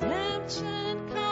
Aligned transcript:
redemption 0.00 1.08
comes. 1.10 1.29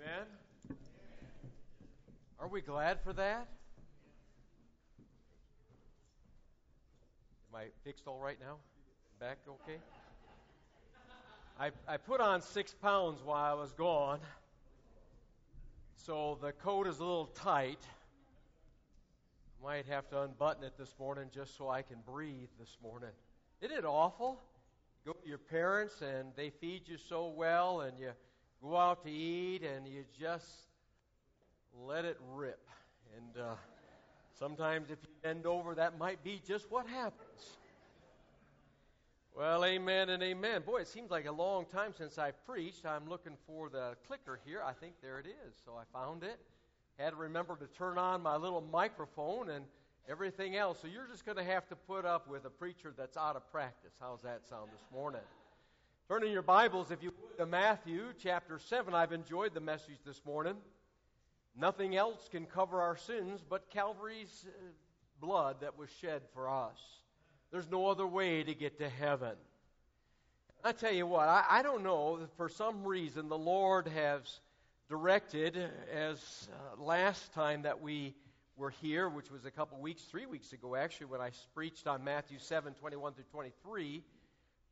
Amen. 0.00 0.26
Are 2.38 2.48
we 2.48 2.60
glad 2.60 3.00
for 3.02 3.12
that? 3.14 3.48
Am 7.48 7.60
I 7.60 7.66
fixed 7.84 8.06
all 8.06 8.18
right 8.18 8.38
now? 8.40 8.56
Back 9.20 9.38
okay? 9.48 9.78
I, 11.58 11.70
I 11.88 11.96
put 11.96 12.20
on 12.20 12.42
six 12.42 12.74
pounds 12.74 13.20
while 13.24 13.42
I 13.42 13.54
was 13.54 13.72
gone, 13.72 14.20
so 15.94 16.36
the 16.42 16.52
coat 16.52 16.86
is 16.86 16.98
a 16.98 17.04
little 17.04 17.26
tight. 17.26 17.80
Might 19.62 19.86
have 19.86 20.08
to 20.10 20.22
unbutton 20.22 20.64
it 20.64 20.74
this 20.78 20.94
morning 20.98 21.30
just 21.34 21.56
so 21.56 21.70
I 21.70 21.80
can 21.82 21.96
breathe 22.06 22.50
this 22.58 22.76
morning. 22.82 23.10
Isn't 23.62 23.76
it 23.76 23.86
awful? 23.86 24.42
Go 25.06 25.12
to 25.12 25.28
your 25.28 25.38
parents 25.38 26.02
and 26.02 26.32
they 26.36 26.50
feed 26.50 26.82
you 26.86 26.98
so 26.98 27.28
well, 27.28 27.80
and 27.80 27.98
you 27.98 28.10
go 28.68 28.76
out 28.76 29.04
to 29.04 29.10
eat 29.10 29.62
and 29.62 29.86
you 29.86 30.04
just 30.18 30.46
let 31.86 32.04
it 32.04 32.18
rip. 32.34 32.68
And 33.16 33.44
uh, 33.44 33.54
sometimes 34.38 34.90
if 34.90 34.98
you 35.02 35.08
bend 35.22 35.46
over, 35.46 35.74
that 35.74 35.98
might 35.98 36.22
be 36.24 36.40
just 36.46 36.70
what 36.70 36.86
happens. 36.86 37.58
Well, 39.36 39.64
amen 39.64 40.08
and 40.08 40.22
amen. 40.22 40.62
Boy, 40.64 40.78
it 40.78 40.88
seems 40.88 41.10
like 41.10 41.26
a 41.26 41.32
long 41.32 41.66
time 41.66 41.92
since 41.96 42.18
I've 42.18 42.42
preached. 42.46 42.86
I'm 42.86 43.08
looking 43.08 43.34
for 43.46 43.68
the 43.68 43.94
clicker 44.06 44.40
here. 44.46 44.62
I 44.64 44.72
think 44.72 44.94
there 45.02 45.18
it 45.18 45.26
is. 45.26 45.54
So 45.64 45.72
I 45.72 45.84
found 45.96 46.22
it. 46.22 46.38
Had 46.98 47.10
to 47.10 47.16
remember 47.16 47.56
to 47.56 47.66
turn 47.66 47.98
on 47.98 48.22
my 48.22 48.36
little 48.36 48.62
microphone 48.72 49.50
and 49.50 49.66
everything 50.08 50.56
else. 50.56 50.78
So 50.80 50.88
you're 50.88 51.06
just 51.06 51.26
going 51.26 51.36
to 51.36 51.44
have 51.44 51.68
to 51.68 51.76
put 51.76 52.06
up 52.06 52.28
with 52.28 52.46
a 52.46 52.50
preacher 52.50 52.94
that's 52.96 53.18
out 53.18 53.36
of 53.36 53.50
practice. 53.52 53.92
How's 54.00 54.22
that 54.22 54.40
sound 54.48 54.70
this 54.72 54.84
morning? 54.90 55.20
Turn 56.08 56.22
in 56.22 56.30
your 56.30 56.42
Bibles, 56.42 56.92
if 56.92 57.02
you 57.02 57.10
would, 57.20 57.36
to 57.38 57.46
Matthew 57.46 58.04
chapter 58.22 58.60
7. 58.60 58.94
I've 58.94 59.10
enjoyed 59.10 59.54
the 59.54 59.60
message 59.60 59.98
this 60.06 60.20
morning. 60.24 60.54
Nothing 61.58 61.96
else 61.96 62.28
can 62.30 62.46
cover 62.46 62.80
our 62.80 62.96
sins 62.96 63.40
but 63.50 63.70
Calvary's 63.70 64.46
uh, 64.46 64.52
blood 65.20 65.62
that 65.62 65.76
was 65.76 65.88
shed 66.00 66.22
for 66.32 66.48
us. 66.48 66.78
There's 67.50 67.68
no 67.68 67.88
other 67.88 68.06
way 68.06 68.44
to 68.44 68.54
get 68.54 68.78
to 68.78 68.88
heaven. 68.88 69.34
I 70.62 70.70
tell 70.70 70.92
you 70.92 71.08
what, 71.08 71.28
I, 71.28 71.44
I 71.50 71.62
don't 71.62 71.82
know, 71.82 72.20
for 72.36 72.48
some 72.48 72.84
reason, 72.84 73.28
the 73.28 73.36
Lord 73.36 73.88
has 73.88 74.38
directed, 74.88 75.56
as 75.92 76.48
uh, 76.52 76.80
last 76.80 77.34
time 77.34 77.62
that 77.62 77.80
we 77.80 78.14
were 78.56 78.70
here, 78.70 79.08
which 79.08 79.32
was 79.32 79.44
a 79.44 79.50
couple 79.50 79.80
weeks, 79.80 80.02
three 80.02 80.26
weeks 80.26 80.52
ago 80.52 80.76
actually, 80.76 81.06
when 81.06 81.20
I 81.20 81.30
preached 81.52 81.88
on 81.88 82.04
Matthew 82.04 82.38
7 82.38 82.74
21 82.74 83.14
through 83.14 83.24
23 83.32 84.04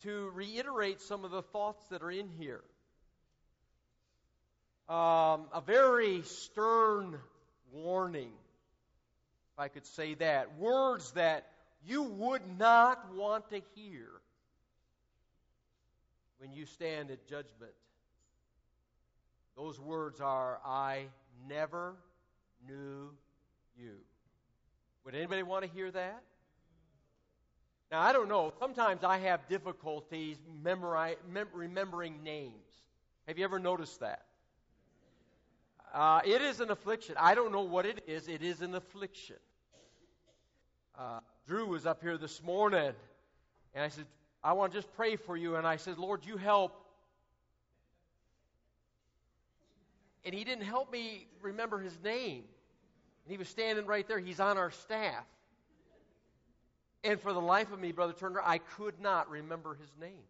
to 0.02 0.30
reiterate 0.34 1.00
some 1.00 1.24
of 1.24 1.30
the 1.30 1.42
thoughts 1.42 1.82
that 1.88 2.02
are 2.02 2.10
in 2.10 2.28
here. 2.38 2.62
Um, 4.88 5.46
a 5.54 5.62
very 5.64 6.22
stern 6.22 7.18
warning, 7.72 8.32
if 9.54 9.58
I 9.58 9.68
could 9.68 9.86
say 9.86 10.14
that. 10.14 10.58
Words 10.58 11.10
that 11.12 11.46
you 11.86 12.02
would 12.02 12.42
not 12.58 13.14
want 13.14 13.48
to 13.50 13.62
hear 13.74 14.08
when 16.38 16.52
you 16.52 16.66
stand 16.66 17.10
at 17.10 17.26
judgment. 17.26 17.72
Those 19.56 19.80
words 19.80 20.20
are, 20.20 20.58
I 20.66 21.06
never 21.48 21.94
knew 22.66 23.10
you. 23.78 23.92
Would 25.04 25.14
anybody 25.14 25.42
want 25.42 25.64
to 25.64 25.70
hear 25.70 25.90
that? 25.90 26.22
Now, 27.94 28.00
I 28.00 28.12
don't 28.12 28.28
know. 28.28 28.52
Sometimes 28.58 29.04
I 29.04 29.18
have 29.18 29.46
difficulties 29.48 30.36
memori- 30.64 31.14
mem- 31.30 31.46
remembering 31.52 32.24
names. 32.24 32.50
Have 33.28 33.38
you 33.38 33.44
ever 33.44 33.60
noticed 33.60 34.00
that? 34.00 34.24
Uh, 35.94 36.20
it 36.24 36.42
is 36.42 36.58
an 36.58 36.72
affliction. 36.72 37.14
I 37.20 37.36
don't 37.36 37.52
know 37.52 37.62
what 37.62 37.86
it 37.86 38.02
is. 38.08 38.26
It 38.26 38.42
is 38.42 38.62
an 38.62 38.74
affliction. 38.74 39.36
Uh, 40.98 41.20
Drew 41.46 41.66
was 41.66 41.86
up 41.86 42.02
here 42.02 42.18
this 42.18 42.42
morning, 42.42 42.94
and 43.76 43.84
I 43.84 43.90
said, 43.90 44.06
I 44.42 44.54
want 44.54 44.72
to 44.72 44.78
just 44.78 44.92
pray 44.96 45.14
for 45.14 45.36
you. 45.36 45.54
And 45.54 45.64
I 45.64 45.76
said, 45.76 45.96
Lord, 45.96 46.26
you 46.26 46.36
help. 46.36 46.74
And 50.24 50.34
he 50.34 50.42
didn't 50.42 50.64
help 50.64 50.90
me 50.90 51.28
remember 51.42 51.78
his 51.78 51.96
name. 52.02 52.42
And 53.24 53.30
he 53.30 53.36
was 53.36 53.48
standing 53.48 53.86
right 53.86 54.08
there. 54.08 54.18
He's 54.18 54.40
on 54.40 54.58
our 54.58 54.72
staff. 54.72 55.24
And 57.04 57.20
for 57.20 57.34
the 57.34 57.40
life 57.40 57.70
of 57.70 57.78
me, 57.78 57.92
Brother 57.92 58.14
Turner, 58.14 58.40
I 58.42 58.58
could 58.58 58.98
not 58.98 59.28
remember 59.28 59.74
his 59.74 59.90
name. 60.00 60.24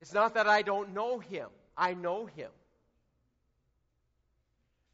It's 0.00 0.14
not 0.14 0.34
that 0.34 0.46
I 0.46 0.62
don't 0.62 0.94
know 0.94 1.18
him, 1.18 1.48
I 1.76 1.94
know 1.94 2.26
him. 2.26 2.50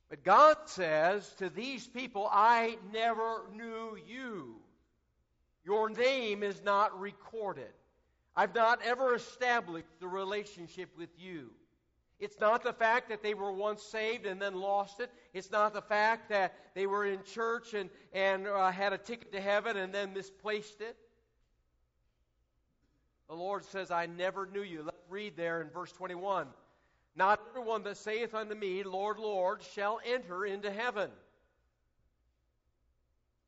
But 0.08 0.24
God 0.24 0.56
says 0.64 1.34
to 1.38 1.50
these 1.50 1.86
people, 1.86 2.28
I 2.32 2.78
never 2.92 3.42
knew 3.54 3.98
you. 4.08 4.56
Your 5.64 5.90
name 5.90 6.42
is 6.42 6.62
not 6.64 6.98
recorded. 6.98 7.72
I've 8.34 8.54
not 8.54 8.80
ever 8.82 9.14
established 9.14 10.00
the 10.00 10.08
relationship 10.08 10.88
with 10.96 11.10
you. 11.18 11.50
It's 12.20 12.40
not 12.40 12.64
the 12.64 12.72
fact 12.72 13.10
that 13.10 13.22
they 13.22 13.34
were 13.34 13.52
once 13.52 13.82
saved 13.82 14.26
and 14.26 14.42
then 14.42 14.54
lost 14.54 14.98
it. 14.98 15.10
It's 15.32 15.52
not 15.52 15.72
the 15.72 15.82
fact 15.82 16.30
that 16.30 16.52
they 16.74 16.86
were 16.86 17.06
in 17.06 17.22
church 17.22 17.74
and, 17.74 17.90
and 18.12 18.46
uh, 18.46 18.72
had 18.72 18.92
a 18.92 18.98
ticket 18.98 19.32
to 19.32 19.40
heaven 19.40 19.76
and 19.76 19.94
then 19.94 20.14
misplaced 20.14 20.80
it. 20.80 20.96
The 23.28 23.36
Lord 23.36 23.64
says, 23.64 23.92
I 23.92 24.06
never 24.06 24.46
knew 24.46 24.62
you. 24.62 24.82
Let's 24.82 24.96
read 25.08 25.36
there 25.36 25.60
in 25.60 25.68
verse 25.68 25.92
21. 25.92 26.48
Not 27.14 27.40
everyone 27.50 27.84
that 27.84 27.96
saith 27.96 28.34
unto 28.34 28.54
me, 28.54 28.82
Lord, 28.82 29.18
Lord, 29.18 29.62
shall 29.74 30.00
enter 30.04 30.44
into 30.44 30.72
heaven. 30.72 31.10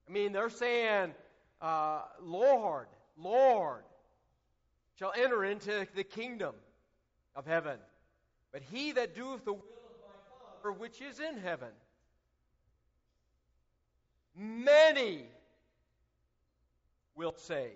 I 0.08 0.12
mean, 0.12 0.32
they're 0.32 0.50
saying, 0.50 1.14
uh, 1.60 2.02
Lord, 2.22 2.86
Lord, 3.16 3.82
shall 4.96 5.12
enter 5.16 5.44
into 5.44 5.88
the 5.94 6.04
kingdom 6.04 6.54
of 7.34 7.46
heaven 7.46 7.78
but 8.52 8.62
he 8.70 8.92
that 8.92 9.14
doeth 9.14 9.44
the 9.44 9.52
will 9.52 9.60
of 9.60 9.64
my 10.00 10.62
Father 10.62 10.72
which 10.78 11.00
is 11.00 11.20
in 11.20 11.38
heaven. 11.38 11.70
Many 14.36 15.24
will 17.14 17.34
say 17.36 17.72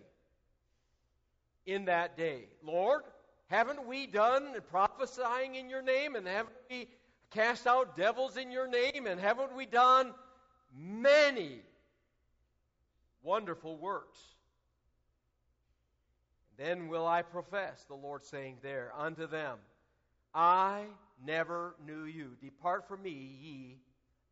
in 1.67 1.87
that 1.87 2.17
day, 2.17 2.49
Lord, 2.62 3.03
haven't 3.49 3.87
we 3.87 4.06
done 4.06 4.55
prophesying 4.71 5.55
in 5.55 5.69
your 5.69 5.82
name, 5.82 6.17
and 6.17 6.26
haven't 6.26 6.55
we 6.71 6.88
cast 7.31 7.67
out 7.67 7.97
devils 7.97 8.37
in 8.37 8.50
your 8.50 8.67
name, 8.67 9.06
and 9.06 9.20
haven't 9.20 9.55
we 9.55 9.67
done 9.67 10.12
many 10.77 11.61
wonderful 13.23 13.77
works? 13.77 14.19
Then 16.56 16.88
will 16.88 17.06
I 17.06 17.23
profess, 17.23 17.85
the 17.85 17.94
Lord 17.94 18.25
saying 18.25 18.59
there, 18.62 18.93
unto 18.97 19.27
them, 19.27 19.59
I 20.35 20.85
never 21.25 21.77
knew 21.87 22.05
you. 22.05 22.31
Depart 22.41 22.89
from 22.89 23.03
me, 23.03 23.11
ye 23.11 23.79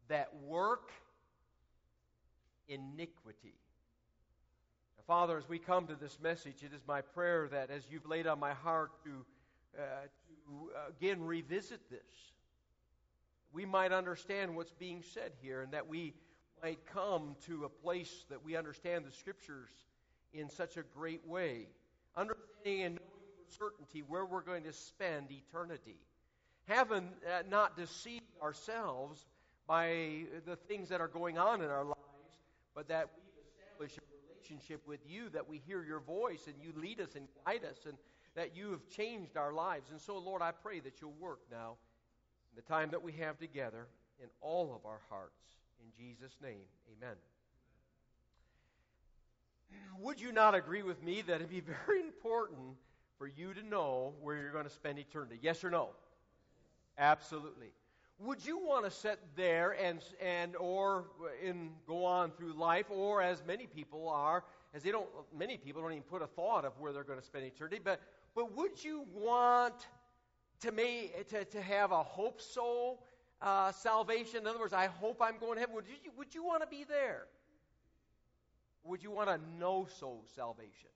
that 0.08 0.34
work 0.44 0.90
iniquity. 2.68 3.54
Now, 4.96 5.04
Father, 5.06 5.38
as 5.38 5.48
we 5.48 5.58
come 5.58 5.86
to 5.86 5.94
this 5.94 6.18
message, 6.20 6.62
it 6.62 6.74
is 6.74 6.82
my 6.86 7.00
prayer 7.00 7.48
that 7.52 7.70
as 7.70 7.84
you've 7.90 8.06
laid 8.06 8.26
on 8.26 8.40
my 8.40 8.52
heart 8.52 8.90
to, 9.04 9.80
uh, 9.80 9.82
to 9.82 10.70
uh, 10.76 10.90
again 10.90 11.22
revisit 11.22 11.88
this, 11.88 12.00
we 13.52 13.64
might 13.64 13.92
understand 13.92 14.56
what's 14.56 14.72
being 14.72 15.02
said 15.02 15.32
here 15.40 15.62
and 15.62 15.72
that 15.72 15.86
we 15.86 16.14
might 16.62 16.84
come 16.86 17.36
to 17.46 17.64
a 17.64 17.68
place 17.68 18.24
that 18.28 18.42
we 18.44 18.56
understand 18.56 19.04
the 19.04 19.12
Scriptures 19.12 19.70
in 20.32 20.48
such 20.48 20.76
a 20.76 20.82
great 20.82 21.26
way. 21.26 21.68
Understanding 22.16 22.82
and 22.84 22.98
certainty 23.58 24.02
where 24.06 24.24
we're 24.24 24.42
going 24.42 24.64
to 24.64 24.72
spend 24.72 25.28
eternity. 25.30 25.96
Having 26.68 27.08
uh, 27.26 27.42
not 27.50 27.76
deceived 27.76 28.24
ourselves 28.42 29.24
by 29.66 30.24
the 30.46 30.56
things 30.68 30.88
that 30.88 31.00
are 31.00 31.08
going 31.08 31.38
on 31.38 31.60
in 31.60 31.70
our 31.70 31.84
lives, 31.84 31.98
but 32.74 32.88
that 32.88 33.08
we've 33.16 33.88
established 33.88 33.98
a 33.98 34.34
relationship 34.34 34.86
with 34.86 35.00
you, 35.06 35.28
that 35.30 35.48
we 35.48 35.60
hear 35.66 35.84
your 35.84 36.00
voice 36.00 36.46
and 36.46 36.54
you 36.60 36.72
lead 36.80 37.00
us 37.00 37.14
and 37.14 37.26
guide 37.44 37.64
us, 37.64 37.78
and 37.86 37.94
that 38.34 38.56
you 38.56 38.70
have 38.70 38.86
changed 38.88 39.36
our 39.36 39.52
lives. 39.52 39.90
And 39.90 40.00
so, 40.00 40.18
Lord, 40.18 40.42
I 40.42 40.52
pray 40.52 40.80
that 40.80 41.00
you'll 41.00 41.14
work 41.20 41.40
now 41.50 41.76
in 42.52 42.56
the 42.56 42.62
time 42.62 42.90
that 42.90 43.02
we 43.02 43.12
have 43.12 43.38
together 43.38 43.86
in 44.22 44.28
all 44.40 44.74
of 44.74 44.86
our 44.86 45.00
hearts. 45.10 45.32
In 45.80 45.90
Jesus' 45.96 46.36
name, 46.42 46.64
amen. 46.96 47.16
Would 50.00 50.20
you 50.20 50.32
not 50.32 50.54
agree 50.54 50.82
with 50.82 51.02
me 51.02 51.22
that 51.22 51.36
it'd 51.36 51.50
be 51.50 51.60
very 51.86 52.00
important 52.00 52.76
for 53.22 53.28
you 53.28 53.54
to 53.54 53.62
know 53.62 54.14
where 54.20 54.34
you're 54.34 54.50
going 54.50 54.64
to 54.64 54.70
spend 54.70 54.98
eternity? 54.98 55.38
Yes 55.40 55.62
or 55.62 55.70
know? 55.70 55.90
Absolutely. 56.98 57.68
Would 58.18 58.44
you 58.44 58.58
want 58.58 58.84
to 58.84 58.90
sit 58.90 59.20
there 59.36 59.76
and 59.80 60.00
and 60.20 60.56
or 60.56 61.04
in 61.40 61.70
go 61.86 62.04
on 62.04 62.32
through 62.32 62.54
life, 62.54 62.86
or 62.90 63.22
as 63.22 63.40
many 63.46 63.68
people 63.68 64.08
are, 64.08 64.42
as 64.74 64.82
they 64.82 64.90
don't, 64.90 65.06
many 65.32 65.56
people 65.56 65.82
don't 65.82 65.92
even 65.92 66.02
put 66.02 66.20
a 66.20 66.26
thought 66.26 66.64
of 66.64 66.72
where 66.80 66.92
they're 66.92 67.04
going 67.04 67.20
to 67.20 67.24
spend 67.24 67.44
eternity. 67.44 67.78
But 67.82 68.00
but 68.34 68.56
would 68.56 68.82
you 68.82 69.06
want 69.14 69.86
to 70.58 70.72
make 70.72 71.28
to, 71.28 71.44
to 71.44 71.62
have 71.62 71.92
a 71.92 72.02
hope 72.02 72.40
so 72.40 72.98
uh, 73.40 73.70
salvation? 73.70 74.40
In 74.40 74.46
other 74.48 74.58
words, 74.58 74.72
I 74.72 74.86
hope 74.86 75.22
I'm 75.22 75.38
going 75.38 75.54
to 75.54 75.60
heaven. 75.60 75.76
Would 75.76 75.86
you 75.86 76.10
would 76.18 76.34
you 76.34 76.44
want 76.44 76.62
to 76.62 76.68
be 76.68 76.82
there? 76.82 77.26
Would 78.82 79.00
you 79.00 79.12
want 79.12 79.30
a 79.30 79.38
no 79.60 79.86
so 80.00 80.22
salvation? 80.34 80.90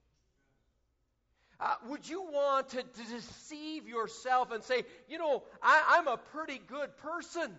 Uh, 1.59 1.73
would 1.87 2.07
you 2.07 2.21
want 2.21 2.69
to, 2.69 2.83
to, 2.83 3.03
deceive 3.09 3.87
yourself 3.87 4.51
and 4.51 4.63
say, 4.63 4.83
you 5.09 5.17
know, 5.17 5.41
I, 5.61 5.97
I'm 5.97 6.07
a 6.07 6.17
pretty 6.17 6.61
good 6.67 6.95
person? 6.97 7.51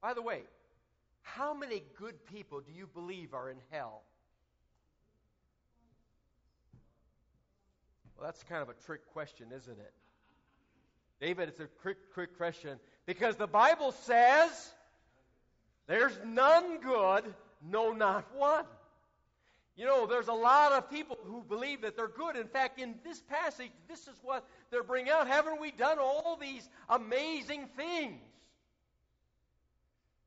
By 0.00 0.14
the 0.14 0.22
way, 0.22 0.42
how 1.22 1.52
many 1.52 1.82
good 1.98 2.24
people 2.26 2.60
do 2.60 2.72
you 2.72 2.86
believe 2.86 3.34
are 3.34 3.50
in 3.50 3.56
hell? 3.70 4.02
Well, 8.16 8.26
that's 8.26 8.42
kind 8.44 8.62
of 8.62 8.68
a 8.68 8.74
trick 8.86 9.00
question, 9.12 9.48
isn't 9.54 9.78
it? 9.78 9.92
David, 11.20 11.48
it's 11.48 11.60
a 11.60 11.66
quick, 11.82 11.96
quick 12.12 12.36
question 12.36 12.78
because 13.06 13.36
the 13.36 13.46
Bible 13.46 13.92
says 13.92 14.50
there's 15.86 16.16
none 16.24 16.78
good, 16.80 17.24
no, 17.68 17.92
not 17.92 18.26
one. 18.36 18.64
You 19.76 19.86
know, 19.86 20.06
there's 20.06 20.28
a 20.28 20.32
lot 20.32 20.72
of 20.72 20.88
people 20.88 21.18
who 21.24 21.42
believe 21.42 21.82
that 21.82 21.96
they're 21.96 22.06
good. 22.06 22.36
In 22.36 22.46
fact, 22.46 22.78
in 22.78 22.94
this 23.04 23.20
passage, 23.22 23.72
this 23.88 24.02
is 24.02 24.14
what 24.22 24.46
they're 24.70 24.84
bringing 24.84 25.10
out. 25.10 25.26
Haven't 25.26 25.60
we 25.60 25.72
done 25.72 25.98
all 25.98 26.38
these 26.40 26.68
amazing 26.88 27.68
things? 27.76 28.20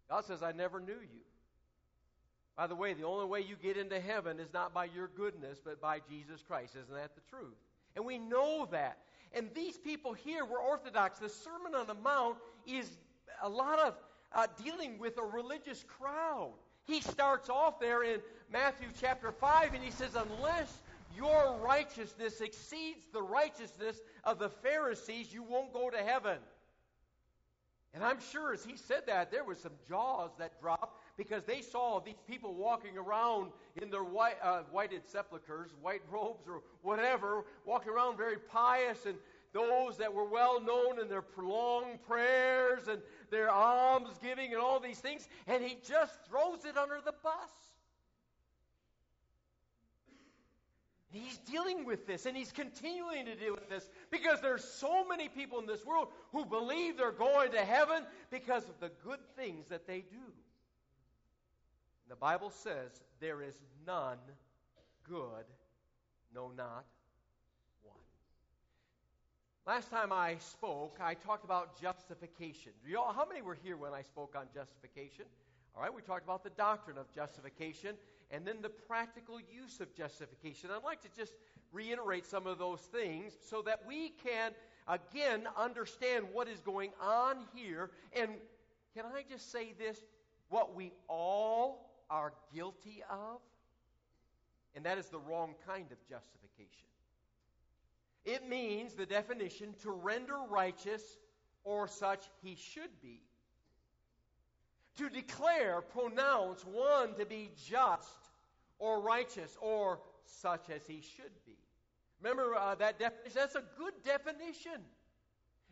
God 0.10 0.26
says, 0.26 0.44
I 0.44 0.52
never 0.52 0.80
knew 0.80 0.94
you. 0.94 1.22
By 2.58 2.68
the 2.68 2.76
way, 2.76 2.94
the 2.94 3.04
only 3.04 3.26
way 3.26 3.42
you 3.42 3.56
get 3.56 3.78
into 3.78 4.00
heaven 4.00 4.40
is 4.40 4.52
not 4.54 4.74
by 4.74 4.86
your 4.86 5.08
goodness, 5.16 5.60
but 5.64 5.80
by 5.80 6.00
Jesus 6.10 6.42
Christ. 6.48 6.76
Isn't 6.76 6.94
that 6.94 7.16
the 7.16 7.22
truth? 7.30 7.56
And 7.96 8.04
we 8.06 8.18
know 8.18 8.68
that. 8.72 8.98
And 9.34 9.50
these 9.54 9.78
people 9.78 10.14
here 10.14 10.44
were 10.44 10.60
Orthodox. 10.60 11.20
The 11.20 11.30
Sermon 11.30 11.76
on 11.76 11.88
the 11.88 11.94
Mount 11.94 12.38
is 12.66 12.90
a 13.42 13.50
lot 13.50 13.80
of 13.80 13.96
uh, 14.34 14.48
dealing 14.64 14.98
with 14.98 15.18
a 15.18 15.24
religious 15.24 15.84
crowd. 16.00 16.54
He 16.86 17.02
starts 17.02 17.50
off 17.50 17.80
there 17.80 18.02
in 18.02 18.22
Matthew 18.52 18.88
chapter 19.00 19.32
5 19.32 19.74
and 19.74 19.84
he 19.84 19.92
says, 19.92 20.16
Unless 20.16 20.82
your 21.16 21.58
righteousness 21.64 22.42
exceeds 22.42 23.06
the 23.12 23.22
righteousness 23.22 24.00
of 24.24 24.40
the 24.40 24.50
Pharisees, 24.50 25.34
you 25.34 25.44
won't 25.44 25.74
go 25.74 25.90
to 25.90 25.98
heaven. 25.98 26.38
And 27.94 28.04
I'm 28.04 28.20
sure 28.32 28.54
as 28.54 28.64
he 28.64 28.78
said 28.78 29.08
that, 29.08 29.32
there 29.32 29.44
was 29.44 29.60
some 29.60 29.72
jaws 29.88 30.32
that 30.38 30.62
dropped 30.62 31.02
because 31.18 31.44
they 31.46 31.62
saw 31.62 32.00
these 32.00 32.22
people 32.28 32.54
walking 32.54 32.98
around 32.98 33.52
in 33.82 33.90
their 33.90 34.04
white, 34.04 34.36
uh, 34.44 34.62
whited 34.72 35.08
sepulchres, 35.08 35.72
white 35.82 36.04
robes 36.12 36.48
or 36.48 36.62
whatever, 36.84 37.44
walking 37.66 37.92
around 37.92 38.16
very 38.16 38.38
pious 38.38 39.06
and 39.06 39.16
those 39.52 39.98
that 39.98 40.14
were 40.14 40.26
well 40.26 40.62
known 40.62 41.00
in 41.00 41.10
their 41.10 41.22
prolonged 41.22 42.00
prayers 42.08 42.88
and 42.88 43.02
their 43.32 43.50
alms 43.50 44.20
giving 44.22 44.54
and 44.54 44.62
all 44.62 44.80
these 44.80 45.00
things, 45.00 45.28
and 45.48 45.64
he 45.64 45.78
just 45.88 46.14
throws 46.30 46.66
it 46.66 46.78
under 46.78 47.00
the 47.04 47.14
bus. 47.24 47.67
He's 51.10 51.38
dealing 51.38 51.86
with 51.86 52.06
this 52.06 52.26
and 52.26 52.36
he's 52.36 52.52
continuing 52.52 53.26
to 53.26 53.36
deal 53.36 53.54
with 53.54 53.70
this 53.70 53.90
because 54.12 54.42
there's 54.42 54.64
so 54.64 55.08
many 55.08 55.30
people 55.30 55.60
in 55.60 55.66
this 55.66 55.86
world 55.86 56.10
who 56.34 56.46
believe 56.46 56.98
they're 56.98 57.12
going 57.12 57.52
to 57.54 57.64
heaven 57.64 58.04
because 58.30 58.64
of 58.64 58.80
the 58.82 58.92
good 59.06 59.20
things 59.38 59.68
that 59.70 59.88
they 59.88 60.00
do. 60.00 60.34
The 62.10 62.16
Bible 62.16 62.50
says 62.50 62.92
there 63.22 63.42
is 63.42 63.56
none 63.86 64.18
good, 65.10 65.46
no, 66.36 66.52
not 66.58 66.86
one. 67.84 67.96
Last 69.66 69.90
time 69.90 70.12
I 70.12 70.36
spoke, 70.40 70.98
I 71.02 71.14
talked 71.14 71.46
about 71.46 71.82
justification. 71.82 72.74
Do 72.84 72.92
you 72.92 73.00
all, 73.00 73.14
how 73.14 73.26
many 73.26 73.42
were 73.42 73.58
here 73.64 73.78
when 73.78 73.94
I 73.94 74.02
spoke 74.02 74.36
on 74.38 74.48
justification? 74.54 75.26
All 75.76 75.84
right, 75.84 75.94
we 75.94 76.02
talked 76.02 76.24
about 76.24 76.44
the 76.44 76.50
doctrine 76.52 76.98
of 76.98 77.14
justification 77.14 77.96
and 78.32 78.46
then 78.46 78.58
the 78.62 78.70
practical 78.70 79.40
use 79.40 79.80
of 79.80 79.94
justification. 79.96 80.70
I'd 80.72 80.84
like 80.84 81.02
to 81.02 81.10
just 81.18 81.34
reiterate 81.72 82.26
some 82.26 82.48
of 82.48 82.58
those 82.58 82.82
things 82.82 83.34
so 83.50 83.62
that 83.64 83.82
we 83.88 84.10
can, 84.24 84.52
again, 84.88 85.48
understand 85.58 86.28
what 86.34 86.48
is 86.48 86.60
going 86.60 86.92
on 87.02 87.38
here. 87.54 87.92
And 88.14 88.32
can 88.94 89.06
I 89.06 89.24
just 89.30 89.52
say 89.52 89.74
this? 89.78 89.98
What 90.50 90.76
we 90.76 90.94
all 91.08 91.92
are 92.10 92.34
guilty 92.54 93.04
of, 93.10 93.40
and 94.76 94.86
that 94.86 94.98
is 94.98 95.08
the 95.08 95.20
wrong 95.20 95.56
kind 95.68 95.92
of 95.92 95.98
justification. 96.08 96.88
It 98.24 98.48
means, 98.48 98.94
the 98.94 99.06
definition, 99.06 99.74
to 99.84 99.92
render 99.92 100.38
righteous 100.50 101.02
or 101.64 101.88
such 101.88 102.26
he 102.42 102.56
should 102.56 103.02
be. 103.02 103.22
To 104.98 105.10
declare, 105.10 105.82
pronounce 105.82 106.64
one 106.66 107.14
to 107.16 107.26
be 107.26 107.52
just 107.68 108.30
or 108.80 109.00
righteous 109.00 109.56
or 109.62 110.00
such 110.26 110.70
as 110.70 110.86
he 110.88 111.02
should 111.02 111.32
be. 111.46 111.58
Remember 112.22 112.56
uh, 112.56 112.76
that 112.76 113.00
definition? 113.00 113.34
That's 113.36 113.56
a 113.56 113.64
good 113.78 113.94
definition. 114.04 114.82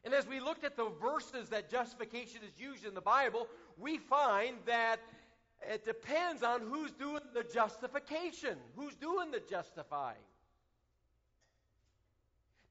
And 0.04 0.14
as 0.14 0.28
we 0.28 0.40
looked 0.40 0.64
at 0.64 0.78
the 0.78 0.90
verses 1.02 1.50
that 1.50 1.72
justification 1.72 2.42
is 2.48 2.62
used 2.62 2.86
in 2.86 2.94
the 2.94 3.02
Bible, 3.02 3.48
we 3.78 3.98
find 3.98 4.58
that 4.68 5.00
it 5.68 5.84
depends 5.84 6.44
on 6.44 6.62
who's 6.62 6.92
doing 6.92 7.24
the 7.34 7.44
justification, 7.44 8.58
who's 8.76 8.96
doing 8.96 9.32
the 9.32 9.42
justifying. 9.50 10.18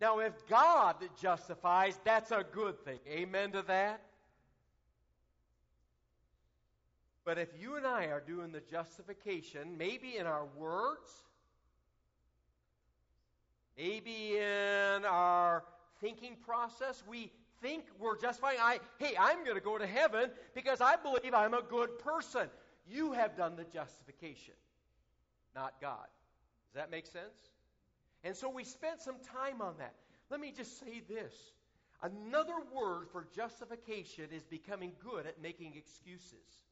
Now, 0.00 0.20
if 0.20 0.46
God 0.48 0.96
justifies, 1.20 1.98
that's 2.04 2.30
a 2.30 2.44
good 2.52 2.78
thing. 2.84 2.98
Amen 3.08 3.52
to 3.52 3.62
that? 3.62 4.00
But 7.24 7.38
if 7.38 7.48
you 7.58 7.76
and 7.76 7.86
I 7.86 8.06
are 8.06 8.20
doing 8.20 8.52
the 8.52 8.60
justification, 8.60 9.78
maybe 9.78 10.18
in 10.18 10.26
our 10.26 10.46
words, 10.56 11.10
maybe 13.78 14.36
in 14.36 15.04
our 15.04 15.64
thinking 16.00 16.36
process, 16.44 17.02
we 17.08 17.30
think 17.62 17.84
we're 17.98 18.18
justifying. 18.18 18.58
I, 18.60 18.78
hey, 18.98 19.14
I'm 19.18 19.42
going 19.42 19.56
to 19.56 19.62
go 19.62 19.78
to 19.78 19.86
heaven 19.86 20.30
because 20.54 20.82
I 20.82 20.96
believe 20.96 21.32
I'm 21.34 21.54
a 21.54 21.62
good 21.62 21.98
person. 21.98 22.48
You 22.86 23.12
have 23.12 23.36
done 23.36 23.56
the 23.56 23.64
justification, 23.64 24.54
not 25.54 25.74
God. 25.80 26.06
Does 26.72 26.82
that 26.82 26.90
make 26.90 27.06
sense? 27.06 27.50
And 28.22 28.36
so 28.36 28.50
we 28.50 28.64
spent 28.64 29.00
some 29.00 29.16
time 29.32 29.62
on 29.62 29.74
that. 29.78 29.94
Let 30.30 30.40
me 30.40 30.52
just 30.54 30.78
say 30.78 31.02
this. 31.08 31.32
Another 32.02 32.56
word 32.74 33.08
for 33.10 33.26
justification 33.34 34.26
is 34.30 34.44
becoming 34.44 34.92
good 35.02 35.26
at 35.26 35.40
making 35.40 35.74
excuses. 35.74 36.64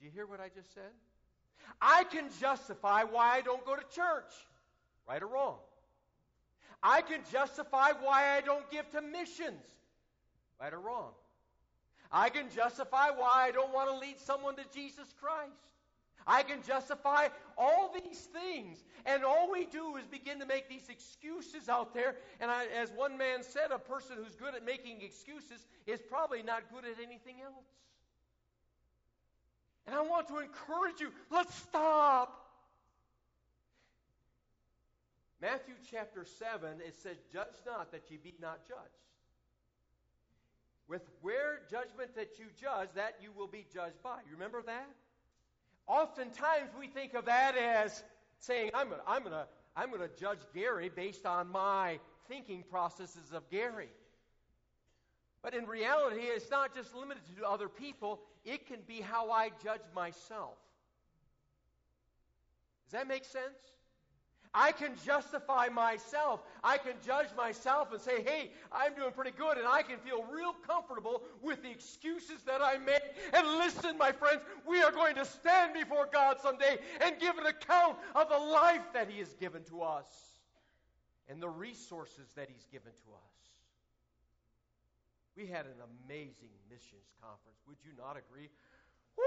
You 0.00 0.10
hear 0.10 0.26
what 0.26 0.40
I 0.40 0.48
just 0.48 0.72
said? 0.74 0.92
I 1.80 2.04
can 2.04 2.24
justify 2.40 3.04
why 3.04 3.36
I 3.36 3.40
don't 3.42 3.64
go 3.64 3.76
to 3.76 3.82
church. 3.94 4.32
Right 5.08 5.22
or 5.22 5.26
wrong? 5.26 5.56
I 6.82 7.02
can 7.02 7.20
justify 7.30 7.90
why 8.00 8.36
I 8.36 8.40
don't 8.40 8.68
give 8.70 8.90
to 8.92 9.02
missions. 9.02 9.64
Right 10.60 10.72
or 10.72 10.80
wrong. 10.80 11.10
I 12.10 12.28
can 12.28 12.46
justify 12.54 13.10
why 13.10 13.46
I 13.48 13.50
don't 13.50 13.72
want 13.72 13.88
to 13.90 13.96
lead 13.96 14.18
someone 14.20 14.56
to 14.56 14.64
Jesus 14.74 15.14
Christ. 15.20 15.52
I 16.26 16.42
can 16.42 16.62
justify 16.62 17.28
all 17.56 17.92
these 17.92 18.28
things. 18.32 18.78
And 19.06 19.24
all 19.24 19.50
we 19.50 19.64
do 19.66 19.96
is 19.96 20.06
begin 20.06 20.40
to 20.40 20.46
make 20.46 20.68
these 20.68 20.88
excuses 20.88 21.68
out 21.68 21.94
there. 21.94 22.16
And 22.40 22.50
I, 22.50 22.66
as 22.80 22.90
one 22.90 23.16
man 23.16 23.42
said, 23.42 23.70
a 23.70 23.78
person 23.78 24.16
who's 24.22 24.34
good 24.34 24.54
at 24.54 24.64
making 24.64 25.02
excuses 25.02 25.66
is 25.86 26.00
probably 26.00 26.42
not 26.42 26.62
good 26.72 26.84
at 26.84 26.96
anything 27.02 27.36
else. 27.42 27.66
And 29.86 29.96
I 29.96 30.02
want 30.02 30.28
to 30.28 30.38
encourage 30.38 31.00
you 31.00 31.10
let's 31.30 31.54
stop. 31.54 32.36
Matthew 35.40 35.74
chapter 35.90 36.24
7, 36.24 36.68
it 36.86 36.94
says, 37.02 37.16
Judge 37.32 37.46
not 37.64 37.92
that 37.92 38.02
ye 38.10 38.18
be 38.22 38.34
not 38.40 38.66
judged. 38.68 38.80
With 40.86 41.08
where 41.22 41.60
judgment 41.70 42.14
that 42.16 42.38
you 42.38 42.46
judge, 42.60 42.88
that 42.94 43.16
you 43.22 43.30
will 43.34 43.46
be 43.46 43.64
judged 43.72 44.02
by. 44.02 44.18
You 44.26 44.32
remember 44.32 44.60
that? 44.66 44.88
Oftentimes 45.86 46.70
we 46.78 46.88
think 46.88 47.14
of 47.14 47.24
that 47.24 47.56
as 47.56 48.02
saying, 48.38 48.70
I'm 48.74 48.88
going 48.88 49.00
I'm 49.06 49.24
to 49.24 49.46
I'm 49.76 49.90
to 49.92 50.10
judge 50.18 50.40
Gary 50.52 50.90
based 50.94 51.24
on 51.24 51.48
my 51.48 52.00
thinking 52.28 52.64
processes 52.68 53.32
of 53.32 53.48
Gary. 53.50 53.88
But 55.42 55.54
in 55.54 55.66
reality, 55.66 56.20
it's 56.22 56.50
not 56.50 56.74
just 56.74 56.94
limited 56.94 57.22
to 57.38 57.48
other 57.48 57.68
people, 57.68 58.20
it 58.44 58.66
can 58.66 58.80
be 58.86 59.00
how 59.00 59.30
I 59.30 59.50
judge 59.62 59.80
myself. 59.94 60.56
Does 62.86 62.92
that 62.92 63.08
make 63.08 63.24
sense? 63.24 63.56
I 64.52 64.72
can 64.72 64.96
justify 65.06 65.68
myself. 65.68 66.40
I 66.64 66.76
can 66.78 66.94
judge 67.06 67.28
myself 67.36 67.92
and 67.92 68.00
say, 68.00 68.22
hey, 68.22 68.50
I'm 68.72 68.94
doing 68.94 69.12
pretty 69.12 69.30
good, 69.30 69.58
and 69.58 69.66
I 69.66 69.82
can 69.82 69.98
feel 69.98 70.24
real 70.24 70.54
comfortable 70.66 71.22
with 71.40 71.62
the 71.62 71.70
excuses 71.70 72.42
that 72.46 72.60
I 72.60 72.78
make. 72.78 73.02
And 73.32 73.46
listen, 73.58 73.96
my 73.96 74.10
friends, 74.10 74.42
we 74.66 74.82
are 74.82 74.90
going 74.90 75.14
to 75.14 75.24
stand 75.24 75.72
before 75.74 76.08
God 76.12 76.38
someday 76.42 76.78
and 77.00 77.18
give 77.20 77.38
an 77.38 77.46
account 77.46 77.96
of 78.16 78.28
the 78.28 78.38
life 78.38 78.82
that 78.92 79.08
He 79.08 79.20
has 79.20 79.32
given 79.34 79.62
to 79.64 79.82
us 79.82 80.06
and 81.28 81.40
the 81.40 81.48
resources 81.48 82.26
that 82.34 82.48
He's 82.52 82.66
given 82.72 82.90
to 82.90 83.10
us. 83.12 83.29
We 85.40 85.46
had 85.46 85.64
an 85.64 85.80
amazing 86.04 86.52
missions 86.68 87.08
conference. 87.18 87.56
Would 87.66 87.78
you 87.82 87.92
not 87.96 88.18
agree? 88.18 88.50
Woo! 89.16 89.24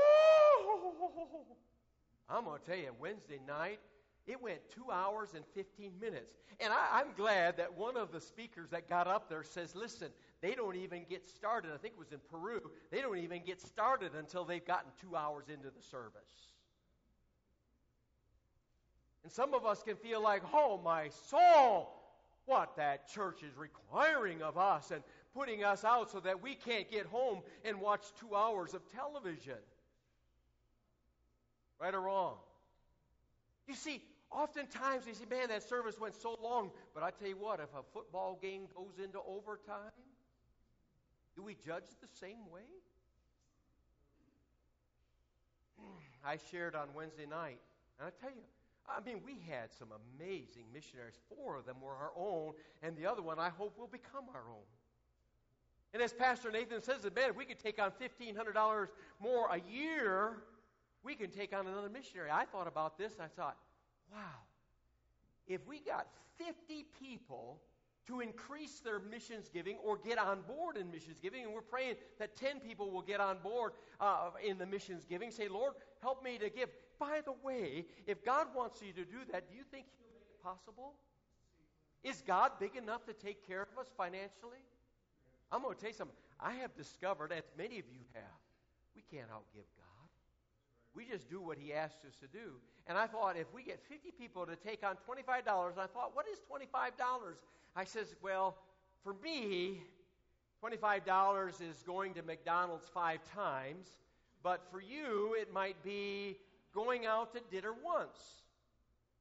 I'm 2.29 2.45
going 2.45 2.59
to 2.59 2.65
tell 2.65 2.77
you, 2.77 2.91
Wednesday 2.99 3.39
night, 3.47 3.79
it 4.27 4.39
went 4.39 4.59
two 4.69 4.91
hours 4.91 5.29
and 5.33 5.43
15 5.55 5.93
minutes. 5.99 6.35
And 6.59 6.71
I, 6.71 7.01
am 7.01 7.13
glad 7.17 7.57
that 7.57 7.75
one 7.75 7.97
of 7.97 8.11
the 8.11 8.21
speakers 8.21 8.69
that 8.69 8.87
got 8.87 9.07
up 9.07 9.27
there 9.27 9.43
says, 9.43 9.75
listen, 9.75 10.09
they 10.41 10.53
don't 10.53 10.75
even 10.75 11.03
get 11.09 11.27
started. 11.27 11.71
I 11.73 11.77
think 11.77 11.95
it 11.95 11.99
was 11.99 12.11
in 12.11 12.19
Peru. 12.29 12.61
They 12.91 13.01
don't 13.01 13.17
even 13.17 13.41
get 13.43 13.59
started 13.59 14.11
until 14.13 14.45
they've 14.45 14.65
gotten 14.65 14.91
two 15.01 15.15
hours 15.15 15.45
into 15.49 15.71
the 15.75 15.81
service. 15.81 16.53
And 19.23 19.31
some 19.31 19.55
of 19.55 19.65
us 19.65 19.81
can 19.81 19.95
feel 19.95 20.21
like, 20.21 20.43
oh, 20.53 20.79
my 20.83 21.09
soul, 21.09 21.89
what 22.45 22.75
that 22.75 23.09
church 23.09 23.41
is 23.41 23.57
requiring 23.57 24.41
of 24.41 24.57
us 24.57 24.91
and 24.91 25.01
putting 25.33 25.63
us 25.63 25.83
out 25.83 26.11
so 26.11 26.19
that 26.19 26.41
we 26.41 26.55
can't 26.55 26.89
get 26.89 27.05
home 27.05 27.41
and 27.65 27.79
watch 27.79 28.03
two 28.19 28.35
hours 28.35 28.73
of 28.73 28.81
television. 28.91 29.57
Right 31.79 31.93
or 31.93 32.01
wrong? 32.01 32.35
You 33.67 33.75
see, 33.75 34.01
oftentimes 34.31 35.05
we 35.05 35.13
say, 35.13 35.25
man, 35.29 35.49
that 35.49 35.63
service 35.63 35.99
went 35.99 36.15
so 36.15 36.37
long. 36.41 36.71
But 36.93 37.03
I 37.03 37.11
tell 37.11 37.27
you 37.27 37.37
what, 37.37 37.59
if 37.59 37.69
a 37.77 37.83
football 37.93 38.37
game 38.41 38.67
goes 38.75 39.03
into 39.03 39.19
overtime, 39.27 39.91
do 41.35 41.41
we 41.41 41.55
judge 41.65 41.85
the 42.01 42.07
same 42.19 42.49
way? 42.51 42.61
Hmm, 45.79 45.97
I 46.25 46.37
shared 46.51 46.75
on 46.75 46.89
Wednesday 46.95 47.25
night, 47.25 47.59
and 47.99 48.07
I 48.07 48.11
tell 48.21 48.29
you, 48.29 48.43
I 48.87 48.99
mean, 49.03 49.21
we 49.25 49.37
had 49.49 49.73
some 49.73 49.89
amazing 50.19 50.65
missionaries. 50.73 51.15
Four 51.29 51.55
of 51.55 51.65
them 51.65 51.77
were 51.81 51.95
our 51.95 52.11
own, 52.17 52.53
and 52.81 52.97
the 52.97 53.05
other 53.05 53.21
one 53.21 53.39
I 53.39 53.49
hope 53.49 53.77
will 53.77 53.87
become 53.87 54.25
our 54.33 54.43
own. 54.49 54.67
And 55.93 56.01
as 56.01 56.11
Pastor 56.11 56.51
Nathan 56.51 56.81
says, 56.81 57.03
man, 57.15 57.29
if 57.29 57.37
we 57.37 57.45
could 57.45 57.59
take 57.59 57.81
on 57.81 57.91
$1,500 57.91 58.87
more 59.21 59.47
a 59.51 59.61
year, 59.71 60.43
we 61.03 61.13
can 61.13 61.29
take 61.29 61.53
on 61.55 61.67
another 61.67 61.89
missionary. 61.89 62.29
I 62.31 62.45
thought 62.45 62.67
about 62.67 62.97
this, 62.97 63.13
and 63.13 63.21
I 63.21 63.27
thought, 63.27 63.57
wow, 64.11 64.19
if 65.47 65.65
we 65.67 65.79
got 65.79 66.07
50 66.37 66.85
people 66.99 67.59
to 68.07 68.19
increase 68.19 68.79
their 68.79 68.99
missions 68.99 69.49
giving 69.53 69.77
or 69.77 69.97
get 69.97 70.17
on 70.17 70.41
board 70.41 70.77
in 70.77 70.89
missions 70.91 71.19
giving, 71.21 71.43
and 71.43 71.53
we're 71.53 71.61
praying 71.61 71.95
that 72.19 72.35
10 72.35 72.59
people 72.59 72.89
will 72.89 73.01
get 73.01 73.19
on 73.19 73.37
board 73.43 73.73
uh, 73.99 74.31
in 74.45 74.57
the 74.57 74.65
missions 74.65 75.05
giving, 75.07 75.31
say, 75.31 75.47
Lord, 75.47 75.73
help 76.01 76.23
me 76.23 76.37
to 76.39 76.49
give. 76.49 76.69
By 76.99 77.21
the 77.23 77.33
way, 77.43 77.85
if 78.07 78.25
God 78.25 78.47
wants 78.55 78.81
you 78.81 78.93
to 78.93 79.05
do 79.05 79.19
that, 79.31 79.49
do 79.49 79.55
you 79.55 79.63
think 79.71 79.85
He'll 79.97 80.13
make 80.13 80.27
it 80.29 80.43
possible? 80.43 80.93
Is 82.03 82.21
God 82.25 82.53
big 82.59 82.75
enough 82.75 83.05
to 83.05 83.13
take 83.13 83.45
care 83.47 83.61
of 83.61 83.79
us 83.79 83.87
financially? 83.95 84.59
I'm 85.53 85.61
going 85.61 85.75
to 85.75 85.79
tell 85.79 85.91
you 85.91 85.95
something. 85.95 86.17
I 86.39 86.53
have 86.53 86.75
discovered, 86.75 87.31
as 87.31 87.43
many 87.55 87.77
of 87.77 87.85
you 87.93 88.01
have, 88.13 88.23
we 88.95 89.03
can't 89.11 89.29
outgive 89.29 89.69
God. 89.77 90.09
We 90.95 91.05
just 91.05 91.29
do 91.29 91.39
what 91.39 91.59
He 91.59 91.73
asks 91.73 92.03
us 92.05 92.15
to 92.21 92.27
do. 92.27 92.53
And 92.87 92.97
I 92.97 93.05
thought, 93.05 93.37
if 93.37 93.45
we 93.53 93.61
get 93.61 93.79
50 93.87 94.11
people 94.19 94.47
to 94.47 94.55
take 94.55 94.83
on 94.83 94.95
$25, 95.07 95.23
I 95.27 95.85
thought, 95.87 96.11
what 96.13 96.25
is 96.27 96.39
$25? 96.51 96.65
I 97.75 97.83
says, 97.83 98.15
well, 98.23 98.57
for 99.03 99.13
me, 99.23 99.83
$25 100.63 101.61
is 101.61 101.83
going 101.85 102.15
to 102.15 102.23
McDonald's 102.23 102.87
five 102.91 103.19
times, 103.35 103.87
but 104.41 104.65
for 104.71 104.81
you, 104.81 105.35
it 105.39 105.53
might 105.53 105.81
be 105.83 106.37
going 106.73 107.05
out 107.05 107.31
to 107.33 107.41
dinner 107.51 107.73
once 107.83 108.41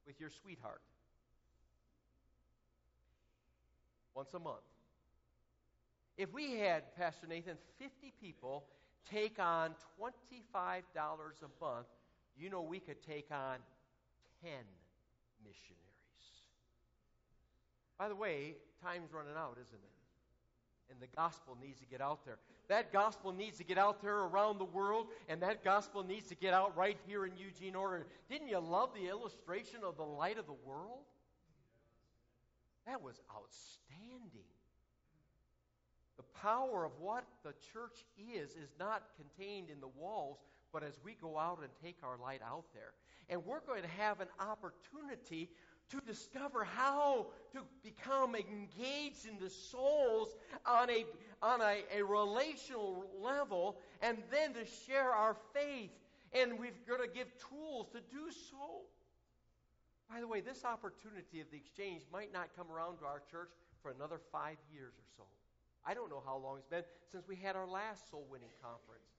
with 0.06 0.18
your 0.18 0.30
sweetheart. 0.30 0.80
Once 4.14 4.32
a 4.34 4.38
month. 4.38 4.71
If 6.22 6.32
we 6.32 6.52
had, 6.52 6.94
Pastor 6.94 7.26
Nathan, 7.26 7.56
50 7.80 8.12
people 8.22 8.62
take 9.10 9.40
on 9.40 9.74
$25 10.00 10.12
a 10.54 11.64
month, 11.64 11.86
you 12.38 12.48
know 12.48 12.62
we 12.62 12.78
could 12.78 13.02
take 13.02 13.26
on 13.32 13.56
10 14.40 14.52
missionaries. 15.42 15.80
By 17.98 18.08
the 18.08 18.14
way, 18.14 18.54
time's 18.80 19.12
running 19.12 19.34
out, 19.36 19.58
isn't 19.60 19.74
it? 19.74 20.92
And 20.92 21.00
the 21.00 21.08
gospel 21.16 21.58
needs 21.60 21.80
to 21.80 21.86
get 21.86 22.00
out 22.00 22.24
there. 22.24 22.38
That 22.68 22.92
gospel 22.92 23.32
needs 23.32 23.58
to 23.58 23.64
get 23.64 23.76
out 23.76 24.00
there 24.00 24.18
around 24.18 24.58
the 24.58 24.64
world, 24.64 25.08
and 25.28 25.42
that 25.42 25.64
gospel 25.64 26.04
needs 26.04 26.28
to 26.28 26.36
get 26.36 26.54
out 26.54 26.76
right 26.76 26.98
here 27.04 27.26
in 27.26 27.32
Eugene, 27.36 27.74
Oregon. 27.74 28.06
Didn't 28.30 28.46
you 28.46 28.60
love 28.60 28.90
the 28.94 29.08
illustration 29.08 29.80
of 29.82 29.96
the 29.96 30.04
light 30.04 30.38
of 30.38 30.46
the 30.46 30.54
world? 30.64 31.02
That 32.86 33.02
was 33.02 33.20
outstanding. 33.34 34.46
The 36.16 36.24
power 36.40 36.84
of 36.84 36.92
what 37.00 37.24
the 37.42 37.54
church 37.72 38.04
is 38.34 38.50
is 38.50 38.70
not 38.78 39.02
contained 39.16 39.70
in 39.70 39.80
the 39.80 39.88
walls, 39.88 40.38
but 40.72 40.82
as 40.82 40.94
we 41.04 41.16
go 41.20 41.38
out 41.38 41.60
and 41.60 41.70
take 41.82 41.96
our 42.02 42.18
light 42.22 42.40
out 42.46 42.64
there. 42.74 42.92
And 43.28 43.44
we're 43.44 43.60
going 43.60 43.82
to 43.82 43.88
have 43.88 44.20
an 44.20 44.28
opportunity 44.38 45.48
to 45.90 46.00
discover 46.06 46.64
how 46.64 47.26
to 47.52 47.60
become 47.82 48.34
engaged 48.34 49.26
in 49.28 49.38
the 49.38 49.50
souls 49.50 50.34
on 50.64 50.90
a, 50.90 51.04
on 51.42 51.60
a, 51.60 51.82
a 51.98 52.02
relational 52.02 53.04
level 53.22 53.76
and 54.00 54.16
then 54.30 54.54
to 54.54 54.64
share 54.86 55.10
our 55.10 55.36
faith. 55.54 55.90
And 56.32 56.58
we've 56.58 56.86
got 56.88 57.02
to 57.02 57.08
give 57.08 57.28
tools 57.50 57.88
to 57.92 58.00
do 58.10 58.30
so. 58.50 58.82
By 60.10 60.20
the 60.20 60.28
way, 60.28 60.40
this 60.40 60.64
opportunity 60.64 61.40
of 61.40 61.50
the 61.50 61.56
exchange 61.56 62.02
might 62.12 62.32
not 62.32 62.48
come 62.56 62.70
around 62.70 62.98
to 62.98 63.04
our 63.04 63.22
church 63.30 63.50
for 63.82 63.90
another 63.90 64.20
five 64.30 64.56
years 64.72 64.92
or 64.92 65.04
so. 65.16 65.24
I 65.86 65.94
don't 65.94 66.10
know 66.10 66.22
how 66.24 66.36
long 66.36 66.58
it's 66.58 66.66
been 66.66 66.84
since 67.10 67.26
we 67.26 67.36
had 67.36 67.56
our 67.56 67.66
last 67.66 68.10
soul 68.10 68.26
winning 68.30 68.54
conference. 68.62 69.10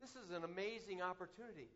This 0.00 0.10
is 0.16 0.30
an 0.34 0.44
amazing 0.44 1.02
opportunity. 1.02 1.68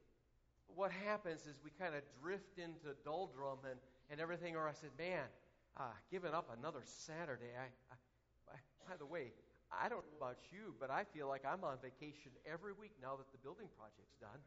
What 0.74 0.90
happens 0.90 1.46
is 1.46 1.60
we 1.62 1.70
kind 1.78 1.94
of 1.94 2.02
drift 2.22 2.58
into 2.58 2.96
doldrum 3.04 3.58
and, 3.68 3.78
and 4.10 4.18
everything, 4.18 4.56
or 4.56 4.66
I 4.66 4.72
said, 4.72 4.90
man, 4.98 5.28
uh, 5.76 5.92
giving 6.10 6.32
up 6.32 6.50
another 6.58 6.80
Saturday. 6.84 7.52
I, 7.54 7.68
I, 7.92 8.56
by 8.88 8.96
the 8.96 9.06
way, 9.06 9.30
I 9.70 9.88
don't 9.88 10.02
know 10.10 10.16
about 10.18 10.38
you, 10.50 10.74
but 10.80 10.90
I 10.90 11.04
feel 11.04 11.28
like 11.28 11.44
I'm 11.44 11.62
on 11.64 11.76
vacation 11.82 12.32
every 12.50 12.72
week 12.72 12.92
now 13.02 13.14
that 13.16 13.30
the 13.30 13.38
building 13.38 13.68
project's 13.76 14.16
done. 14.20 14.40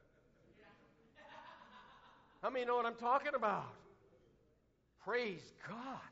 How 2.41 2.49
many 2.49 2.65
know 2.65 2.75
what 2.75 2.85
I'm 2.85 2.95
talking 2.95 3.35
about? 3.35 3.73
Praise 5.03 5.53
God. 5.67 6.11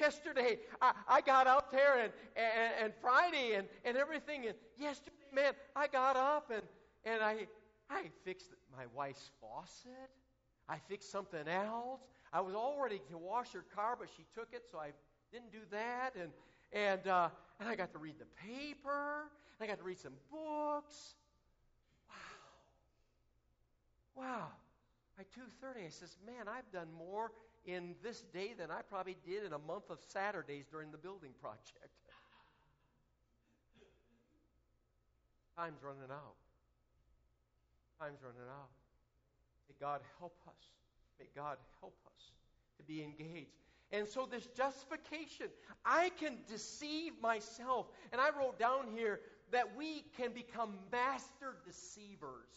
Yesterday, 0.00 0.58
I, 0.80 0.92
I 1.08 1.20
got 1.20 1.46
out 1.46 1.70
there 1.70 1.98
and, 2.02 2.12
and, 2.36 2.72
and 2.84 2.92
Friday 3.00 3.54
and, 3.54 3.66
and 3.84 3.96
everything. 3.96 4.46
And 4.46 4.54
yesterday, 4.78 5.16
man, 5.32 5.52
I 5.76 5.86
got 5.86 6.16
up 6.16 6.50
and, 6.52 6.62
and 7.04 7.22
I, 7.22 7.46
I 7.90 8.10
fixed 8.24 8.50
my 8.76 8.84
wife's 8.94 9.30
faucet. 9.40 10.10
I 10.68 10.78
fixed 10.88 11.10
something 11.10 11.46
else. 11.46 12.00
I 12.32 12.40
was 12.40 12.54
all 12.54 12.80
ready 12.82 13.00
to 13.10 13.18
wash 13.18 13.52
her 13.52 13.64
car, 13.74 13.96
but 13.98 14.08
she 14.16 14.24
took 14.34 14.48
it, 14.52 14.64
so 14.70 14.78
I 14.78 14.90
didn't 15.30 15.52
do 15.52 15.60
that. 15.70 16.14
And, 16.20 16.30
and, 16.72 17.06
uh, 17.06 17.28
and 17.60 17.68
I 17.68 17.76
got 17.76 17.92
to 17.92 17.98
read 17.98 18.16
the 18.18 18.26
paper. 18.48 19.24
I 19.60 19.66
got 19.66 19.78
to 19.78 19.84
read 19.84 19.98
some 19.98 20.14
books. 20.30 21.14
Wow. 24.16 24.24
Wow. 24.24 24.46
By 25.16 25.23
2.30, 25.38 25.86
I 25.86 25.88
says, 25.90 26.16
man, 26.26 26.46
I've 26.48 26.70
done 26.72 26.88
more 26.96 27.32
in 27.66 27.94
this 28.02 28.22
day 28.32 28.54
than 28.56 28.70
I 28.70 28.82
probably 28.82 29.16
did 29.26 29.44
in 29.44 29.52
a 29.52 29.58
month 29.58 29.90
of 29.90 29.98
Saturdays 30.08 30.66
during 30.70 30.90
the 30.90 30.98
building 30.98 31.32
project. 31.40 31.90
Time's 35.56 35.82
running 35.82 36.10
out. 36.10 36.34
Time's 38.00 38.18
running 38.22 38.48
out. 38.50 38.70
May 39.68 39.74
God 39.80 40.00
help 40.18 40.36
us. 40.48 40.54
May 41.18 41.26
God 41.34 41.58
help 41.80 41.94
us 42.06 42.32
to 42.78 42.82
be 42.82 43.02
engaged. 43.02 43.50
And 43.92 44.08
so, 44.08 44.26
this 44.28 44.46
justification, 44.56 45.46
I 45.84 46.10
can 46.18 46.38
deceive 46.48 47.12
myself. 47.22 47.86
And 48.10 48.20
I 48.20 48.30
wrote 48.36 48.58
down 48.58 48.88
here 48.92 49.20
that 49.52 49.76
we 49.76 50.04
can 50.16 50.32
become 50.32 50.74
master 50.90 51.54
deceivers. 51.64 52.50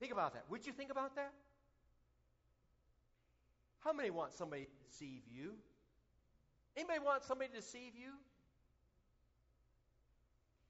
Think 0.00 0.12
about 0.12 0.32
that. 0.32 0.44
Would 0.48 0.66
you 0.66 0.72
think 0.72 0.90
about 0.90 1.14
that? 1.16 1.32
How 3.80 3.92
many 3.92 4.10
want 4.10 4.32
somebody 4.32 4.64
to 4.64 4.88
deceive 4.88 5.22
you? 5.30 5.52
Anybody 6.76 7.00
want 7.00 7.22
somebody 7.22 7.50
to 7.50 7.56
deceive 7.56 7.92
you? 7.94 8.12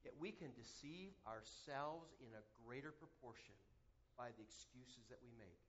Yet 0.05 0.14
we 0.19 0.33
can 0.33 0.49
deceive 0.59 1.11
ourselves 1.27 2.11
in 2.21 2.35
a 2.35 2.43
greater 2.66 2.90
proportion 2.90 3.55
by 4.19 4.29
the 4.37 4.43
excuses 4.43 5.07
that 5.11 5.19
we 5.23 5.31
make. 5.38 5.61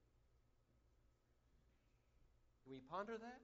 Can 2.63 2.73
we 2.73 2.79
ponder 2.89 3.17
that? 3.17 3.39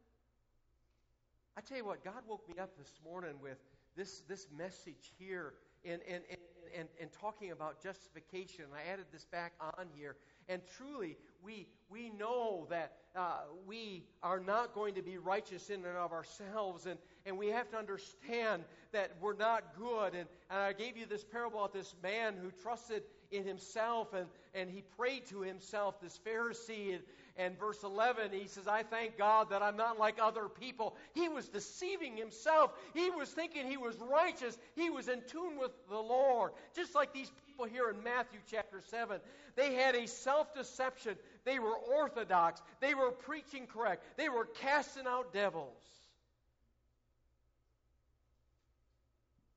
I 1.58 1.62
tell 1.62 1.78
you 1.78 1.86
what, 1.86 2.04
God 2.04 2.24
woke 2.28 2.48
me 2.48 2.60
up 2.60 2.78
this 2.78 3.00
morning 3.04 3.34
with 3.42 3.58
this, 3.96 4.22
this 4.28 4.48
message 4.56 5.12
here 5.18 5.54
and, 5.88 6.02
and, 6.08 6.24
and, 6.30 6.40
and, 6.78 6.88
and 7.00 7.12
talking 7.12 7.52
about 7.52 7.82
justification. 7.82 8.66
I 8.74 8.92
added 8.92 9.06
this 9.12 9.26
back 9.26 9.54
on 9.60 9.88
here. 9.96 10.16
And 10.50 10.62
truly, 10.78 11.18
we, 11.44 11.68
we 11.90 12.10
know 12.10 12.68
that 12.70 12.94
uh, 13.16 13.40
we 13.66 14.04
are 14.24 14.40
not 14.40 14.74
going 14.74 14.96
to 14.96 15.02
be 15.02 15.18
righteous 15.18 15.70
in 15.70 15.86
and 15.86 15.98
of 15.98 16.12
ourselves. 16.12 16.86
And, 16.86 16.98
and 17.26 17.38
we 17.38 17.48
have 17.48 17.70
to 17.72 17.78
understand 17.78 18.64
that 18.92 19.12
we're 19.20 19.36
not 19.36 19.76
good. 19.78 20.14
And, 20.14 20.28
and 20.50 20.60
I 20.60 20.74
gave 20.74 20.98
you 20.98 21.06
this 21.06 21.24
parable 21.24 21.64
of 21.64 21.74
this 21.74 21.96
man 22.02 22.36
who 22.42 22.52
trusted 22.52 23.04
in 23.32 23.44
himself 23.44 24.14
and, 24.14 24.28
and 24.54 24.70
he 24.70 24.84
prayed 24.98 25.26
to 25.28 25.42
himself, 25.42 26.00
this 26.02 26.20
Pharisee. 26.26 26.94
And, 26.94 27.04
and 27.38 27.58
verse 27.60 27.84
11, 27.84 28.32
he 28.32 28.48
says, 28.48 28.68
I 28.68 28.84
thank 28.84 29.18
God 29.18 29.52
that 29.52 29.62
I'm 29.62 29.78
not 29.78 30.00
like 30.00 30.18
other 30.22 30.50
people. 30.50 30.96
He 31.14 31.30
was 31.30 31.48
deceiving 31.48 32.18
himself. 32.18 32.72
He 32.94 33.10
was 33.12 33.30
thinking 33.30 33.68
he 33.68 33.78
was 33.78 33.96
righteous. 34.00 34.58
He 34.76 34.90
was 34.90 35.08
in 35.08 35.22
tune 35.28 35.60
with 35.60 35.72
the 35.90 36.00
Lord. 36.00 36.52
Just 36.76 36.96
like 36.96 37.14
these 37.14 37.32
people 37.46 37.66
here 37.66 37.90
in 37.90 38.04
Matthew 38.04 38.40
chapter 38.50 38.82
7. 38.90 39.20
They 39.56 39.76
had 39.76 39.96
a 39.96 40.08
self 40.08 40.54
deception. 40.56 41.16
They 41.46 41.60
were 41.60 41.76
orthodox. 41.76 42.62
They 42.80 42.96
were 42.96 43.12
preaching 43.12 43.68
correct. 43.68 44.04
They 44.18 44.30
were 44.30 44.46
casting 44.46 45.06
out 45.08 45.34
devils. 45.34 45.74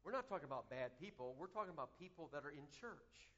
We're 0.04 0.12
not 0.12 0.28
talking 0.28 0.46
about 0.46 0.68
bad 0.68 0.90
people. 1.00 1.34
We're 1.38 1.46
talking 1.46 1.72
about 1.72 1.90
people 1.98 2.30
that 2.32 2.44
are 2.44 2.50
in 2.50 2.64
church. 2.80 3.30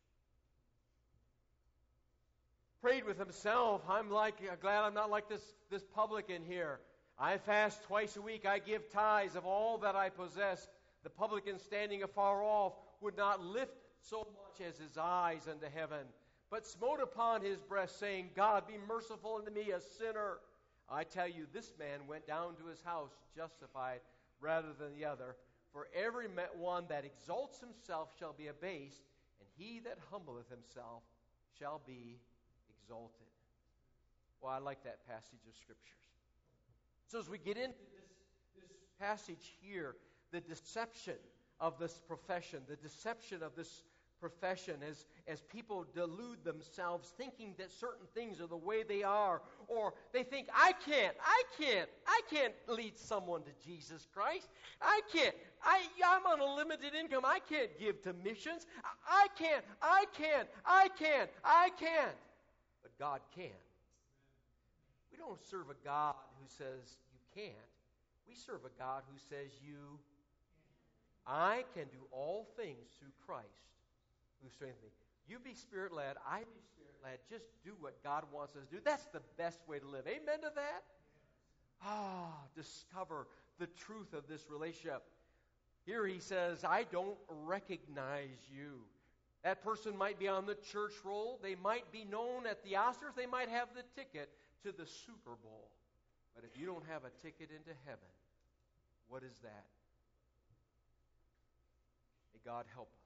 Prayed 2.83 3.05
with 3.05 3.17
himself. 3.17 3.81
I'm 3.89 4.11
like 4.11 4.35
uh, 4.43 4.57
glad 4.61 4.83
I'm 4.83 4.93
not 4.93 5.09
like 5.09 5.29
this 5.29 5.55
this 5.71 5.85
publican 5.95 6.43
here. 6.45 6.81
I 7.17 7.39
fast 7.39 7.85
twice 7.85 8.17
a 8.17 8.21
week. 8.21 8.45
I 8.45 8.59
give 8.59 8.91
tithes 8.91 9.37
of 9.37 9.47
all 9.47 9.79
that 9.79 9.95
I 9.95 10.09
possess. 10.09 10.67
The 11.05 11.11
publican 11.11 11.61
standing 11.61 12.03
afar 12.03 12.43
off 12.43 12.73
would 13.01 13.17
not 13.17 13.41
lift 13.41 13.77
so 14.01 14.27
much 14.35 14.67
as 14.67 14.79
his 14.79 14.99
eyes 14.99 15.47
unto 15.49 15.67
heaven, 15.73 16.07
but 16.51 16.67
smote 16.67 16.99
upon 17.01 17.41
his 17.41 17.61
breast, 17.61 18.01
saying, 18.01 18.31
God, 18.35 18.67
be 18.67 18.75
merciful 18.89 19.37
unto 19.37 19.53
me, 19.53 19.71
a 19.71 19.81
sinner. 19.81 20.39
I 20.91 21.05
tell 21.05 21.29
you, 21.29 21.47
this 21.53 21.73
man 21.79 22.09
went 22.09 22.27
down 22.27 22.57
to 22.57 22.67
his 22.67 22.83
house 22.83 23.13
justified 23.37 24.01
rather 24.41 24.73
than 24.77 24.93
the 24.99 25.05
other. 25.05 25.37
For 25.73 25.87
every 25.95 26.27
one 26.59 26.87
that 26.89 27.05
exalts 27.05 27.61
himself 27.61 28.09
shall 28.19 28.33
be 28.33 28.49
abased, 28.49 29.05
and 29.39 29.49
he 29.57 29.79
that 29.85 29.99
humbleth 30.11 30.51
himself 30.51 31.05
shall 31.57 31.81
be 31.87 32.19
exalted. 32.93 33.27
Well, 34.41 34.53
I 34.53 34.59
like 34.59 34.83
that 34.85 35.07
passage 35.07 35.41
of 35.49 35.57
Scriptures. 35.57 35.97
So 37.07 37.19
as 37.19 37.29
we 37.29 37.39
get 37.39 37.57
into 37.57 37.79
this, 37.95 38.11
this 38.55 38.71
passage 39.01 39.55
here, 39.63 39.97
the 40.31 40.41
deception 40.41 41.17
of 41.59 41.79
this 41.79 42.01
profession, 42.07 42.61
the 42.69 42.77
deception 42.77 43.43
of 43.43 43.55
this 43.57 43.83
profession 44.21 44.77
as, 44.89 45.07
as 45.27 45.41
people 45.41 45.87
delude 45.95 46.45
themselves 46.45 47.13
thinking 47.17 47.55
that 47.59 47.73
certain 47.73 48.07
things 48.15 48.41
are 48.41 48.47
the 48.47 48.57
way 48.57 48.83
they 48.85 49.03
are 49.03 49.43
or 49.67 49.95
they 50.13 50.23
think 50.23 50.47
i 50.55 50.73
can't 50.87 51.17
i 51.21 51.43
can't 51.61 51.89
i 52.07 52.21
can't 52.31 52.55
lead 52.69 52.97
someone 52.97 53.43
to 53.43 53.51
jesus 53.67 54.07
christ 54.15 54.49
i 54.81 55.01
can't 55.13 55.35
I, 55.61 55.83
i'm 56.07 56.25
on 56.25 56.39
a 56.39 56.55
limited 56.55 56.95
income 56.95 57.25
i 57.25 57.41
can't 57.41 57.77
give 57.81 58.01
to 58.03 58.13
missions 58.13 58.65
i, 58.85 59.25
I 59.25 59.27
can't 59.37 59.65
i 59.83 60.05
can't 60.17 60.49
i 60.65 60.89
can't 60.97 61.29
i 61.45 61.71
can't 61.81 62.15
god 63.03 63.21
can 63.35 63.59
we 65.11 65.19
don't 65.19 65.43
serve 65.51 65.67
a 65.75 65.79
god 65.85 66.15
who 66.39 66.47
says 66.47 67.03
you 67.11 67.43
can't 67.43 67.73
we 68.29 68.35
serve 68.35 68.63
a 68.63 68.79
god 68.79 69.03
who 69.11 69.19
says 69.19 69.51
you 69.67 69.99
I 71.27 71.65
can 71.75 71.85
do 71.85 72.03
all 72.11 72.49
things 72.57 72.89
through 72.99 73.13
Christ 73.27 73.47
who 74.43 74.51
strengthens 74.51 74.83
me. 74.83 74.91
You 75.29 75.39
be 75.39 75.55
spirit 75.55 75.93
led, 75.93 76.17
I 76.29 76.41
be 76.41 76.61
spirit 76.75 76.95
led. 77.03 77.19
Just 77.31 77.47
do 77.65 77.73
what 77.81 78.03
God 78.03 78.25
wants 78.33 78.57
us 78.57 78.67
to 78.67 78.77
do. 78.77 78.81
That's 78.85 79.07
the 79.07 79.23
best 79.39 79.61
way 79.69 79.79
to 79.79 79.87
live. 79.87 80.07
Amen 80.07 80.41
to 80.43 80.51
that? 80.55 80.83
Ah, 81.85 82.33
discover 82.57 83.29
the 83.59 83.67
truth 83.67 84.13
of 84.15 84.27
this 84.29 84.43
relationship. 84.51 85.03
Here 85.87 86.07
he 86.07 86.19
says, 86.19 86.65
I 86.65 86.85
don't 86.91 87.19
recognize 87.29 88.39
you. 88.53 88.81
That 89.45 89.65
person 89.65 89.97
might 89.97 90.19
be 90.19 90.29
on 90.29 90.47
the 90.47 90.55
church 90.55 90.93
roll. 91.05 91.41
They 91.43 91.57
might 91.57 91.91
be 91.91 92.05
known 92.05 92.47
at 92.47 92.63
the 92.63 92.75
Oscars. 92.75 93.17
They 93.17 93.27
might 93.27 93.49
have 93.49 93.69
the 93.75 93.83
ticket 94.01 94.31
to 94.63 94.71
the 94.71 94.87
Super 94.87 95.37
Bowl. 95.43 95.69
But 96.35 96.45
if 96.45 96.59
you 96.59 96.67
don't 96.67 96.85
have 96.89 97.03
a 97.05 97.11
ticket 97.23 97.51
into 97.51 97.77
heaven, 97.85 98.01
what 99.09 99.23
is 99.23 99.37
that? 99.43 99.65
May 102.33 102.41
God 102.45 102.65
help 102.73 102.89
us. 102.89 103.03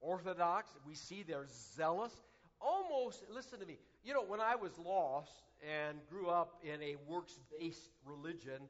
Orthodox, 0.00 0.70
we 0.86 0.94
see 0.94 1.22
they're 1.22 1.46
zealous. 1.76 2.12
Almost, 2.60 3.24
listen 3.32 3.60
to 3.60 3.66
me. 3.66 3.78
You 4.04 4.14
know, 4.14 4.24
when 4.24 4.40
I 4.40 4.56
was 4.56 4.72
lost 4.78 5.30
and 5.62 5.98
grew 6.10 6.28
up 6.28 6.60
in 6.62 6.82
a 6.82 6.96
works 7.06 7.38
based 7.58 7.90
religion, 8.06 8.60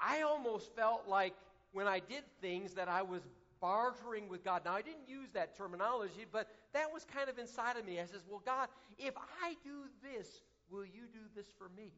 I 0.00 0.22
almost 0.22 0.74
felt 0.74 1.06
like 1.08 1.34
when 1.72 1.86
I 1.86 2.00
did 2.00 2.24
things 2.40 2.74
that 2.74 2.88
I 2.88 3.02
was 3.02 3.22
bartering 3.66 4.28
with 4.28 4.44
God. 4.44 4.62
Now, 4.64 4.74
I 4.74 4.82
didn't 4.82 5.08
use 5.08 5.30
that 5.34 5.56
terminology, 5.56 6.24
but 6.30 6.46
that 6.72 6.92
was 6.92 7.04
kind 7.04 7.28
of 7.28 7.36
inside 7.36 7.76
of 7.76 7.84
me. 7.84 7.98
I 7.98 8.04
says, 8.04 8.22
Well, 8.28 8.42
God, 8.46 8.68
if 8.96 9.14
I 9.42 9.56
do 9.64 9.90
this, 10.04 10.28
will 10.70 10.84
you 10.84 11.10
do 11.12 11.26
this 11.34 11.48
for 11.58 11.68
me? 11.76 11.90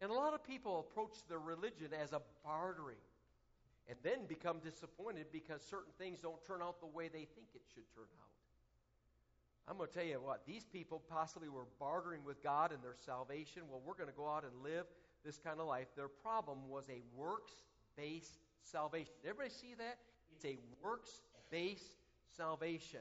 And 0.00 0.10
a 0.10 0.14
lot 0.14 0.32
of 0.32 0.42
people 0.42 0.86
approach 0.88 1.18
their 1.28 1.38
religion 1.38 1.88
as 1.92 2.14
a 2.14 2.22
bartering 2.42 3.04
and 3.90 3.98
then 4.02 4.24
become 4.26 4.56
disappointed 4.64 5.26
because 5.32 5.60
certain 5.68 5.92
things 5.98 6.20
don't 6.20 6.42
turn 6.46 6.62
out 6.62 6.80
the 6.80 6.86
way 6.86 7.08
they 7.08 7.28
think 7.36 7.48
it 7.54 7.60
should 7.74 7.84
turn 7.94 8.08
out. 8.16 8.32
I'm 9.68 9.76
going 9.76 9.90
to 9.90 9.94
tell 9.94 10.04
you 10.04 10.14
what, 10.14 10.46
these 10.46 10.64
people 10.64 11.02
possibly 11.10 11.50
were 11.50 11.66
bartering 11.78 12.24
with 12.24 12.42
God 12.42 12.72
and 12.72 12.82
their 12.82 12.96
salvation. 13.04 13.62
Well, 13.70 13.82
we're 13.84 13.94
going 13.94 14.08
to 14.08 14.16
go 14.16 14.28
out 14.28 14.44
and 14.44 14.64
live 14.64 14.86
this 15.24 15.38
kind 15.38 15.60
of 15.60 15.66
life. 15.66 15.88
Their 15.94 16.08
problem 16.08 16.70
was 16.70 16.84
a 16.88 17.02
works 17.14 17.52
based 17.98 18.38
salvation. 18.62 19.12
Everybody 19.24 19.50
see 19.50 19.74
that? 19.78 19.98
It's 20.42 20.56
a 20.56 20.58
works 20.82 21.20
based 21.50 21.96
salvation. 22.36 23.00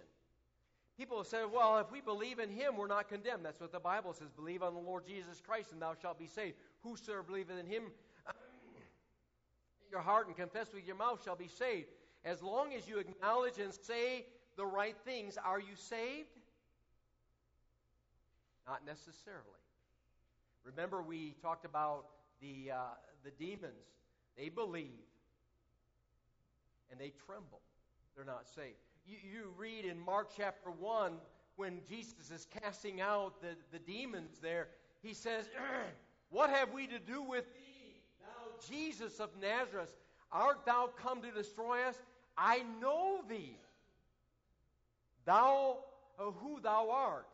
People 0.98 1.18
have 1.18 1.28
said, 1.28 1.46
well, 1.52 1.80
if 1.80 1.92
we 1.92 2.02
believe 2.02 2.40
in 2.40 2.50
him, 2.50 2.78
we're 2.78 2.88
not 2.88 3.10
condemned. 3.10 3.44
That's 3.44 3.60
what 3.60 3.72
the 3.72 3.80
Bible 3.80 4.14
says. 4.14 4.28
Believe 4.36 4.62
on 4.62 4.74
the 4.74 4.80
Lord 4.80 5.08
Jesus 5.08 5.42
Christ, 5.42 5.72
and 5.72 5.82
thou 5.82 5.96
shalt 6.00 6.20
be 6.20 6.28
saved. 6.28 6.56
Whosoever 6.84 7.24
believeth 7.24 7.58
in 7.58 7.66
him 7.66 7.84
your 9.90 10.02
heart 10.02 10.28
and 10.28 10.36
confess 10.36 10.68
with 10.74 10.86
your 10.86 10.96
mouth 10.96 11.22
shall 11.24 11.36
be 11.36 11.48
saved. 11.48 11.88
As 12.24 12.42
long 12.42 12.74
as 12.74 12.88
you 12.88 13.00
acknowledge 13.00 13.58
and 13.58 13.74
say 13.74 14.26
the 14.56 14.66
right 14.66 14.96
things, 15.04 15.38
are 15.44 15.60
you 15.60 15.76
saved? 15.76 16.30
Not 18.68 18.86
necessarily. 18.86 19.42
Remember, 20.64 21.02
we 21.02 21.36
talked 21.42 21.66
about 21.66 22.06
the, 22.42 22.72
uh, 22.72 22.78
the 23.24 23.32
demons. 23.32 23.74
They 24.38 24.50
believe 24.50 25.11
and 26.92 27.00
they 27.00 27.14
tremble. 27.26 27.62
They're 28.16 28.26
not 28.26 28.48
saved. 28.48 28.78
You, 29.06 29.18
you 29.24 29.54
read 29.58 29.86
in 29.86 30.00
Mark 30.00 30.30
chapter 30.36 30.70
1 30.70 31.14
when 31.56 31.80
Jesus 31.88 32.32
is 32.32 32.48
casting 32.62 33.02
out 33.02 33.42
the, 33.42 33.56
the 33.72 33.80
demons 33.80 34.40
there, 34.42 34.68
he 35.02 35.14
says, 35.14 35.50
What 36.30 36.50
have 36.50 36.72
we 36.72 36.88
to 36.88 37.00
do 37.00 37.22
with 37.22 37.46
thee, 37.54 38.02
thou 38.22 38.68
Jesus 38.70 39.20
of 39.20 39.30
Nazareth? 39.42 39.96
Art 40.32 40.66
thou 40.66 40.90
come 40.96 41.22
to 41.22 41.32
destroy 41.32 41.82
us? 41.84 41.96
I 42.38 42.64
know 42.80 43.20
thee, 43.28 43.58
thou 45.26 45.80
uh, 46.18 46.32
who 46.32 46.62
thou 46.62 46.90
art. 46.90 47.28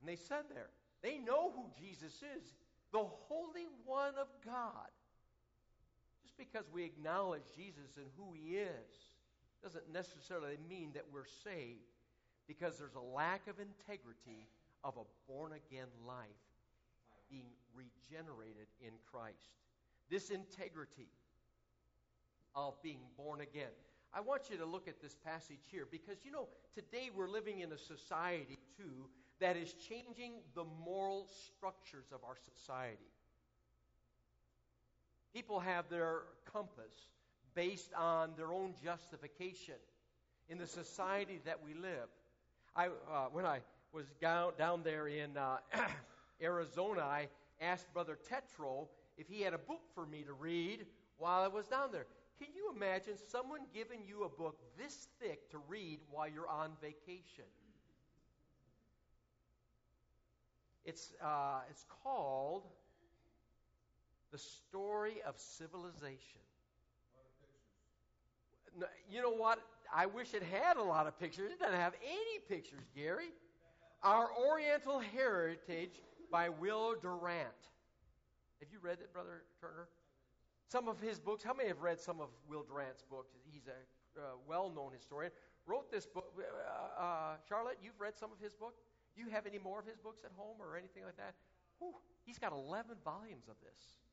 And 0.00 0.08
they 0.08 0.16
said 0.16 0.44
there, 0.52 0.68
they 1.02 1.18
know 1.18 1.52
who 1.56 1.64
Jesus 1.80 2.22
is, 2.36 2.54
the 2.92 3.04
Holy 3.04 3.66
One 3.84 4.14
of 4.20 4.28
God. 4.44 4.90
Just 6.34 6.52
because 6.52 6.66
we 6.72 6.82
acknowledge 6.84 7.42
Jesus 7.54 7.96
and 7.96 8.06
who 8.16 8.32
he 8.32 8.56
is 8.56 8.90
doesn't 9.62 9.92
necessarily 9.92 10.58
mean 10.68 10.90
that 10.94 11.04
we're 11.12 11.26
saved 11.44 11.94
because 12.48 12.76
there's 12.76 12.96
a 12.96 13.14
lack 13.14 13.46
of 13.46 13.56
integrity 13.60 14.48
of 14.82 14.96
a 14.96 15.30
born 15.30 15.52
again 15.52 15.86
life 16.06 16.26
being 17.30 17.46
regenerated 17.72 18.66
in 18.80 18.92
Christ. 19.10 19.54
This 20.10 20.30
integrity 20.30 21.08
of 22.54 22.82
being 22.82 23.00
born 23.16 23.40
again. 23.40 23.72
I 24.12 24.20
want 24.20 24.50
you 24.50 24.56
to 24.58 24.66
look 24.66 24.88
at 24.88 25.00
this 25.00 25.16
passage 25.24 25.62
here 25.70 25.86
because, 25.90 26.18
you 26.24 26.32
know, 26.32 26.48
today 26.74 27.10
we're 27.14 27.30
living 27.30 27.60
in 27.60 27.72
a 27.72 27.78
society, 27.78 28.58
too, 28.76 29.08
that 29.40 29.56
is 29.56 29.72
changing 29.74 30.34
the 30.54 30.64
moral 30.84 31.28
structures 31.46 32.06
of 32.12 32.20
our 32.24 32.36
society. 32.36 33.13
People 35.34 35.58
have 35.58 35.88
their 35.88 36.20
compass 36.52 37.08
based 37.56 37.92
on 37.94 38.30
their 38.36 38.52
own 38.52 38.74
justification 38.84 39.74
in 40.48 40.58
the 40.58 40.66
society 40.66 41.40
that 41.44 41.58
we 41.64 41.74
live. 41.74 42.08
I, 42.76 42.86
uh, 42.86 43.26
when 43.32 43.44
I 43.44 43.58
was 43.92 44.06
down, 44.20 44.52
down 44.56 44.82
there 44.84 45.08
in 45.08 45.36
uh, 45.36 45.56
Arizona, 46.42 47.00
I 47.00 47.28
asked 47.60 47.92
Brother 47.92 48.16
Tetro 48.30 48.86
if 49.18 49.26
he 49.26 49.42
had 49.42 49.54
a 49.54 49.58
book 49.58 49.80
for 49.94 50.06
me 50.06 50.22
to 50.22 50.32
read 50.32 50.86
while 51.18 51.42
I 51.42 51.48
was 51.48 51.66
down 51.66 51.90
there. 51.90 52.06
Can 52.38 52.48
you 52.54 52.72
imagine 52.74 53.14
someone 53.30 53.60
giving 53.72 54.00
you 54.06 54.24
a 54.24 54.28
book 54.28 54.58
this 54.78 55.08
thick 55.20 55.50
to 55.50 55.58
read 55.68 55.98
while 56.10 56.28
you're 56.28 56.48
on 56.48 56.70
vacation? 56.80 57.44
It's, 60.84 61.12
uh, 61.20 61.60
it's 61.70 61.84
called 62.02 62.64
The 64.34 64.38
Story 64.38 65.22
of 65.24 65.38
Civilization. 65.38 66.42
You 69.08 69.22
know 69.22 69.30
what? 69.30 69.60
I 69.94 70.06
wish 70.06 70.34
it 70.34 70.42
had 70.42 70.76
a 70.76 70.82
lot 70.82 71.06
of 71.06 71.16
pictures. 71.20 71.52
It 71.52 71.60
doesn't 71.60 71.78
have 71.78 71.92
any 72.04 72.40
pictures, 72.48 72.82
Gary. 72.96 73.28
Our 74.02 74.30
Oriental 74.36 74.98
Heritage 74.98 76.02
by 76.32 76.48
Will 76.48 76.96
Durant. 77.00 77.46
Have 78.58 78.72
you 78.72 78.80
read 78.82 78.98
it, 78.98 79.12
Brother 79.12 79.44
Turner? 79.60 79.86
Some 80.66 80.88
of 80.88 81.00
his 81.00 81.20
books. 81.20 81.44
How 81.44 81.54
many 81.54 81.68
have 81.68 81.80
read 81.80 82.00
some 82.00 82.20
of 82.20 82.30
Will 82.48 82.64
Durant's 82.64 83.04
books? 83.08 83.36
He's 83.52 83.68
a 83.68 84.20
uh, 84.20 84.24
well-known 84.48 84.90
historian. 84.96 85.30
Wrote 85.64 85.92
this 85.92 86.06
book. 86.06 86.34
Uh, 86.36 87.00
uh, 87.00 87.36
Charlotte, 87.48 87.78
you've 87.80 88.00
read 88.00 88.18
some 88.18 88.32
of 88.32 88.40
his 88.42 88.52
book. 88.52 88.74
Do 89.14 89.22
you 89.22 89.30
have 89.30 89.46
any 89.46 89.60
more 89.60 89.78
of 89.78 89.86
his 89.86 89.98
books 89.98 90.24
at 90.24 90.32
home 90.36 90.56
or 90.58 90.76
anything 90.76 91.04
like 91.04 91.18
that? 91.18 91.34
Whew, 91.78 91.94
he's 92.24 92.40
got 92.40 92.50
11 92.50 92.96
volumes 93.04 93.46
of 93.48 93.54
this. 93.62 94.03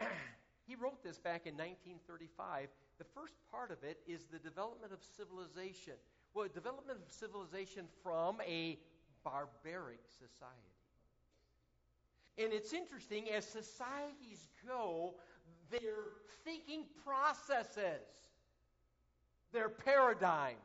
he 0.66 0.74
wrote 0.74 1.02
this 1.02 1.18
back 1.18 1.46
in 1.46 1.54
1935. 1.54 2.68
The 2.98 3.04
first 3.04 3.34
part 3.50 3.70
of 3.70 3.82
it 3.82 3.98
is 4.06 4.24
the 4.24 4.38
development 4.38 4.92
of 4.92 5.00
civilization. 5.16 5.94
Well, 6.34 6.48
development 6.52 6.98
of 7.06 7.12
civilization 7.12 7.86
from 8.02 8.40
a 8.46 8.78
barbaric 9.24 10.00
society. 10.18 10.74
And 12.36 12.52
it's 12.52 12.72
interesting, 12.72 13.30
as 13.30 13.46
societies 13.46 14.48
go, 14.66 15.14
their 15.70 16.12
thinking 16.44 16.84
processes, 17.04 18.02
their 19.52 19.68
paradigm. 19.68 20.56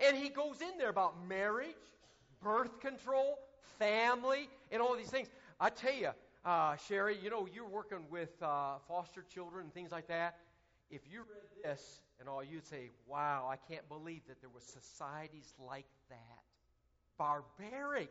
And 0.00 0.16
he 0.16 0.28
goes 0.28 0.60
in 0.60 0.78
there 0.78 0.88
about 0.88 1.26
marriage, 1.28 1.74
birth 2.42 2.80
control, 2.80 3.38
family, 3.78 4.48
and 4.72 4.82
all 4.82 4.96
these 4.96 5.10
things. 5.10 5.28
I 5.60 5.70
tell 5.70 5.94
you, 5.94 6.10
uh, 6.44 6.76
Sherry, 6.88 7.16
you 7.22 7.30
know, 7.30 7.46
you're 7.52 7.68
working 7.68 8.04
with 8.10 8.30
uh, 8.42 8.78
foster 8.88 9.24
children 9.32 9.64
and 9.64 9.74
things 9.74 9.92
like 9.92 10.08
that. 10.08 10.36
If 10.90 11.02
you 11.10 11.20
read 11.20 11.64
this, 11.64 12.00
and 12.18 12.28
all, 12.28 12.44
you'd 12.44 12.66
say, 12.66 12.90
wow, 13.06 13.48
I 13.50 13.56
can't 13.56 13.88
believe 13.88 14.20
that 14.28 14.40
there 14.40 14.50
were 14.50 14.60
societies 14.60 15.54
like 15.58 15.86
that. 16.10 16.18
Barbaric. 17.16 18.10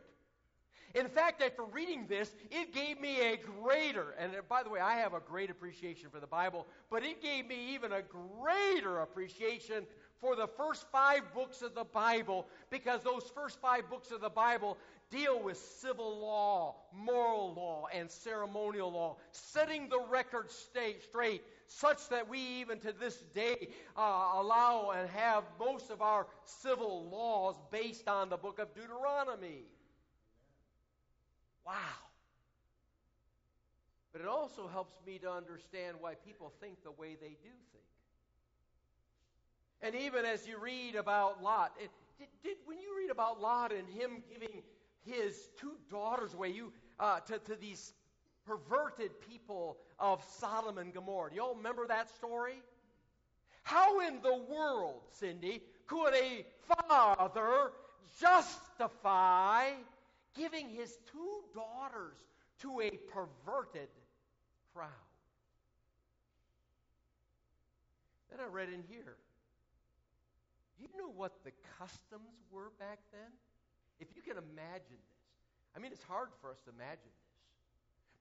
In 0.94 1.06
fact, 1.08 1.40
after 1.42 1.62
reading 1.62 2.06
this, 2.08 2.34
it 2.50 2.74
gave 2.74 3.00
me 3.00 3.20
a 3.20 3.36
greater, 3.36 4.14
and 4.18 4.32
by 4.48 4.64
the 4.64 4.70
way, 4.70 4.80
I 4.80 4.94
have 4.94 5.14
a 5.14 5.20
great 5.20 5.48
appreciation 5.48 6.10
for 6.10 6.18
the 6.18 6.26
Bible, 6.26 6.66
but 6.90 7.04
it 7.04 7.22
gave 7.22 7.46
me 7.46 7.74
even 7.74 7.92
a 7.92 8.02
greater 8.02 8.98
appreciation 8.98 9.84
for 10.20 10.36
the 10.36 10.46
first 10.46 10.84
five 10.92 11.22
books 11.34 11.62
of 11.62 11.74
the 11.74 11.84
Bible 11.84 12.46
because 12.70 13.02
those 13.02 13.24
first 13.34 13.60
five 13.60 13.88
books 13.88 14.10
of 14.10 14.20
the 14.20 14.28
Bible 14.28 14.76
deal 15.10 15.42
with 15.42 15.56
civil 15.80 16.20
law, 16.20 16.76
moral 16.92 17.54
law, 17.54 17.86
and 17.92 18.10
ceremonial 18.10 18.92
law, 18.92 19.16
setting 19.32 19.88
the 19.88 20.00
record 20.08 20.50
state 20.50 21.02
straight 21.02 21.42
such 21.66 22.08
that 22.08 22.28
we 22.28 22.38
even 22.38 22.78
to 22.80 22.92
this 22.92 23.16
day 23.34 23.68
uh, 23.96 24.32
allow 24.34 24.92
and 24.96 25.08
have 25.10 25.44
most 25.58 25.90
of 25.90 26.02
our 26.02 26.26
civil 26.44 27.08
laws 27.10 27.56
based 27.70 28.08
on 28.08 28.28
the 28.28 28.36
book 28.36 28.58
of 28.58 28.74
Deuteronomy. 28.74 29.64
Wow. 31.66 31.74
But 34.12 34.22
it 34.22 34.26
also 34.26 34.68
helps 34.68 34.94
me 35.06 35.18
to 35.18 35.30
understand 35.30 35.96
why 36.00 36.14
people 36.14 36.52
think 36.60 36.82
the 36.82 36.90
way 36.90 37.16
they 37.20 37.36
do 37.42 37.50
think. 37.72 37.89
And 39.82 39.94
even 39.94 40.24
as 40.24 40.46
you 40.46 40.58
read 40.58 40.94
about 40.94 41.42
Lot, 41.42 41.72
it, 41.82 41.90
did, 42.18 42.28
did, 42.42 42.56
when 42.66 42.78
you 42.78 42.96
read 42.98 43.10
about 43.10 43.40
Lot 43.40 43.72
and 43.72 43.88
him 43.88 44.22
giving 44.30 44.62
his 45.06 45.48
two 45.58 45.72
daughters 45.90 46.34
away 46.34 46.50
you, 46.50 46.72
uh, 46.98 47.20
to, 47.20 47.38
to 47.38 47.56
these 47.56 47.94
perverted 48.46 49.10
people 49.28 49.78
of 49.98 50.22
Sodom 50.38 50.78
and 50.78 50.92
Gomorrah. 50.92 51.30
Do 51.30 51.36
you 51.36 51.42
all 51.42 51.54
remember 51.54 51.86
that 51.86 52.10
story? 52.16 52.60
How 53.62 54.00
in 54.00 54.20
the 54.22 54.36
world, 54.50 55.00
Cindy, 55.12 55.62
could 55.86 56.14
a 56.14 56.44
father 56.66 57.72
justify 58.20 59.70
giving 60.36 60.68
his 60.68 60.98
two 61.12 61.40
daughters 61.54 62.16
to 62.62 62.80
a 62.80 62.90
perverted 63.12 63.88
crowd? 64.74 64.88
Then 68.30 68.40
I 68.40 68.48
read 68.48 68.68
in 68.68 68.82
here. 68.88 69.16
You 70.80 70.88
know 70.98 71.10
what 71.14 71.32
the 71.44 71.52
customs 71.78 72.40
were 72.50 72.70
back 72.78 72.98
then? 73.12 73.30
If 74.00 74.08
you 74.16 74.22
can 74.22 74.38
imagine 74.38 74.88
this. 74.88 75.20
I 75.76 75.78
mean, 75.78 75.92
it's 75.92 76.02
hard 76.02 76.28
for 76.40 76.50
us 76.50 76.58
to 76.64 76.70
imagine 76.70 76.98
this. 77.04 77.30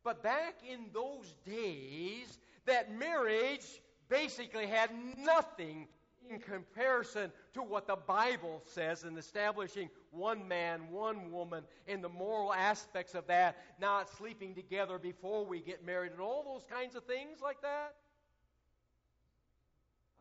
But 0.03 0.21
back 0.21 0.55
in 0.69 0.87
those 0.93 1.33
days, 1.45 2.37
that 2.65 2.93
marriage 2.97 3.81
basically 4.09 4.67
had 4.67 4.89
nothing 5.17 5.87
in 6.29 6.39
comparison 6.39 7.31
to 7.53 7.61
what 7.61 7.87
the 7.87 7.95
Bible 7.95 8.61
says 8.65 9.03
in 9.03 9.17
establishing 9.17 9.89
one 10.11 10.47
man, 10.47 10.89
one 10.89 11.31
woman, 11.31 11.63
and 11.87 12.03
the 12.03 12.09
moral 12.09 12.53
aspects 12.53 13.15
of 13.15 13.25
that, 13.27 13.57
not 13.79 14.09
sleeping 14.17 14.53
together 14.53 14.97
before 14.99 15.45
we 15.45 15.59
get 15.59 15.85
married, 15.85 16.11
and 16.11 16.21
all 16.21 16.43
those 16.43 16.65
kinds 16.69 16.95
of 16.95 17.03
things 17.05 17.39
like 17.41 17.61
that. 17.61 17.95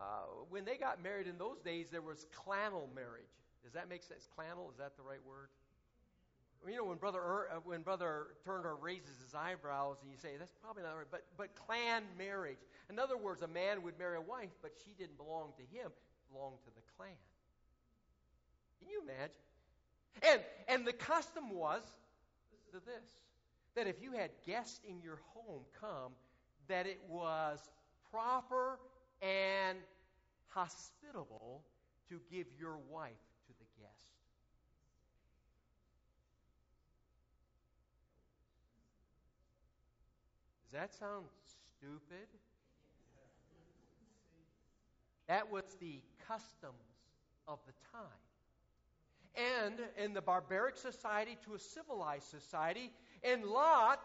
Uh, 0.01 0.05
when 0.49 0.65
they 0.65 0.77
got 0.77 1.03
married 1.03 1.27
in 1.27 1.39
those 1.39 1.61
days, 1.61 1.89
there 1.91 2.03
was 2.03 2.27
clanal 2.35 2.93
marriage. 2.95 3.35
Does 3.65 3.73
that 3.73 3.89
make 3.89 4.03
sense? 4.03 4.29
Clanal, 4.39 4.71
is 4.71 4.79
that 4.79 4.97
the 4.97 5.03
right 5.03 5.25
word? 5.27 5.49
You 6.67 6.77
know, 6.77 6.85
when 6.85 6.99
Brother 6.99 7.19
er, 7.19 7.49
uh, 7.53 7.61
when 7.65 7.83
Brother 7.83 8.29
Turner 8.45 8.75
raises 8.75 9.21
his 9.23 9.35
eyebrows, 9.35 9.99
and 10.03 10.11
you 10.11 10.19
say 10.19 10.31
that's 10.39 10.55
probably 10.61 10.83
not 10.83 10.97
right, 10.97 11.07
but 11.11 11.25
but 11.37 11.55
clan 11.55 12.03
marriage. 12.17 12.59
In 12.91 12.99
other 12.99 13.17
words, 13.17 13.43
a 13.43 13.47
man 13.47 13.83
would 13.83 13.99
marry 13.99 14.17
a 14.17 14.21
wife, 14.21 14.51
but 14.61 14.73
she 14.85 14.93
didn't 14.99 15.17
belong 15.17 15.53
to 15.57 15.63
him; 15.77 15.91
belonged 16.33 16.59
to 16.65 16.71
the 16.75 16.83
clan. 16.97 17.15
Can 18.81 18.89
you 18.89 19.03
imagine? 19.03 19.43
And 20.23 20.41
and 20.67 20.87
the 20.87 20.93
custom 20.93 21.51
was 21.51 21.83
to 22.73 22.81
this 22.81 23.07
that 23.77 23.87
if 23.87 24.03
you 24.03 24.13
had 24.13 24.31
guests 24.45 24.81
in 24.89 25.01
your 25.01 25.21
home 25.35 25.63
come, 25.81 26.13
that 26.67 26.87
it 26.87 27.01
was 27.09 27.61
proper 28.11 28.81
and 29.23 29.79
hospitable 30.49 31.65
to 32.09 32.21
give 32.31 32.47
your 32.59 32.79
wife 32.91 33.13
to 33.47 33.53
the 33.59 33.67
guest. 33.81 34.15
Does 40.65 40.73
that 40.81 40.95
sound 40.95 41.27
stupid? 41.79 42.29
That 45.29 45.51
was 45.51 45.65
the 45.81 46.01
customs 46.27 46.75
of 47.47 47.59
the 47.67 47.73
time. 47.93 48.19
and 49.35 49.81
in 49.97 50.15
the 50.15 50.21
barbaric 50.21 50.77
society 50.77 51.37
to 51.45 51.55
a 51.55 51.59
civilized 51.59 52.29
society. 52.29 52.91
And 53.23 53.45
Lot, 53.45 54.01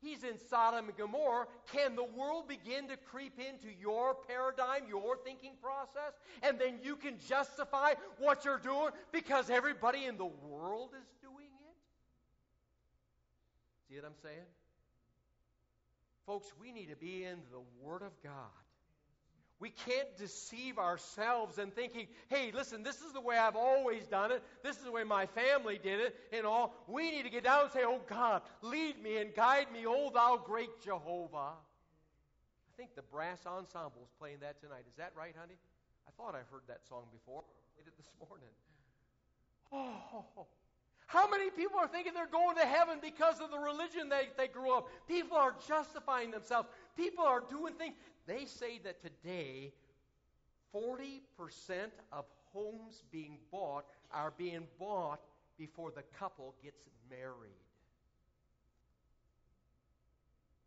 he's 0.00 0.24
in 0.24 0.38
Sodom 0.48 0.86
and 0.86 0.96
Gomorrah. 0.96 1.46
Can 1.72 1.96
the 1.96 2.04
world 2.04 2.48
begin 2.48 2.88
to 2.88 2.96
creep 2.96 3.38
into 3.38 3.68
your 3.80 4.14
paradigm, 4.14 4.82
your 4.88 5.16
thinking 5.16 5.52
process? 5.62 6.14
And 6.42 6.58
then 6.58 6.78
you 6.82 6.96
can 6.96 7.14
justify 7.28 7.94
what 8.18 8.44
you're 8.44 8.58
doing 8.58 8.90
because 9.12 9.50
everybody 9.50 10.04
in 10.04 10.16
the 10.16 10.26
world 10.26 10.90
is 11.00 11.08
doing 11.22 11.46
it? 11.46 11.76
See 13.88 13.96
what 13.96 14.04
I'm 14.04 14.18
saying? 14.22 14.46
Folks, 16.26 16.52
we 16.60 16.72
need 16.72 16.90
to 16.90 16.96
be 16.96 17.24
in 17.24 17.38
the 17.52 17.60
Word 17.80 18.02
of 18.02 18.12
God. 18.22 18.65
We 19.58 19.70
can't 19.70 20.16
deceive 20.18 20.78
ourselves 20.78 21.58
in 21.58 21.70
thinking, 21.70 22.08
hey, 22.28 22.52
listen, 22.54 22.82
this 22.82 23.00
is 23.00 23.12
the 23.14 23.22
way 23.22 23.38
I've 23.38 23.56
always 23.56 24.04
done 24.06 24.30
it. 24.30 24.42
This 24.62 24.76
is 24.76 24.84
the 24.84 24.92
way 24.92 25.02
my 25.02 25.24
family 25.26 25.80
did 25.82 26.00
it 26.00 26.16
and 26.30 26.44
all. 26.44 26.74
We 26.86 27.10
need 27.10 27.22
to 27.22 27.30
get 27.30 27.44
down 27.44 27.62
and 27.62 27.72
say, 27.72 27.80
oh 27.84 28.00
God, 28.06 28.42
lead 28.60 29.02
me 29.02 29.16
and 29.16 29.34
guide 29.34 29.72
me, 29.72 29.84
oh 29.86 30.10
thou 30.12 30.36
great 30.44 30.82
Jehovah. 30.84 31.54
I 31.56 32.72
think 32.76 32.94
the 32.94 33.02
brass 33.02 33.46
ensemble 33.46 34.02
is 34.04 34.10
playing 34.18 34.38
that 34.40 34.60
tonight. 34.60 34.84
Is 34.86 34.96
that 34.98 35.12
right, 35.16 35.34
honey? 35.38 35.56
I 36.06 36.10
thought 36.18 36.34
I 36.34 36.44
heard 36.52 36.62
that 36.68 36.80
song 36.86 37.04
before. 37.10 37.40
I 37.40 37.80
played 37.80 37.88
it 37.88 37.96
this 37.96 38.10
morning. 38.28 38.52
Oh, 39.72 40.46
how 41.06 41.28
many 41.30 41.50
people 41.50 41.78
are 41.78 41.86
thinking 41.86 42.14
they're 42.14 42.26
going 42.26 42.56
to 42.56 42.66
heaven 42.66 42.98
because 43.00 43.40
of 43.40 43.50
the 43.50 43.58
religion 43.58 44.08
they, 44.08 44.28
they 44.36 44.48
grew 44.48 44.76
up? 44.76 44.88
People 45.06 45.36
are 45.36 45.54
justifying 45.66 46.32
themselves. 46.32 46.68
People 46.96 47.24
are 47.24 47.42
doing 47.48 47.74
things. 47.74 47.94
They 48.26 48.44
say 48.44 48.80
that 48.82 49.00
today, 49.00 49.72
40% 50.74 51.20
of 52.12 52.24
homes 52.52 53.04
being 53.12 53.38
bought 53.52 53.84
are 54.12 54.32
being 54.36 54.66
bought 54.80 55.20
before 55.56 55.92
the 55.92 56.02
couple 56.18 56.54
gets 56.62 56.82
married. 57.08 57.62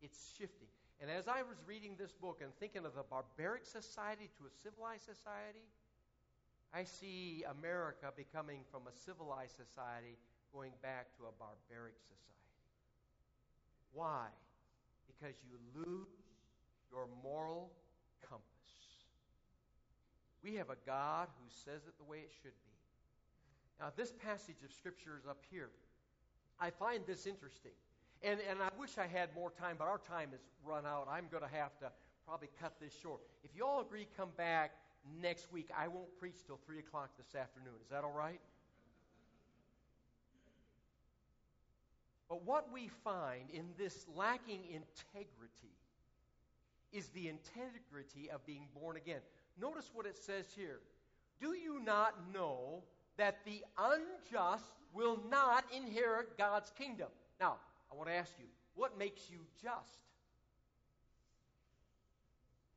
It's 0.01 0.31
shifting. 0.37 0.69
And 1.01 1.11
as 1.11 1.27
I 1.27 1.41
was 1.41 1.57
reading 1.67 1.95
this 1.97 2.13
book 2.13 2.39
and 2.41 2.51
thinking 2.59 2.85
of 2.85 2.95
the 2.95 3.03
barbaric 3.03 3.65
society 3.65 4.29
to 4.37 4.45
a 4.45 4.51
civilized 4.63 5.03
society, 5.03 5.67
I 6.73 6.83
see 6.83 7.43
America 7.49 8.13
becoming 8.15 8.61
from 8.71 8.83
a 8.87 8.93
civilized 9.05 9.55
society 9.55 10.17
going 10.53 10.71
back 10.81 11.15
to 11.17 11.23
a 11.23 11.33
barbaric 11.37 11.95
society. 12.01 12.19
Why? 13.93 14.27
Because 15.07 15.35
you 15.43 15.57
lose 15.75 16.07
your 16.91 17.07
moral 17.23 17.71
compass. 18.21 18.45
We 20.43 20.55
have 20.55 20.69
a 20.69 20.77
God 20.85 21.27
who 21.39 21.49
says 21.49 21.85
it 21.87 21.97
the 21.97 22.09
way 22.09 22.19
it 22.19 22.31
should 22.41 22.55
be. 22.63 22.75
Now, 23.79 23.91
this 23.95 24.11
passage 24.11 24.63
of 24.63 24.71
Scripture 24.71 25.17
is 25.19 25.27
up 25.27 25.43
here. 25.49 25.69
I 26.59 26.69
find 26.69 27.03
this 27.07 27.25
interesting. 27.25 27.71
And, 28.21 28.39
and 28.49 28.59
I 28.61 28.69
wish 28.77 28.97
I 28.97 29.07
had 29.07 29.33
more 29.33 29.51
time, 29.51 29.77
but 29.79 29.87
our 29.87 29.99
time 29.99 30.29
has 30.31 30.41
run 30.65 30.85
out. 30.85 31.07
I'm 31.09 31.27
going 31.31 31.43
to 31.43 31.55
have 31.55 31.77
to 31.79 31.91
probably 32.27 32.49
cut 32.59 32.73
this 32.81 32.93
short. 33.01 33.21
If 33.43 33.51
you 33.55 33.65
all 33.65 33.81
agree, 33.81 34.07
come 34.17 34.29
back 34.35 34.71
next 35.21 35.51
week. 35.51 35.69
I 35.77 35.87
won't 35.87 36.13
preach 36.19 36.35
till 36.45 36.59
3 36.65 36.79
o'clock 36.79 37.11
this 37.17 37.39
afternoon. 37.39 37.79
Is 37.81 37.89
that 37.89 38.03
all 38.03 38.11
right? 38.11 38.39
But 42.29 42.45
what 42.45 42.71
we 42.71 42.89
find 43.03 43.49
in 43.51 43.65
this 43.77 44.05
lacking 44.15 44.61
integrity 44.65 45.73
is 46.93 47.07
the 47.09 47.27
integrity 47.27 48.29
of 48.31 48.45
being 48.45 48.67
born 48.79 48.97
again. 48.97 49.21
Notice 49.59 49.89
what 49.93 50.05
it 50.05 50.17
says 50.17 50.45
here. 50.55 50.79
Do 51.41 51.53
you 51.53 51.81
not 51.83 52.13
know 52.33 52.83
that 53.17 53.39
the 53.45 53.63
unjust 53.77 54.71
will 54.93 55.19
not 55.29 55.65
inherit 55.75 56.37
God's 56.37 56.71
kingdom? 56.77 57.07
Now, 57.39 57.57
I 57.91 57.95
want 57.95 58.09
to 58.09 58.15
ask 58.15 58.31
you, 58.39 58.45
what 58.75 58.97
makes 58.97 59.29
you 59.29 59.39
just? 59.61 59.99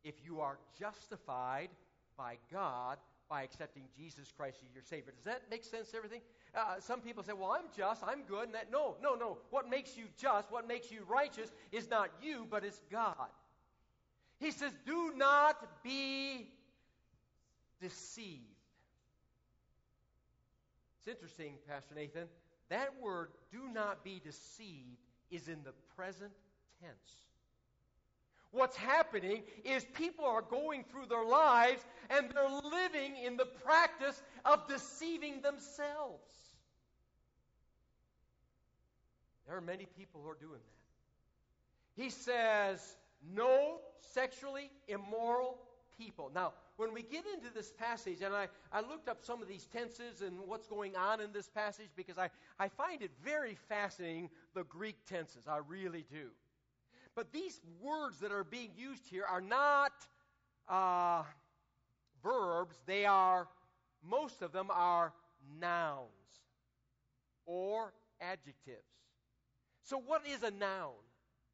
If 0.03 0.15
you 0.25 0.41
are 0.41 0.59
justified 0.79 1.69
by 2.17 2.38
God 2.51 2.99
by 3.29 3.43
accepting 3.43 3.85
Jesus 3.97 4.33
Christ 4.37 4.59
as 4.69 4.75
your 4.75 4.83
Savior. 4.83 5.12
Does 5.17 5.25
that 5.25 5.43
make 5.51 5.65
sense, 5.65 5.95
everything? 5.97 6.21
Uh, 6.55 6.79
some 6.81 7.01
people 7.01 7.23
say, 7.23 7.33
well, 7.33 7.53
I'm 7.53 7.65
just, 7.75 8.03
I'm 8.05 8.23
good, 8.29 8.45
and 8.45 8.55
that. 8.55 8.71
No, 8.71 8.97
no, 9.03 9.15
no. 9.15 9.38
What 9.51 9.71
makes 9.71 9.97
you 9.97 10.05
just, 10.19 10.51
what 10.51 10.69
makes 10.69 10.91
you 10.91 11.03
righteous 11.09 11.51
is 11.71 11.88
not 11.88 12.11
you, 12.23 12.47
but 12.51 12.62
it's 12.62 12.81
God. 12.91 13.31
He 14.38 14.51
says, 14.51 14.73
Do 14.85 15.12
not 15.17 15.57
be 15.83 16.49
deceived. 17.81 18.43
It's 20.99 21.09
interesting, 21.09 21.55
Pastor 21.67 21.95
Nathan. 21.95 22.29
That 22.69 22.91
word, 23.01 23.29
do 23.51 23.69
not 23.73 24.05
be 24.05 24.21
deceived, 24.23 24.99
is 25.31 25.49
in 25.49 25.62
the 25.65 25.73
present 25.97 26.33
tense. 26.81 27.32
What's 28.53 28.77
happening 28.77 29.43
is 29.65 29.85
people 29.95 30.27
are 30.27 30.43
going 30.43 30.85
through 30.85 31.07
their 31.07 31.25
lives 31.25 31.83
and 32.11 32.31
they're 32.31 32.71
living 32.71 33.17
in 33.25 33.38
the 33.38 33.47
practice 33.47 34.23
of 34.45 34.69
deceiving 34.69 35.41
themselves. 35.41 36.31
There 39.47 39.57
are 39.57 39.62
many 39.62 39.87
people 39.97 40.21
who 40.23 40.29
are 40.29 40.38
doing 40.38 40.61
that. 40.61 42.03
He 42.03 42.11
says, 42.11 42.97
no 43.35 43.81
sexually 44.01 44.71
immoral 44.87 45.59
people. 45.99 46.31
Now, 46.35 46.53
when 46.77 46.93
we 46.93 47.03
get 47.03 47.25
into 47.35 47.53
this 47.55 47.73
passage, 47.73 48.23
and 48.23 48.35
I, 48.35 48.49
I 48.73 48.81
looked 48.81 49.09
up 49.09 49.25
some 49.25 49.41
of 49.43 49.49
these 49.49 49.67
tenses 49.67 50.21
and 50.21 50.41
what's 50.47 50.67
going 50.67 50.97
on 50.97 51.21
in 51.21 51.33
this 51.33 51.49
passage 51.49 51.88
because 51.97 52.19
I, 52.19 52.29
I 52.59 52.69
find 52.69 53.03
it 53.03 53.11
very 53.25 53.57
fascinating, 53.69 54.31
the 54.55 54.65
Greek 54.65 54.97
tenses. 55.07 55.45
I 55.49 55.59
really 55.69 56.05
do. 56.11 56.31
But 57.14 57.33
these 57.33 57.61
words 57.81 58.18
that 58.20 58.33
are 58.33 58.44
being 58.44 58.70
used 58.77 59.07
here 59.11 59.25
are 59.25 59.40
not 59.40 59.92
uh, 60.68 61.22
verbs, 62.22 62.77
they 62.87 63.05
are, 63.05 63.48
most 64.09 64.42
of 64.42 64.53
them 64.53 64.68
are 64.70 65.12
nouns 65.61 66.09
or 67.44 67.92
adjectives. 68.20 68.79
So, 69.83 69.98
what 69.98 70.22
is 70.27 70.42
a 70.42 70.51
noun? 70.51 70.92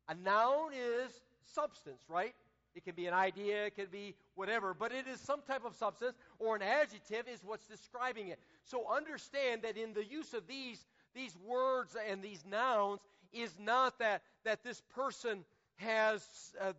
A 0.08 0.14
noun 0.14 0.72
is 0.72 1.10
substance, 1.54 2.02
right? 2.08 2.34
It 2.74 2.84
can 2.84 2.94
be 2.94 3.06
an 3.06 3.14
idea, 3.14 3.66
it 3.66 3.74
can 3.74 3.86
be 3.90 4.14
whatever, 4.36 4.74
but 4.74 4.92
it 4.92 5.06
is 5.08 5.18
some 5.18 5.40
type 5.42 5.64
of 5.64 5.74
substance, 5.74 6.16
or 6.38 6.54
an 6.54 6.62
adjective 6.62 7.26
is 7.26 7.40
what's 7.44 7.66
describing 7.66 8.28
it. 8.28 8.38
So 8.62 8.84
understand 8.94 9.62
that 9.62 9.76
in 9.76 9.94
the 9.94 10.04
use 10.04 10.34
of 10.34 10.46
these, 10.46 10.86
these 11.14 11.36
words 11.44 11.96
and 12.08 12.22
these 12.22 12.44
nouns 12.48 13.00
is 13.32 13.52
not 13.58 13.98
that, 13.98 14.22
that 14.44 14.62
this 14.62 14.82
person 14.94 15.44
has 15.76 16.22
uh, 16.60 16.72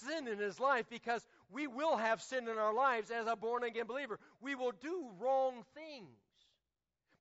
sin 0.00 0.28
in 0.28 0.38
his 0.38 0.58
life, 0.58 0.86
because 0.90 1.26
we 1.50 1.66
will 1.66 1.96
have 1.96 2.20
sin 2.22 2.48
in 2.48 2.58
our 2.58 2.74
lives 2.74 3.10
as 3.10 3.26
a 3.26 3.36
born 3.36 3.64
again 3.64 3.86
believer. 3.86 4.18
We 4.40 4.54
will 4.54 4.72
do 4.80 5.06
wrong 5.20 5.64
things. 5.74 6.18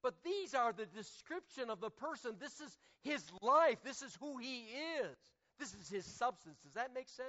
But 0.03 0.15
these 0.23 0.53
are 0.53 0.73
the 0.73 0.85
description 0.85 1.69
of 1.69 1.81
the 1.81 1.89
person. 1.89 2.35
This 2.39 2.59
is 2.59 2.77
his 3.01 3.23
life. 3.41 3.77
This 3.83 4.01
is 4.01 4.15
who 4.19 4.37
he 4.37 4.65
is. 5.01 5.17
This 5.59 5.73
is 5.73 5.89
his 5.89 6.05
substance. 6.05 6.57
Does 6.63 6.73
that 6.73 6.93
make 6.93 7.09
sense? 7.09 7.27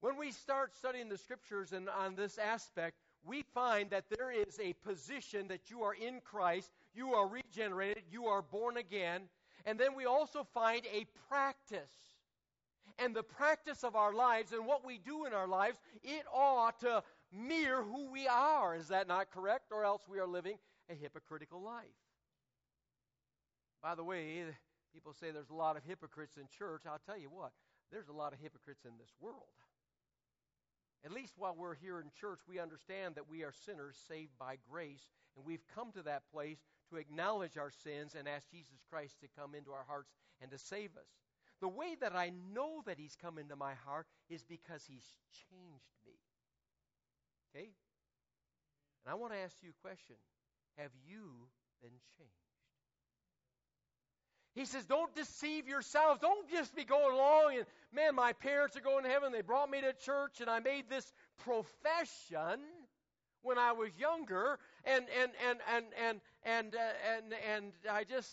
When 0.00 0.16
we 0.16 0.32
start 0.32 0.76
studying 0.76 1.08
the 1.08 1.18
scriptures 1.18 1.72
and 1.72 1.88
on 1.88 2.14
this 2.16 2.38
aspect, 2.38 2.96
we 3.24 3.42
find 3.54 3.90
that 3.90 4.04
there 4.10 4.30
is 4.30 4.58
a 4.60 4.72
position 4.86 5.48
that 5.48 5.68
you 5.68 5.82
are 5.82 5.94
in 5.94 6.20
Christ, 6.20 6.70
you 6.94 7.14
are 7.14 7.26
regenerated, 7.26 8.04
you 8.10 8.26
are 8.26 8.42
born 8.42 8.76
again, 8.76 9.22
and 9.66 9.78
then 9.78 9.94
we 9.94 10.06
also 10.06 10.46
find 10.54 10.82
a 10.86 11.06
practice. 11.28 11.92
And 12.98 13.14
the 13.14 13.22
practice 13.22 13.84
of 13.84 13.94
our 13.94 14.14
lives 14.14 14.52
and 14.52 14.64
what 14.64 14.86
we 14.86 14.96
do 14.96 15.26
in 15.26 15.34
our 15.34 15.46
lives, 15.46 15.76
it 16.02 16.24
ought 16.32 16.80
to 16.80 17.02
mirror 17.30 17.82
who 17.82 18.10
we 18.10 18.26
are. 18.26 18.74
Is 18.74 18.88
that 18.88 19.06
not 19.06 19.30
correct? 19.30 19.66
Or 19.70 19.84
else 19.84 20.00
we 20.08 20.18
are 20.18 20.26
living 20.26 20.56
a 20.88 20.94
hypocritical 20.94 21.60
life. 21.60 21.84
By 23.82 23.94
the 23.94 24.04
way, 24.04 24.46
People 24.96 25.12
say 25.12 25.30
there's 25.30 25.50
a 25.50 25.54
lot 25.54 25.76
of 25.76 25.84
hypocrites 25.84 26.38
in 26.38 26.48
church. 26.48 26.84
I'll 26.88 27.02
tell 27.04 27.18
you 27.18 27.28
what, 27.28 27.52
there's 27.92 28.08
a 28.08 28.14
lot 28.16 28.32
of 28.32 28.38
hypocrites 28.40 28.86
in 28.86 28.96
this 28.96 29.12
world. 29.20 29.52
At 31.04 31.12
least 31.12 31.34
while 31.36 31.54
we're 31.54 31.74
here 31.74 32.00
in 32.00 32.06
church, 32.18 32.40
we 32.48 32.58
understand 32.58 33.16
that 33.16 33.28
we 33.28 33.44
are 33.44 33.52
sinners 33.52 33.94
saved 34.08 34.32
by 34.38 34.56
grace, 34.70 35.04
and 35.36 35.44
we've 35.44 35.66
come 35.74 35.92
to 35.92 36.02
that 36.04 36.22
place 36.32 36.64
to 36.90 36.96
acknowledge 36.96 37.56
our 37.56 37.70
sins 37.70 38.14
and 38.18 38.28
ask 38.28 38.50
Jesus 38.50 38.78
Christ 38.90 39.20
to 39.20 39.40
come 39.40 39.54
into 39.54 39.72
our 39.72 39.84
hearts 39.86 40.10
and 40.40 40.50
to 40.50 40.58
save 40.58 40.90
us. 40.96 41.08
The 41.60 41.68
way 41.68 41.96
that 42.00 42.14
I 42.14 42.32
know 42.54 42.82
that 42.86 42.98
He's 42.98 43.16
come 43.20 43.38
into 43.38 43.56
my 43.56 43.74
heart 43.86 44.06
is 44.28 44.44
because 44.44 44.84
He's 44.86 45.06
changed 45.50 45.96
me. 46.04 46.14
Okay? 47.54 47.70
And 49.04 49.12
I 49.12 49.14
want 49.14 49.32
to 49.32 49.38
ask 49.38 49.56
you 49.62 49.70
a 49.70 49.86
question 49.86 50.16
Have 50.76 50.90
you 51.06 51.48
been 51.80 51.98
changed? 52.18 52.32
He 54.56 54.64
says, 54.64 54.86
Don't 54.86 55.14
deceive 55.14 55.68
yourselves. 55.68 56.20
Don't 56.20 56.50
just 56.50 56.74
be 56.74 56.84
going 56.84 57.14
along 57.14 57.56
and, 57.56 57.66
man, 57.92 58.14
my 58.14 58.32
parents 58.32 58.76
are 58.76 58.80
going 58.80 59.04
to 59.04 59.10
heaven. 59.10 59.30
They 59.30 59.42
brought 59.42 59.70
me 59.70 59.82
to 59.82 59.92
church 59.92 60.40
and 60.40 60.48
I 60.48 60.60
made 60.60 60.88
this 60.88 61.12
profession. 61.38 62.60
When 63.42 63.58
I 63.58 63.72
was 63.72 63.90
younger, 63.98 64.58
and 64.84 65.04
and 65.20 65.32
and 65.48 65.58
and 65.74 65.86
and 66.08 66.20
and 66.44 66.74
uh, 66.74 67.14
and, 67.16 67.34
and 67.54 67.72
I 67.90 68.04
just 68.04 68.30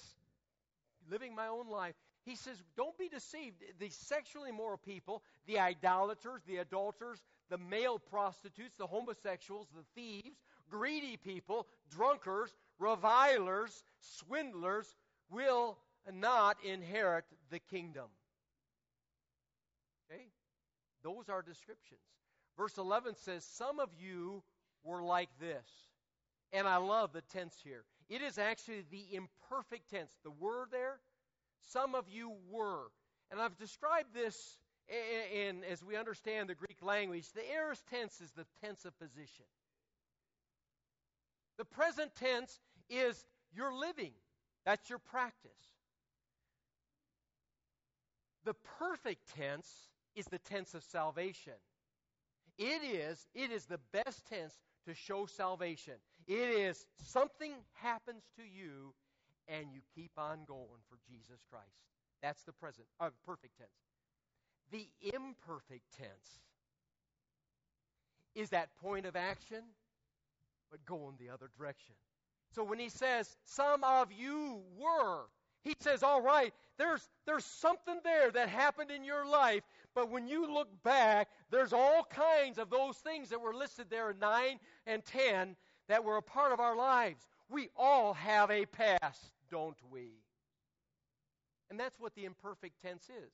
living 1.10 1.36
my 1.36 1.48
own 1.48 1.70
life. 1.70 1.96
He 2.26 2.36
says, 2.36 2.56
don't 2.78 2.98
be 2.98 3.10
deceived. 3.10 3.58
The 3.80 3.90
sexually 3.90 4.50
immoral 4.50 4.78
people, 4.78 5.24
the 5.46 5.60
idolaters, 5.60 6.42
the 6.48 6.58
adulterers, 6.58 7.22
the 7.50 7.58
male 7.58 8.00
prostitutes, 8.00 8.78
the 8.78 8.88
homosexuals, 8.88 9.68
the 9.76 9.84
thieves, 9.94 10.38
greedy 10.70 11.18
people, 11.18 11.68
drunkards, 11.90 12.56
revilers, 12.80 13.84
swindlers 14.00 14.96
will 15.30 15.78
not 16.12 16.58
inherit 16.64 17.26
the 17.50 17.60
kingdom. 17.60 18.08
Okay? 20.10 20.24
Those 21.04 21.28
are 21.28 21.42
descriptions. 21.42 22.00
Verse 22.58 22.78
11 22.78 23.16
says, 23.16 23.44
Some 23.44 23.80
of 23.80 23.90
you 24.00 24.44
were 24.84 25.04
like 25.04 25.30
this. 25.40 25.66
And 26.52 26.68
I 26.68 26.78
love 26.78 27.14
the 27.14 27.22
tense 27.22 27.56
here. 27.64 27.84
It 28.10 28.22
is 28.22 28.38
actually 28.38 28.84
the 28.92 29.16
imperfect 29.16 29.90
tense. 29.90 30.12
The 30.24 30.32
were 30.32 30.68
there, 30.72 31.00
some 31.72 31.96
of 31.96 32.06
you 32.10 32.34
were. 32.52 32.88
And 33.32 33.42
I've 33.42 33.58
described 33.58 34.14
this 34.14 34.58
in, 34.88 35.48
in 35.48 35.64
as 35.64 35.84
we 35.84 35.96
understand 35.96 36.50
the 36.50 36.56
Greek 36.56 36.78
language. 36.82 37.26
The 37.34 37.50
aorist 37.54 37.84
tense 37.88 38.22
is 38.22 38.32
the 38.32 38.46
tense 38.64 38.86
of 38.86 38.98
position. 39.00 39.46
The 41.58 41.66
present 41.66 42.12
tense 42.16 42.60
is 42.90 43.26
your 43.56 43.74
living. 43.74 44.14
That's 44.66 44.90
your 44.90 45.00
practice. 45.00 45.52
The 48.46 48.56
perfect 48.80 49.34
tense 49.36 49.70
is 50.16 50.26
the 50.26 50.40
tense 50.40 50.74
of 50.74 50.84
salvation. 50.84 51.54
It 52.58 52.84
is, 52.84 53.26
it 53.34 53.52
is 53.52 53.66
the 53.66 53.80
best 53.92 54.28
tense 54.28 54.54
to 54.88 54.94
show 54.94 55.26
salvation. 55.26 55.94
It 56.28 56.50
is 56.50 56.86
something 57.06 57.54
happens 57.82 58.24
to 58.38 58.44
you 58.44 58.94
and 59.48 59.68
you 59.74 59.82
keep 59.96 60.12
on 60.18 60.40
going 60.48 60.82
for 60.90 60.98
Jesus 61.10 61.40
Christ. 61.50 61.68
That's 62.22 62.44
the 62.44 62.54
present, 62.54 62.88
uh, 63.00 63.10
perfect 63.26 63.58
tense. 63.58 63.70
The 64.72 64.88
imperfect 65.14 65.84
tense 65.98 66.40
is 68.34 68.50
that 68.50 68.70
point 68.82 69.06
of 69.06 69.16
action, 69.16 69.62
but 70.72 70.84
going 70.86 71.16
the 71.20 71.30
other 71.30 71.50
direction. 71.58 71.96
So 72.56 72.64
when 72.64 72.80
he 72.80 72.90
says, 72.90 73.36
Some 73.46 73.84
of 73.84 74.12
you 74.12 74.62
were, 74.78 75.26
he 75.64 75.76
says, 75.80 76.04
All 76.04 76.22
right, 76.22 76.54
there's, 76.78 77.08
there's 77.26 77.46
something 77.46 78.00
there 78.04 78.32
that 78.32 78.50
happened 78.50 78.92
in 78.92 79.04
your 79.04 79.26
life, 79.26 79.64
but 79.96 80.10
when 80.10 80.28
you 80.28 80.52
look 80.52 80.70
back, 80.84 81.30
there's 81.52 81.74
all 81.74 82.06
kinds 82.10 82.58
of 82.58 82.70
those 82.70 82.98
things 82.98 83.30
that 83.30 83.42
were 83.42 83.54
listed 83.54 83.88
there 83.90 84.12
in 84.12 84.20
9 84.20 84.60
and 84.88 85.06
10 85.06 85.56
that 85.88 86.04
were 86.04 86.18
a 86.18 86.22
part 86.22 86.52
of 86.52 86.60
our 86.60 86.76
lives. 86.76 87.28
We 87.50 87.70
all 87.76 88.14
have 88.14 88.50
a 88.50 88.66
past, 88.66 89.32
don't 89.52 89.78
we? 89.92 90.12
And 91.70 91.80
that's 91.80 92.00
what 92.00 92.16
the 92.16 92.26
imperfect 92.26 92.82
tense 92.82 93.04
is 93.04 93.32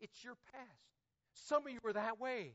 it's 0.00 0.24
your 0.24 0.36
past. 0.52 0.90
Some 1.34 1.66
of 1.66 1.72
you 1.72 1.78
are 1.84 1.92
that 1.92 2.20
way. 2.20 2.52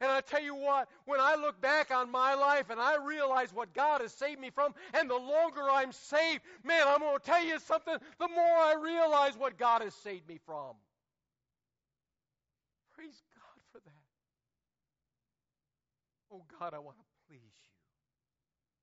And 0.00 0.10
I 0.10 0.20
tell 0.20 0.42
you 0.42 0.54
what, 0.54 0.88
when 1.04 1.20
I 1.20 1.36
look 1.36 1.60
back 1.60 1.92
on 1.92 2.10
my 2.10 2.34
life 2.34 2.70
and 2.70 2.80
I 2.80 2.96
realize 2.96 3.54
what 3.54 3.72
God 3.72 4.00
has 4.00 4.12
saved 4.12 4.40
me 4.40 4.50
from, 4.50 4.74
and 4.94 5.08
the 5.08 5.16
longer 5.16 5.62
I'm 5.70 5.92
saved, 5.92 6.42
man, 6.64 6.82
I'm 6.86 6.98
going 6.98 7.18
to 7.18 7.24
tell 7.24 7.44
you 7.44 7.58
something, 7.60 7.96
the 8.18 8.28
more 8.28 8.44
I 8.44 8.74
realize 8.82 9.36
what 9.38 9.58
God 9.58 9.82
has 9.82 9.94
saved 9.94 10.28
me 10.28 10.40
from. 10.44 10.74
Praise 13.02 13.22
God 13.34 13.62
for 13.72 13.80
that. 13.84 14.06
Oh 16.30 16.44
God, 16.60 16.72
I 16.72 16.78
want 16.78 16.98
to 16.98 17.04
please 17.26 17.40
you. 17.42 17.74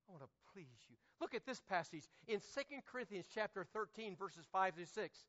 I 0.09 0.11
want 0.11 0.23
to 0.23 0.29
please 0.53 0.83
you. 0.89 0.97
Look 1.21 1.33
at 1.33 1.45
this 1.45 1.61
passage 1.69 2.03
in 2.27 2.39
2 2.39 2.61
Corinthians 2.91 3.27
chapter 3.33 3.65
13 3.71 4.17
verses 4.17 4.45
5 4.51 4.75
through 4.75 4.85
6. 4.85 5.19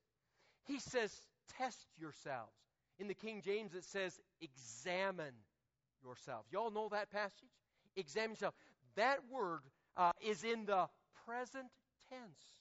He 0.65 0.81
says, 0.81 1.15
"Test 1.57 1.87
yourselves." 1.97 2.57
In 2.99 3.07
the 3.07 3.15
King 3.15 3.43
James 3.43 3.77
it 3.77 3.85
says, 3.85 4.19
"Examine 4.41 5.37
yourselves. 6.03 6.51
Y'all 6.51 6.73
know 6.73 6.89
that 6.89 7.11
passage? 7.11 7.55
Examine 7.95 8.31
yourself. 8.31 8.55
That 8.97 9.21
word 9.31 9.63
uh, 9.97 10.11
is 10.21 10.43
in 10.43 10.67
the 10.67 10.89
present 11.25 11.71
tense. 12.09 12.60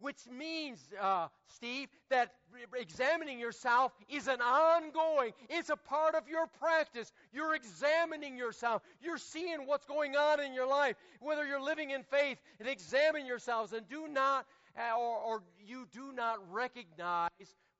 Which 0.00 0.26
means, 0.30 0.80
uh, 1.00 1.28
Steve, 1.48 1.88
that 2.08 2.32
examining 2.78 3.38
yourself 3.38 3.92
is 4.08 4.28
an 4.28 4.40
ongoing, 4.40 5.32
it's 5.48 5.68
a 5.70 5.76
part 5.76 6.14
of 6.14 6.26
your 6.28 6.46
practice. 6.46 7.12
You're 7.32 7.54
examining 7.54 8.36
yourself. 8.36 8.82
You're 9.02 9.18
seeing 9.18 9.66
what's 9.66 9.84
going 9.84 10.16
on 10.16 10.40
in 10.40 10.54
your 10.54 10.66
life, 10.66 10.96
whether 11.20 11.46
you're 11.46 11.60
living 11.60 11.90
in 11.90 12.02
faith, 12.02 12.38
and 12.58 12.68
examine 12.68 13.26
yourselves 13.26 13.72
and 13.72 13.86
do 13.88 14.08
not, 14.08 14.46
uh, 14.78 14.98
or, 14.98 15.18
or 15.18 15.42
you 15.64 15.86
do 15.92 16.12
not 16.12 16.38
recognize 16.50 17.30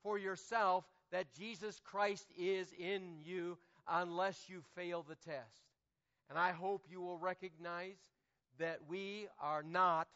for 0.03 0.17
yourself 0.17 0.85
that 1.11 1.33
Jesus 1.33 1.79
Christ 1.83 2.27
is 2.37 2.67
in 2.77 3.17
you 3.23 3.57
unless 3.87 4.47
you 4.47 4.61
fail 4.75 5.03
the 5.07 5.15
test. 5.15 5.63
And 6.29 6.37
I 6.39 6.51
hope 6.51 6.85
you 6.89 7.01
will 7.01 7.17
recognize 7.17 7.97
that 8.59 8.79
we 8.87 9.27
are 9.41 9.63
not 9.63 10.07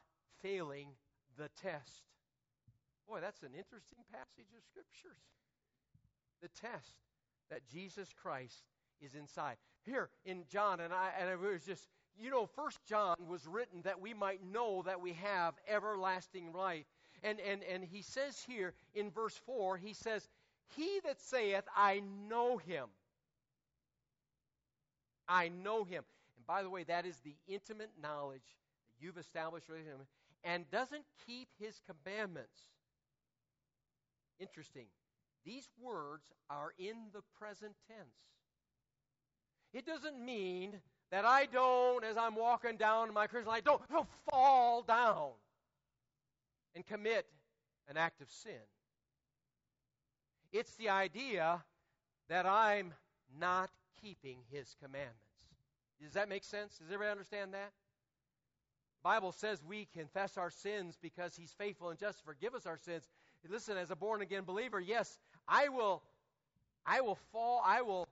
failing 0.42 0.90
the 1.38 1.50
test. 1.62 2.04
Boy, 3.08 3.20
that's 3.22 3.44
an 3.44 3.54
interesting 3.56 4.00
passage 4.12 4.50
of 4.56 4.64
scriptures. 4.64 5.22
The 6.42 6.50
test 6.50 6.96
that 7.50 7.68
Jesus 7.72 8.10
Christ 8.22 8.64
is 9.02 9.16
inside. 9.16 9.58
Here 9.86 10.10
in 10.26 10.44
John, 10.50 10.80
and 10.80 10.94
I 10.94 11.12
and 11.20 11.30
it 11.30 11.40
was 11.40 11.64
just 11.64 11.88
you 12.18 12.32
know, 12.32 12.46
First 12.46 12.80
John 12.88 13.16
was 13.28 13.46
written 13.46 13.82
that 13.84 14.00
we 14.00 14.14
might 14.14 14.40
know 14.44 14.84
that 14.86 15.02
we 15.02 15.14
have 15.14 15.54
everlasting 15.68 16.54
life. 16.54 16.86
And 17.24 17.40
and 17.40 17.62
and 17.64 17.84
he 17.84 18.02
says 18.02 18.44
here 18.48 18.74
in 18.94 19.12
verse 19.12 19.40
four, 19.46 19.78
he 19.78 19.94
says, 19.94 20.28
He 20.76 21.00
that 21.06 21.20
saith, 21.20 21.64
I 21.76 22.02
know 22.30 22.58
him. 22.58 22.86
I 25.28 25.50
know 25.50 25.84
him. 25.84 26.04
And 26.38 26.46
by 26.46 26.64
the 26.64 26.70
way, 26.70 26.84
that 26.84 27.06
is 27.06 27.18
the 27.18 27.36
intimate 27.48 27.92
knowledge 28.02 28.44
that 28.44 29.06
you've 29.06 29.18
established 29.18 29.70
with 29.70 29.80
him 29.80 29.98
and 30.46 30.70
doesn't 30.70 31.04
keep 31.26 31.50
his 31.60 31.82
commandments. 31.86 32.60
Interesting. 34.40 34.86
These 35.44 35.68
words 35.82 36.32
are 36.50 36.72
in 36.78 36.96
the 37.14 37.22
present 37.38 37.74
tense. 37.88 38.16
It 39.74 39.86
doesn't 39.86 40.24
mean 40.24 40.80
that 41.12 41.26
I 41.26 41.48
don't, 41.48 42.04
as 42.06 42.16
I'm 42.16 42.36
walking 42.36 42.78
down 42.78 43.14
my 43.14 43.28
Christian 43.28 43.50
life, 43.50 43.64
don't, 43.64 43.82
don't 43.90 44.08
fall 44.30 44.84
down 44.84 45.32
and 46.76 46.86
commit 46.86 47.26
an 47.90 47.98
act 47.98 48.22
of 48.22 48.30
sin. 48.30 48.54
It's 50.52 50.76
the 50.76 50.90
idea 50.90 51.64
that 52.30 52.46
I'm 52.46 52.94
not 53.40 53.70
keeping 54.02 54.38
his 54.52 54.76
commandments. 54.82 55.20
Does 56.02 56.14
that 56.14 56.30
make 56.30 56.44
sense? 56.44 56.78
Does 56.78 56.88
everybody 56.88 57.12
understand 57.12 57.54
that? 57.54 57.72
Bible 59.06 59.34
says 59.34 59.62
we 59.64 59.88
confess 59.94 60.36
our 60.36 60.50
sins 60.50 60.98
because 61.00 61.36
he's 61.36 61.54
faithful 61.60 61.90
and 61.90 62.00
just 62.00 62.18
to 62.18 62.26
forgive 62.26 62.56
us 62.56 62.66
our 62.66 62.80
sins. 62.80 63.08
Listen, 63.48 63.78
as 63.78 63.92
a 63.92 63.96
born 63.96 64.24
again 64.24 64.46
believer, 64.46 64.80
yes, 64.80 65.20
I 65.48 65.70
will 65.70 66.02
I 66.88 67.02
will 67.02 67.20
fall, 67.32 67.62
I 67.64 67.84
will 67.84 68.08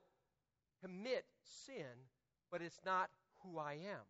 commit 0.84 1.26
sin, 1.66 1.98
but 2.52 2.62
it's 2.62 2.80
not 2.86 3.10
who 3.42 3.58
I 3.58 3.74
am. 3.74 4.06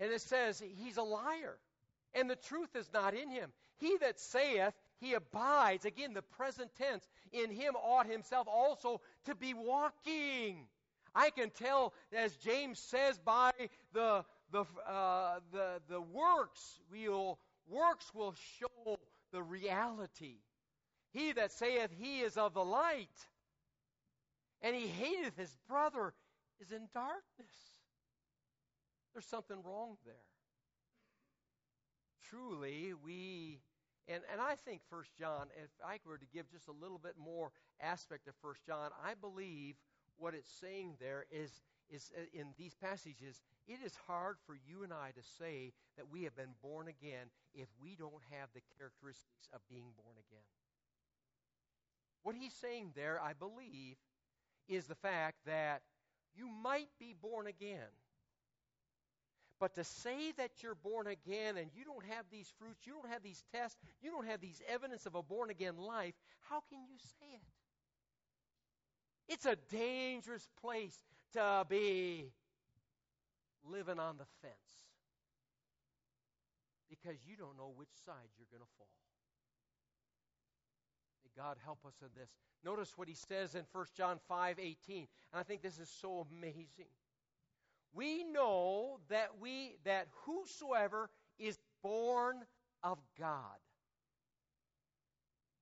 And 0.00 0.10
it 0.10 0.22
says 0.22 0.62
he's 0.78 0.96
a 0.96 1.02
liar, 1.02 1.58
and 2.14 2.30
the 2.30 2.36
truth 2.36 2.74
is 2.76 2.88
not 2.94 3.12
in 3.12 3.28
him. 3.28 3.50
He 3.78 3.98
that 3.98 4.18
saith 4.18 4.72
he 5.00 5.12
abides, 5.12 5.84
again, 5.84 6.14
the 6.14 6.22
present 6.22 6.70
tense, 6.78 7.06
in 7.30 7.50
him 7.50 7.74
ought 7.74 8.06
himself 8.06 8.48
also 8.48 9.02
to 9.26 9.34
be 9.34 9.52
walking. 9.52 10.66
I 11.14 11.30
can 11.30 11.50
tell, 11.50 11.94
as 12.14 12.36
James 12.36 12.78
says, 12.78 13.18
by 13.18 13.52
the, 13.92 14.24
the, 14.52 14.64
uh, 14.88 15.40
the, 15.52 15.80
the 15.88 16.00
works, 16.00 16.80
will, 16.90 17.38
works 17.68 18.12
will 18.14 18.34
show 18.58 18.98
the 19.32 19.42
reality. 19.42 20.36
He 21.12 21.32
that 21.32 21.52
saith 21.52 21.90
he 21.98 22.20
is 22.20 22.36
of 22.36 22.54
the 22.54 22.64
light, 22.64 23.08
and 24.62 24.74
he 24.74 24.86
hateth 24.86 25.36
his 25.36 25.56
brother, 25.68 26.12
is 26.60 26.70
in 26.70 26.88
darkness. 26.94 27.52
There's 29.12 29.26
something 29.26 29.58
wrong 29.64 29.96
there. 30.04 30.14
Truly, 32.30 32.92
we 33.04 33.60
and, 34.08 34.22
and 34.30 34.40
I 34.40 34.54
think 34.54 34.82
First 34.88 35.10
John, 35.18 35.48
if 35.62 35.70
I 35.84 35.98
were 36.06 36.18
to 36.18 36.26
give 36.32 36.48
just 36.50 36.68
a 36.68 36.72
little 36.72 36.98
bit 36.98 37.14
more 37.18 37.50
aspect 37.80 38.28
of 38.28 38.34
First 38.40 38.64
John, 38.64 38.90
I 39.04 39.14
believe 39.14 39.74
what 40.16 40.34
it's 40.34 40.50
saying 40.60 40.94
there 41.00 41.26
is, 41.30 41.50
is 41.90 42.12
uh, 42.16 42.22
in 42.32 42.46
these 42.56 42.74
passages, 42.74 43.42
it 43.66 43.78
is 43.84 43.94
hard 44.06 44.36
for 44.46 44.54
you 44.54 44.82
and 44.84 44.92
I 44.92 45.10
to 45.10 45.22
say 45.38 45.72
that 45.96 46.10
we 46.10 46.24
have 46.24 46.36
been 46.36 46.54
born 46.62 46.88
again 46.88 47.28
if 47.54 47.68
we 47.82 47.96
don't 47.96 48.22
have 48.30 48.48
the 48.54 48.62
characteristics 48.78 49.48
of 49.52 49.60
being 49.68 49.92
born 50.02 50.16
again. 50.28 50.44
What 52.22 52.36
he's 52.36 52.54
saying 52.54 52.92
there, 52.94 53.20
I 53.22 53.32
believe, 53.32 53.96
is 54.68 54.86
the 54.86 54.94
fact 54.96 55.36
that 55.46 55.82
You 56.36 56.48
might 56.48 56.90
be 57.00 57.14
born 57.22 57.46
again. 57.46 57.88
But 59.58 59.74
to 59.76 59.84
say 59.84 60.32
that 60.36 60.50
you're 60.62 60.74
born 60.74 61.06
again 61.06 61.56
and 61.56 61.70
you 61.74 61.84
don't 61.84 62.04
have 62.04 62.26
these 62.30 62.52
fruits, 62.58 62.86
you 62.86 62.92
don't 62.92 63.10
have 63.10 63.22
these 63.22 63.42
tests, 63.54 63.78
you 64.02 64.10
don't 64.10 64.26
have 64.26 64.40
these 64.40 64.60
evidence 64.68 65.06
of 65.06 65.14
a 65.14 65.22
born 65.22 65.48
again 65.50 65.78
life, 65.78 66.14
how 66.50 66.60
can 66.68 66.78
you 66.86 66.98
say 66.98 67.26
it? 67.34 67.40
It's 69.28 69.46
a 69.46 69.56
dangerous 69.70 70.46
place 70.60 70.96
to 71.32 71.64
be 71.68 72.32
living 73.70 73.98
on 73.98 74.16
the 74.16 74.26
fence 74.42 74.54
because 76.88 77.16
you 77.26 77.36
don't 77.36 77.56
know 77.56 77.72
which 77.74 77.90
side 78.04 78.30
you're 78.38 78.50
going 78.50 78.62
to 78.62 78.76
fall. 78.78 78.86
May 81.24 81.42
God 81.42 81.56
help 81.64 81.78
us 81.86 81.94
in 82.00 82.08
this. 82.16 82.30
Notice 82.64 82.92
what 82.96 83.08
he 83.08 83.14
says 83.14 83.54
in 83.54 83.64
1 83.72 83.86
John 83.96 84.18
5 84.28 84.58
18. 84.58 85.06
And 85.32 85.40
I 85.40 85.42
think 85.42 85.62
this 85.62 85.78
is 85.78 85.88
so 86.00 86.26
amazing. 86.30 86.90
We 87.92 88.24
know 88.24 88.98
that 89.08 89.30
we 89.40 89.76
that 89.84 90.08
whosoever 90.24 91.10
is 91.38 91.58
born 91.82 92.42
of 92.82 92.98
God. 93.18 93.58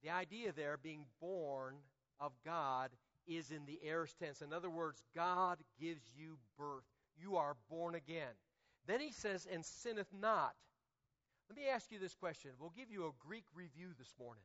The 0.02 0.10
idea 0.10 0.52
there 0.52 0.78
being 0.82 1.06
born 1.20 1.76
of 2.20 2.32
God 2.44 2.90
is 3.26 3.50
in 3.50 3.64
the 3.66 3.80
aorist 3.86 4.18
tense. 4.18 4.42
In 4.42 4.52
other 4.52 4.68
words, 4.68 5.02
God 5.14 5.58
gives 5.80 6.04
you 6.16 6.36
birth. 6.58 6.84
You 7.20 7.36
are 7.36 7.56
born 7.70 7.94
again. 7.94 8.34
Then 8.86 9.00
he 9.00 9.12
says, 9.12 9.46
and 9.50 9.64
sinneth 9.64 10.12
not. 10.12 10.54
Let 11.48 11.56
me 11.56 11.68
ask 11.68 11.90
you 11.90 11.98
this 11.98 12.14
question. 12.14 12.52
We'll 12.58 12.72
give 12.76 12.90
you 12.90 13.06
a 13.06 13.26
Greek 13.26 13.44
review 13.54 13.88
this 13.98 14.12
morning. 14.18 14.44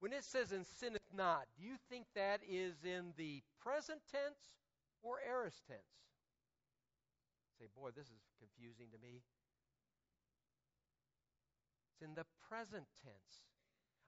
When 0.00 0.12
it 0.12 0.24
says 0.24 0.52
and 0.52 0.66
sinneth 0.78 1.08
not, 1.14 1.46
do 1.58 1.64
you 1.66 1.74
think 1.90 2.06
that 2.14 2.40
is 2.48 2.74
in 2.84 3.12
the 3.16 3.42
present 3.62 4.00
tense 4.12 4.38
or 5.02 5.16
aorist 5.28 5.60
tense? 5.66 5.80
Say, 7.58 7.66
boy, 7.76 7.90
this 7.96 8.06
is 8.06 8.22
confusing 8.38 8.86
to 8.92 8.98
me. 8.98 9.22
It's 11.92 12.08
in 12.08 12.14
the 12.14 12.26
present 12.48 12.86
tense. 13.02 13.42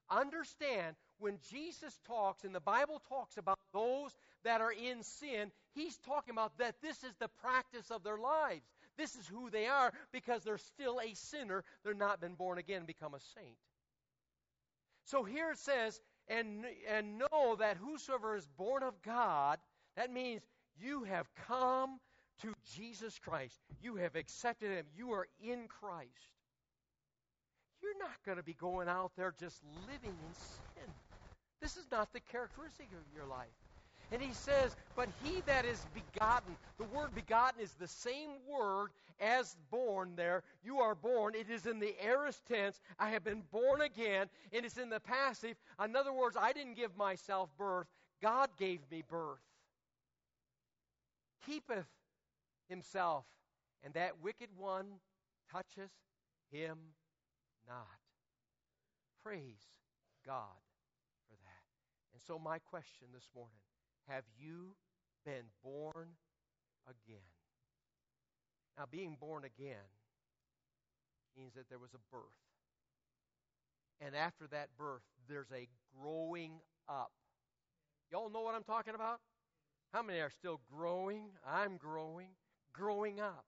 Understand 0.09 0.97
when 1.18 1.39
Jesus 1.51 1.99
talks 2.07 2.45
and 2.45 2.55
the 2.55 2.61
Bible 2.61 3.01
talks 3.09 3.37
about 3.37 3.59
those 3.73 4.11
that 4.45 4.61
are 4.61 4.73
in 4.73 5.03
sin, 5.03 5.51
he's 5.75 5.97
talking 5.99 6.33
about 6.33 6.57
that 6.59 6.77
this 6.83 7.03
is 7.05 7.14
the 7.18 7.29
practice 7.43 7.91
of 7.91 8.03
their 8.03 8.18
lives. 8.18 8.64
This 8.97 9.14
is 9.16 9.27
who 9.27 9.51
they 9.51 9.66
are 9.66 9.93
because 10.12 10.45
they're 10.45 10.59
still 10.59 11.01
a 11.01 11.14
sinner. 11.14 11.64
They're 11.85 11.95
not 11.95 12.21
been 12.21 12.35
born 12.35 12.59
again 12.59 12.85
become 12.87 13.14
a 13.14 13.21
saint. 13.35 13.57
So 15.05 15.25
here 15.25 15.51
it 15.51 15.59
says, 15.59 16.01
and, 16.29 16.64
and 16.89 17.18
know 17.18 17.57
that 17.59 17.77
whosoever 17.77 18.37
is 18.37 18.47
born 18.57 18.83
of 18.83 19.01
God, 19.03 19.59
that 19.97 20.12
means 20.12 20.43
you 20.81 21.05
have 21.05 21.27
come 21.49 21.99
to 22.43 22.55
Jesus 22.77 23.18
Christ. 23.18 23.59
You 23.83 23.97
have 23.97 24.14
accepted 24.16 24.71
Him. 24.71 24.87
You 24.97 25.12
are 25.12 25.27
in 25.43 25.66
Christ. 25.68 26.09
You're 27.83 27.99
not 27.99 28.23
going 28.25 28.37
to 28.37 28.45
be 28.45 28.55
going 28.55 28.89
out 28.89 29.12
there 29.16 29.35
just 29.41 29.61
living 29.87 30.16
in 30.16 30.35
sin. 30.35 30.93
This 31.61 31.77
is 31.77 31.87
not 31.91 32.12
the 32.12 32.21
characteristic 32.21 32.89
of 32.93 33.14
your 33.14 33.27
life. 33.27 33.49
And 34.13 34.21
he 34.21 34.33
says, 34.33 34.77
But 34.97 35.09
he 35.23 35.41
that 35.47 35.65
is 35.65 35.87
begotten, 35.95 36.57
the 36.79 36.85
word 36.85 37.15
begotten 37.15 37.61
is 37.61 37.73
the 37.75 37.87
same 37.87 38.31
word 38.49 38.91
as 39.21 39.57
born 39.71 40.15
there. 40.17 40.43
You 40.65 40.81
are 40.81 40.95
born. 40.95 41.35
It 41.35 41.49
is 41.49 41.67
in 41.67 41.79
the 41.79 41.95
aorist 42.03 42.45
tense. 42.47 42.81
I 42.99 43.11
have 43.11 43.23
been 43.23 43.43
born 43.53 43.83
again. 43.83 44.29
And 44.53 44.65
it's 44.65 44.79
in 44.79 44.91
the 44.91 45.01
passive. 45.01 45.57
In 45.83 45.95
other 45.95 46.13
words, 46.13 46.37
I 46.39 46.53
didn't 46.53 46.75
give 46.75 46.97
myself 46.97 47.51
birth, 47.57 47.87
God 48.23 48.51
gave 48.59 48.81
me 48.91 49.03
birth. 49.09 49.39
Keepeth 51.47 51.87
himself, 52.69 53.25
and 53.83 53.95
that 53.95 54.23
wicked 54.23 54.51
one 54.57 54.87
toucheth 55.51 55.91
him 56.53 56.77
not. 57.67 57.87
Praise 59.25 59.65
God 60.27 60.61
for 61.27 61.35
that. 61.43 62.13
And 62.13 62.21
so, 62.27 62.39
my 62.39 62.59
question 62.59 63.09
this 63.15 63.29
morning 63.35 63.61
have 64.09 64.25
you 64.39 64.75
been 65.25 65.45
born 65.63 66.09
again? 66.87 67.23
Now, 68.79 68.85
being 68.91 69.17
born 69.21 69.45
again 69.45 69.87
means 71.37 71.55
that 71.55 71.69
there 71.69 71.79
was 71.79 71.95
a 71.95 71.99
birth. 72.11 72.23
And 74.01 74.17
after 74.17 74.47
that 74.49 74.69
birth, 74.79 75.03
there's 75.29 75.51
a 75.53 75.69
growing 76.01 76.61
up. 76.89 77.13
Y'all 78.11 78.31
know 78.31 78.41
what 78.41 78.55
I'm 78.55 78.65
talking 78.65 78.95
about? 78.95 79.21
How 79.93 80.03
many 80.03 80.21
are 80.21 80.31
still 80.31 80.61
growing? 80.73 81.31
I'm 81.47 81.77
growing. 81.77 82.29
Growing 82.73 83.21
up. 83.21 83.45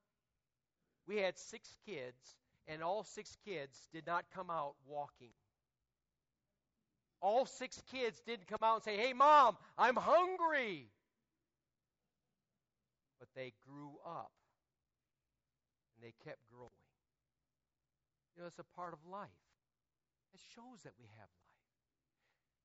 We 1.07 1.17
had 1.17 1.39
six 1.39 1.77
kids, 1.87 2.37
and 2.69 2.83
all 2.83 3.05
six 3.05 3.37
kids 3.45 3.89
did 3.93 4.07
not 4.07 4.25
come 4.35 4.51
out 4.51 4.75
walking 4.87 5.33
all 7.23 7.47
six 7.47 7.81
kids 7.93 8.21
didn't 8.27 8.49
come 8.49 8.59
out 8.63 8.75
and 8.75 8.83
say, 8.83 8.97
Hey, 8.97 9.13
mom, 9.13 9.57
I'm 9.79 9.97
hungry. 9.97 10.91
But 13.19 13.29
they 13.35 13.53
grew 13.67 13.93
up 14.05 14.33
and 15.95 16.05
they 16.05 16.13
kept 16.29 16.41
growing. 16.53 16.71
You 18.37 18.43
know, 18.43 18.49
it's 18.49 18.59
a 18.59 18.77
part 18.77 18.93
of 18.93 18.99
life. 19.11 19.29
It 20.35 20.41
shows 20.55 20.83
that 20.85 20.95
we 20.99 21.07
have 21.19 21.29
life. 21.29 21.53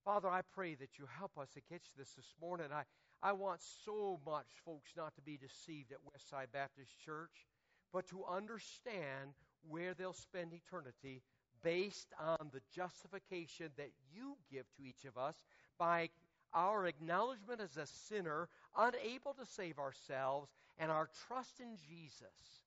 Father, 0.03 0.30
I 0.30 0.41
pray 0.55 0.74
that 0.76 0.97
you 0.97 1.05
help 1.20 1.38
us 1.38 1.49
to 1.53 1.62
catch 1.62 1.84
this 1.97 2.14
this 2.14 2.34
morning. 2.41 2.68
I, 2.74 2.84
I 3.22 3.34
want 3.34 3.60
so 3.84 4.20
much 4.26 4.47
folks 4.66 4.91
not 4.95 5.14
to 5.16 5.22
be 5.22 5.38
deceived 5.38 5.91
at 5.91 5.99
Westside 5.99 6.51
Baptist 6.53 6.97
Church, 7.03 7.45
but 7.91 8.08
to 8.08 8.24
understand 8.24 9.36
where 9.68 9.93
they'll 9.93 10.14
spend 10.14 10.53
eternity 10.53 11.22
based 11.64 12.08
on 12.20 12.49
the 12.53 12.62
justification 12.76 13.70
that 13.78 13.91
you 14.14 14.36
give 14.51 14.66
to 14.78 14.84
each 14.84 15.05
of 15.05 15.18
us 15.18 15.36
by 15.78 16.10
our 16.53 16.88
acknowledgement 16.88 17.62
as 17.62 17.78
a 17.78 17.86
sinner, 17.86 18.47
unable 18.78 19.34
to 19.34 19.45
save 19.45 19.80
ourselves, 19.80 20.49
and 20.80 20.91
our 20.91 21.10
trust 21.28 21.60
in 21.60 21.78
Jesus. 21.89 22.64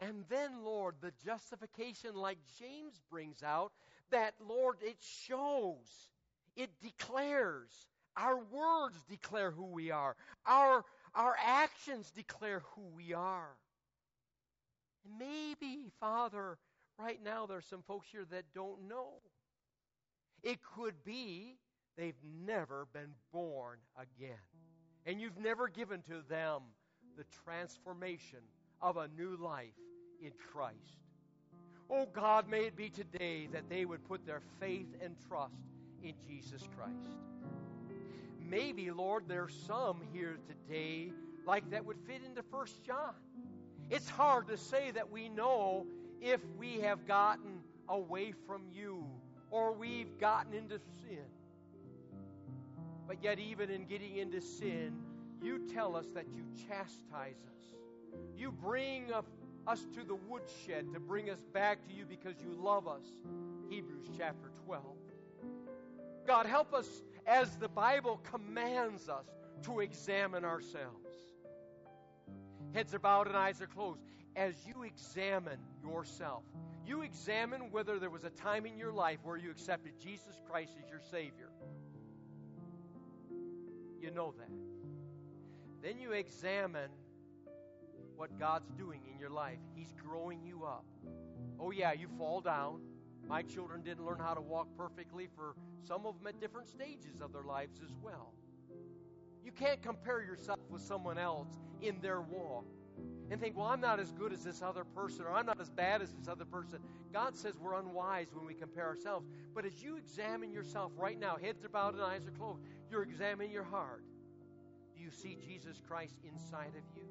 And 0.00 0.24
then, 0.28 0.64
Lord, 0.64 0.94
the 1.00 1.12
justification, 1.24 2.14
like 2.14 2.38
James 2.58 3.00
brings 3.10 3.42
out, 3.42 3.72
that, 4.10 4.34
Lord, 4.46 4.76
it 4.82 4.96
shows, 5.00 6.08
it 6.56 6.70
declares. 6.82 7.70
Our 8.16 8.38
words 8.38 8.96
declare 9.08 9.50
who 9.50 9.66
we 9.66 9.90
are, 9.90 10.16
our, 10.44 10.84
our 11.14 11.36
actions 11.44 12.10
declare 12.10 12.62
who 12.74 12.82
we 12.96 13.14
are. 13.14 13.50
And 15.04 15.18
maybe, 15.18 15.90
Father, 16.00 16.58
Right 17.02 17.20
now, 17.24 17.46
there's 17.46 17.64
some 17.64 17.82
folks 17.86 18.08
here 18.12 18.26
that 18.30 18.44
don't 18.54 18.86
know. 18.86 19.14
It 20.42 20.58
could 20.74 21.02
be 21.04 21.56
they've 21.96 22.20
never 22.46 22.86
been 22.92 23.14
born 23.32 23.78
again. 23.96 24.36
And 25.06 25.18
you've 25.20 25.38
never 25.38 25.68
given 25.68 26.02
to 26.02 26.22
them 26.28 26.60
the 27.16 27.24
transformation 27.44 28.40
of 28.82 28.98
a 28.98 29.08
new 29.16 29.36
life 29.36 29.72
in 30.22 30.32
Christ. 30.52 30.76
Oh 31.88 32.06
God, 32.12 32.48
may 32.48 32.66
it 32.66 32.76
be 32.76 32.90
today 32.90 33.48
that 33.52 33.68
they 33.70 33.84
would 33.84 34.04
put 34.06 34.26
their 34.26 34.42
faith 34.60 34.88
and 35.02 35.16
trust 35.26 35.54
in 36.02 36.12
Jesus 36.28 36.62
Christ. 36.76 37.16
Maybe, 38.38 38.90
Lord, 38.90 39.24
there's 39.26 39.54
some 39.66 40.02
here 40.12 40.38
today 40.46 41.12
like 41.46 41.70
that 41.70 41.84
would 41.84 41.98
fit 42.06 42.20
into 42.26 42.42
First 42.42 42.84
John. 42.84 43.14
It's 43.88 44.08
hard 44.08 44.48
to 44.48 44.56
say 44.56 44.90
that 44.92 45.10
we 45.10 45.28
know 45.28 45.86
if 46.20 46.40
we 46.58 46.80
have 46.80 47.06
gotten 47.06 47.60
away 47.88 48.32
from 48.46 48.62
you 48.72 49.04
or 49.50 49.72
we've 49.72 50.18
gotten 50.18 50.54
into 50.54 50.78
sin. 50.78 51.24
But 53.06 53.22
yet, 53.22 53.38
even 53.38 53.70
in 53.70 53.86
getting 53.86 54.16
into 54.16 54.40
sin, 54.40 54.96
you 55.42 55.66
tell 55.74 55.96
us 55.96 56.06
that 56.14 56.26
you 56.32 56.44
chastise 56.68 57.34
us. 57.44 58.18
You 58.36 58.52
bring 58.52 59.06
us 59.66 59.80
to 59.94 60.04
the 60.04 60.14
woodshed 60.14 60.92
to 60.92 61.00
bring 61.00 61.30
us 61.30 61.40
back 61.52 61.86
to 61.88 61.94
you 61.94 62.04
because 62.04 62.34
you 62.40 62.56
love 62.62 62.86
us. 62.86 63.02
Hebrews 63.68 64.06
chapter 64.16 64.50
12. 64.66 64.84
God, 66.26 66.46
help 66.46 66.72
us 66.72 67.02
as 67.26 67.56
the 67.56 67.68
Bible 67.68 68.20
commands 68.30 69.08
us 69.08 69.26
to 69.62 69.80
examine 69.80 70.44
ourselves. 70.44 71.16
Heads 72.72 72.94
are 72.94 73.00
bowed 73.00 73.26
and 73.26 73.36
eyes 73.36 73.60
are 73.60 73.66
closed 73.66 74.00
as 74.36 74.54
you 74.66 74.82
examine 74.82 75.58
yourself. 75.82 76.44
You 76.86 77.02
examine 77.02 77.70
whether 77.70 77.98
there 77.98 78.10
was 78.10 78.24
a 78.24 78.30
time 78.30 78.66
in 78.66 78.76
your 78.76 78.92
life 78.92 79.18
where 79.22 79.36
you 79.36 79.50
accepted 79.50 79.92
Jesus 80.00 80.40
Christ 80.48 80.72
as 80.82 80.88
your 80.88 81.00
Savior. 81.10 81.50
You 84.00 84.10
know 84.10 84.34
that. 84.38 84.48
Then 85.82 85.98
you 85.98 86.12
examine 86.12 86.90
what 88.16 88.38
God's 88.38 88.70
doing 88.72 89.02
in 89.10 89.18
your 89.18 89.30
life. 89.30 89.58
He's 89.74 89.92
growing 89.92 90.42
you 90.42 90.64
up. 90.64 90.84
Oh, 91.58 91.70
yeah, 91.70 91.92
you 91.92 92.08
fall 92.18 92.40
down. 92.40 92.80
My 93.28 93.42
children 93.42 93.82
didn't 93.82 94.04
learn 94.04 94.18
how 94.18 94.34
to 94.34 94.40
walk 94.40 94.68
perfectly 94.76 95.28
for 95.36 95.54
some 95.86 96.06
of 96.06 96.18
them 96.18 96.26
at 96.26 96.40
different 96.40 96.68
stages 96.68 97.20
of 97.20 97.32
their 97.32 97.44
lives 97.44 97.80
as 97.82 97.94
well. 98.02 98.32
You 99.44 99.52
can't 99.52 99.82
compare 99.82 100.22
yourself 100.22 100.58
with 100.68 100.82
someone 100.82 101.18
else 101.18 101.48
in 101.80 102.00
their 102.00 102.20
walk 102.20 102.66
and 103.30 103.40
think, 103.40 103.56
well, 103.56 103.66
I'm 103.66 103.80
not 103.80 104.00
as 104.00 104.10
good 104.12 104.32
as 104.32 104.42
this 104.42 104.60
other 104.60 104.82
person, 104.84 105.24
or 105.24 105.32
I'm 105.32 105.46
not 105.46 105.60
as 105.60 105.70
bad 105.70 106.02
as 106.02 106.10
this 106.12 106.26
other 106.26 106.44
person. 106.44 106.80
God 107.12 107.36
says 107.36 107.54
we're 107.60 107.78
unwise 107.78 108.28
when 108.32 108.44
we 108.44 108.54
compare 108.54 108.86
ourselves. 108.86 109.28
But 109.54 109.64
as 109.64 109.82
you 109.82 109.96
examine 109.96 110.52
yourself 110.52 110.92
right 110.96 111.18
now, 111.18 111.36
heads 111.36 111.64
are 111.64 111.68
bowed 111.68 111.94
and 111.94 112.02
eyes 112.02 112.26
are 112.26 112.32
closed, 112.32 112.60
you're 112.90 113.02
examining 113.02 113.52
your 113.52 113.64
heart. 113.64 114.02
Do 114.96 115.02
you 115.02 115.10
see 115.10 115.38
Jesus 115.46 115.80
Christ 115.86 116.16
inside 116.24 116.72
of 116.76 116.82
you? 116.96 117.02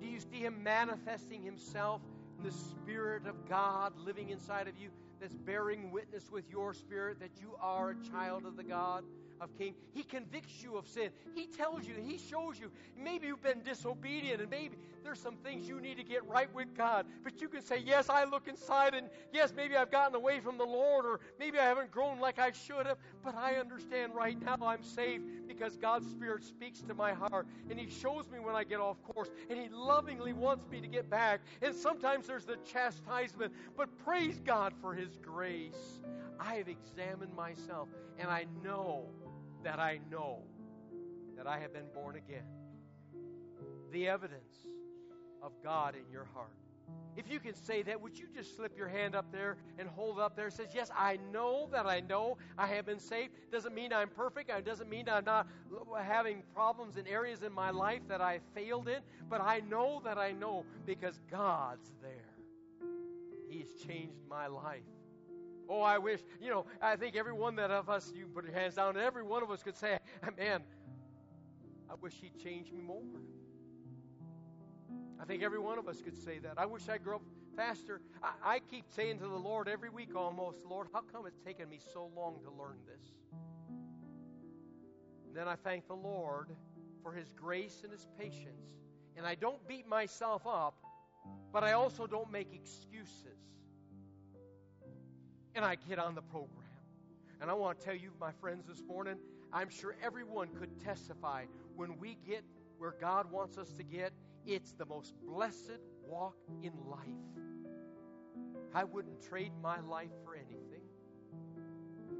Do 0.00 0.06
you 0.06 0.20
see 0.20 0.40
Him 0.40 0.62
manifesting 0.62 1.42
Himself 1.42 2.00
in 2.38 2.44
the 2.44 2.52
Spirit 2.52 3.26
of 3.26 3.48
God 3.48 3.92
living 3.98 4.30
inside 4.30 4.66
of 4.66 4.78
you 4.78 4.90
that's 5.20 5.34
bearing 5.34 5.90
witness 5.92 6.30
with 6.30 6.48
your 6.50 6.74
spirit 6.74 7.20
that 7.20 7.40
you 7.40 7.54
are 7.60 7.90
a 7.90 8.10
child 8.10 8.44
of 8.46 8.56
the 8.56 8.64
God? 8.64 9.04
Of 9.40 9.56
King. 9.58 9.74
He 9.92 10.02
convicts 10.02 10.62
you 10.62 10.76
of 10.76 10.86
sin. 10.86 11.10
He 11.34 11.46
tells 11.46 11.86
you, 11.86 11.94
He 11.94 12.18
shows 12.18 12.58
you. 12.58 12.70
Maybe 12.96 13.26
you've 13.26 13.42
been 13.42 13.62
disobedient, 13.62 14.40
and 14.40 14.50
maybe 14.50 14.76
there's 15.02 15.20
some 15.20 15.36
things 15.36 15.68
you 15.68 15.80
need 15.80 15.98
to 15.98 16.04
get 16.04 16.26
right 16.26 16.52
with 16.54 16.74
God. 16.74 17.06
But 17.22 17.40
you 17.40 17.48
can 17.48 17.62
say, 17.62 17.82
Yes, 17.84 18.08
I 18.08 18.24
look 18.24 18.48
inside, 18.48 18.94
and 18.94 19.08
yes, 19.32 19.52
maybe 19.54 19.76
I've 19.76 19.90
gotten 19.90 20.14
away 20.14 20.40
from 20.40 20.58
the 20.58 20.64
Lord, 20.64 21.04
or 21.04 21.20
maybe 21.38 21.58
I 21.58 21.64
haven't 21.64 21.90
grown 21.90 22.18
like 22.20 22.38
I 22.38 22.52
should 22.52 22.86
have, 22.86 22.98
but 23.22 23.34
I 23.34 23.54
understand 23.54 24.14
right 24.14 24.40
now 24.40 24.56
I'm 24.62 24.82
saved 24.82 25.24
because 25.46 25.76
God's 25.76 26.10
Spirit 26.10 26.44
speaks 26.44 26.80
to 26.82 26.94
my 26.94 27.12
heart, 27.12 27.46
and 27.70 27.78
He 27.78 27.88
shows 27.88 28.30
me 28.30 28.38
when 28.40 28.54
I 28.54 28.64
get 28.64 28.80
off 28.80 29.02
course, 29.02 29.30
and 29.50 29.58
He 29.58 29.68
lovingly 29.68 30.32
wants 30.32 30.68
me 30.70 30.80
to 30.80 30.88
get 30.88 31.10
back. 31.10 31.40
And 31.62 31.74
sometimes 31.74 32.26
there's 32.26 32.44
the 32.44 32.56
chastisement, 32.64 33.52
but 33.76 33.88
praise 34.04 34.40
God 34.44 34.72
for 34.80 34.94
His 34.94 35.16
grace. 35.22 36.00
I 36.38 36.54
have 36.54 36.68
examined 36.68 37.34
myself, 37.34 37.88
and 38.18 38.28
I 38.28 38.46
know 38.62 39.06
that 39.62 39.78
I 39.78 40.00
know 40.10 40.42
that 41.36 41.46
I 41.46 41.58
have 41.58 41.72
been 41.72 41.88
born 41.94 42.16
again. 42.16 42.44
The 43.92 44.08
evidence 44.08 44.56
of 45.42 45.52
God 45.62 45.94
in 45.94 46.10
your 46.10 46.26
heart. 46.34 46.50
If 47.16 47.30
you 47.30 47.38
can 47.38 47.54
say 47.54 47.82
that, 47.82 48.00
would 48.00 48.18
you 48.18 48.26
just 48.34 48.56
slip 48.56 48.76
your 48.76 48.88
hand 48.88 49.14
up 49.14 49.30
there 49.30 49.56
and 49.78 49.88
hold 49.88 50.18
up 50.18 50.36
there? 50.36 50.48
It 50.48 50.54
says, 50.54 50.68
Yes, 50.74 50.90
I 50.96 51.18
know 51.32 51.68
that 51.70 51.86
I 51.86 52.00
know 52.00 52.38
I 52.58 52.66
have 52.66 52.86
been 52.86 52.98
saved. 52.98 53.32
Doesn't 53.52 53.74
mean 53.74 53.92
I'm 53.92 54.08
perfect. 54.08 54.50
It 54.50 54.64
doesn't 54.64 54.90
mean 54.90 55.08
I'm 55.08 55.24
not 55.24 55.46
having 56.02 56.42
problems 56.54 56.96
in 56.96 57.06
areas 57.06 57.42
in 57.42 57.52
my 57.52 57.70
life 57.70 58.02
that 58.08 58.20
I 58.20 58.40
failed 58.54 58.88
in. 58.88 58.98
But 59.30 59.40
I 59.40 59.60
know 59.60 60.02
that 60.04 60.18
I 60.18 60.32
know 60.32 60.64
because 60.86 61.20
God's 61.30 61.94
there. 62.02 62.88
He's 63.48 63.72
changed 63.86 64.26
my 64.28 64.48
life. 64.48 64.82
Oh, 65.68 65.80
I 65.80 65.98
wish, 65.98 66.20
you 66.40 66.50
know, 66.50 66.66
I 66.82 66.96
think 66.96 67.16
every 67.16 67.32
one 67.32 67.56
that 67.56 67.70
of 67.70 67.88
us, 67.88 68.12
you 68.14 68.24
can 68.24 68.34
put 68.34 68.44
your 68.44 68.54
hands 68.54 68.74
down, 68.74 68.96
every 68.96 69.22
one 69.22 69.42
of 69.42 69.50
us 69.50 69.62
could 69.62 69.76
say, 69.76 69.98
man, 70.36 70.62
I 71.90 71.94
wish 72.00 72.14
he'd 72.20 72.38
change 72.42 72.70
me 72.70 72.80
more. 72.80 73.02
I 75.20 75.24
think 75.24 75.42
every 75.42 75.58
one 75.58 75.78
of 75.78 75.88
us 75.88 76.02
could 76.02 76.18
say 76.22 76.38
that. 76.40 76.54
I 76.58 76.66
wish 76.66 76.88
I 76.88 76.98
grew 76.98 77.16
up 77.16 77.22
faster. 77.56 78.00
I, 78.22 78.56
I 78.56 78.58
keep 78.58 78.84
saying 78.94 79.18
to 79.20 79.28
the 79.28 79.36
Lord 79.36 79.68
every 79.68 79.88
week 79.88 80.14
almost, 80.14 80.58
Lord, 80.68 80.88
how 80.92 81.00
come 81.00 81.26
it's 81.26 81.40
taken 81.40 81.68
me 81.68 81.80
so 81.92 82.10
long 82.14 82.40
to 82.42 82.50
learn 82.50 82.78
this? 82.86 83.06
And 85.26 85.34
then 85.34 85.48
I 85.48 85.56
thank 85.56 85.86
the 85.86 85.94
Lord 85.94 86.48
for 87.02 87.12
his 87.12 87.32
grace 87.32 87.80
and 87.84 87.92
his 87.92 88.06
patience. 88.18 88.74
And 89.16 89.26
I 89.26 89.34
don't 89.34 89.66
beat 89.68 89.86
myself 89.86 90.46
up, 90.46 90.74
but 91.52 91.62
I 91.62 91.72
also 91.72 92.06
don't 92.06 92.30
make 92.30 92.52
excuses 92.52 93.53
and 95.54 95.64
I 95.64 95.76
get 95.88 95.98
on 95.98 96.14
the 96.14 96.22
program. 96.22 96.50
And 97.40 97.50
I 97.50 97.54
want 97.54 97.78
to 97.78 97.84
tell 97.84 97.94
you, 97.94 98.10
my 98.20 98.32
friends, 98.40 98.66
this 98.66 98.82
morning, 98.86 99.16
I'm 99.52 99.68
sure 99.68 99.96
everyone 100.02 100.48
could 100.48 100.80
testify 100.82 101.44
when 101.76 101.98
we 101.98 102.16
get 102.26 102.44
where 102.78 102.94
God 103.00 103.30
wants 103.30 103.56
us 103.56 103.72
to 103.74 103.82
get, 103.82 104.12
it's 104.46 104.72
the 104.72 104.84
most 104.84 105.14
blessed 105.24 105.80
walk 106.06 106.36
in 106.62 106.72
life. 106.88 107.00
I 108.74 108.84
wouldn't 108.84 109.22
trade 109.22 109.52
my 109.62 109.80
life 109.80 110.10
for 110.24 110.34
anything. 110.34 110.82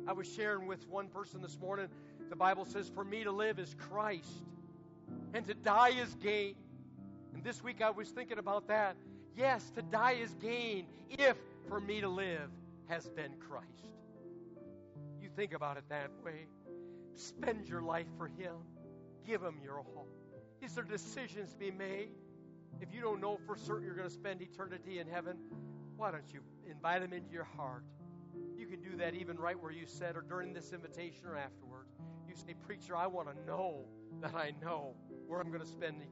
I 0.06 0.12
was 0.12 0.32
sharing 0.32 0.66
with 0.66 0.88
one 0.88 1.08
person 1.08 1.42
this 1.42 1.58
morning, 1.58 1.88
the 2.30 2.36
Bible 2.36 2.64
says, 2.64 2.88
For 2.88 3.04
me 3.04 3.24
to 3.24 3.32
live 3.32 3.58
is 3.58 3.74
Christ, 3.78 4.44
and 5.32 5.46
to 5.46 5.54
die 5.54 5.90
is 6.00 6.14
gain. 6.16 6.54
And 7.34 7.42
this 7.42 7.62
week 7.64 7.82
I 7.82 7.90
was 7.90 8.10
thinking 8.10 8.38
about 8.38 8.68
that. 8.68 8.96
Yes, 9.36 9.70
to 9.74 9.82
die 9.82 10.18
is 10.22 10.34
gain 10.40 10.86
if 11.10 11.36
for 11.68 11.80
me 11.80 12.00
to 12.00 12.08
live 12.08 12.50
has 12.88 13.08
been 13.08 13.32
Christ. 13.38 13.86
You 15.20 15.28
think 15.36 15.52
about 15.52 15.76
it 15.76 15.84
that 15.88 16.10
way. 16.24 16.46
Spend 17.14 17.68
your 17.68 17.82
life 17.82 18.06
for 18.18 18.26
Him. 18.26 18.54
Give 19.26 19.42
Him 19.42 19.60
your 19.62 19.80
all. 19.80 20.08
Is 20.62 20.74
there 20.74 20.84
decisions 20.84 21.52
to 21.52 21.58
be 21.58 21.70
made? 21.70 22.08
If 22.80 22.92
you 22.92 23.00
don't 23.00 23.20
know 23.20 23.38
for 23.46 23.56
certain 23.56 23.84
you're 23.84 23.94
going 23.94 24.08
to 24.08 24.14
spend 24.14 24.42
eternity 24.42 24.98
in 24.98 25.06
heaven, 25.06 25.36
why 25.96 26.10
don't 26.10 26.32
you 26.32 26.40
invite 26.68 27.02
Him 27.02 27.12
into 27.12 27.30
your 27.30 27.44
heart? 27.44 27.84
You 28.56 28.66
can 28.66 28.80
do 28.80 28.96
that 28.96 29.14
even 29.14 29.36
right 29.36 29.60
where 29.60 29.70
you 29.70 29.86
sit 29.86 30.16
or 30.16 30.22
during 30.22 30.52
this 30.52 30.72
invitation 30.72 31.26
or 31.26 31.36
afterwards. 31.36 31.92
You 32.28 32.34
say, 32.34 32.54
Preacher, 32.66 32.96
I 32.96 33.06
want 33.06 33.28
to 33.28 33.46
know 33.46 33.84
that 34.20 34.34
I 34.34 34.52
know 34.62 34.94
where 35.26 35.40
I'm 35.40 35.48
going 35.48 35.62
to 35.62 35.68
spend 35.68 36.02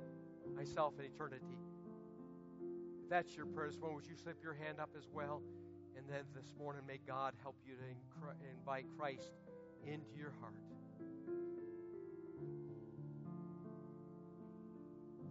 myself 0.54 0.94
in 0.98 1.04
eternity. 1.04 1.58
If 3.02 3.08
that's 3.10 3.34
your 3.36 3.46
prayer 3.46 3.68
this 3.68 3.78
morning, 3.78 3.96
would 3.96 4.06
you 4.06 4.16
slip 4.16 4.42
your 4.42 4.54
hand 4.54 4.78
up 4.80 4.90
as 4.96 5.08
well? 5.12 5.42
And 6.02 6.16
then 6.16 6.24
this 6.34 6.52
morning, 6.58 6.82
may 6.86 6.98
God 7.06 7.34
help 7.42 7.56
you 7.66 7.74
to 7.74 8.48
invite 8.58 8.86
Christ 8.98 9.30
into 9.86 10.18
your 10.18 10.32
heart. 10.40 10.54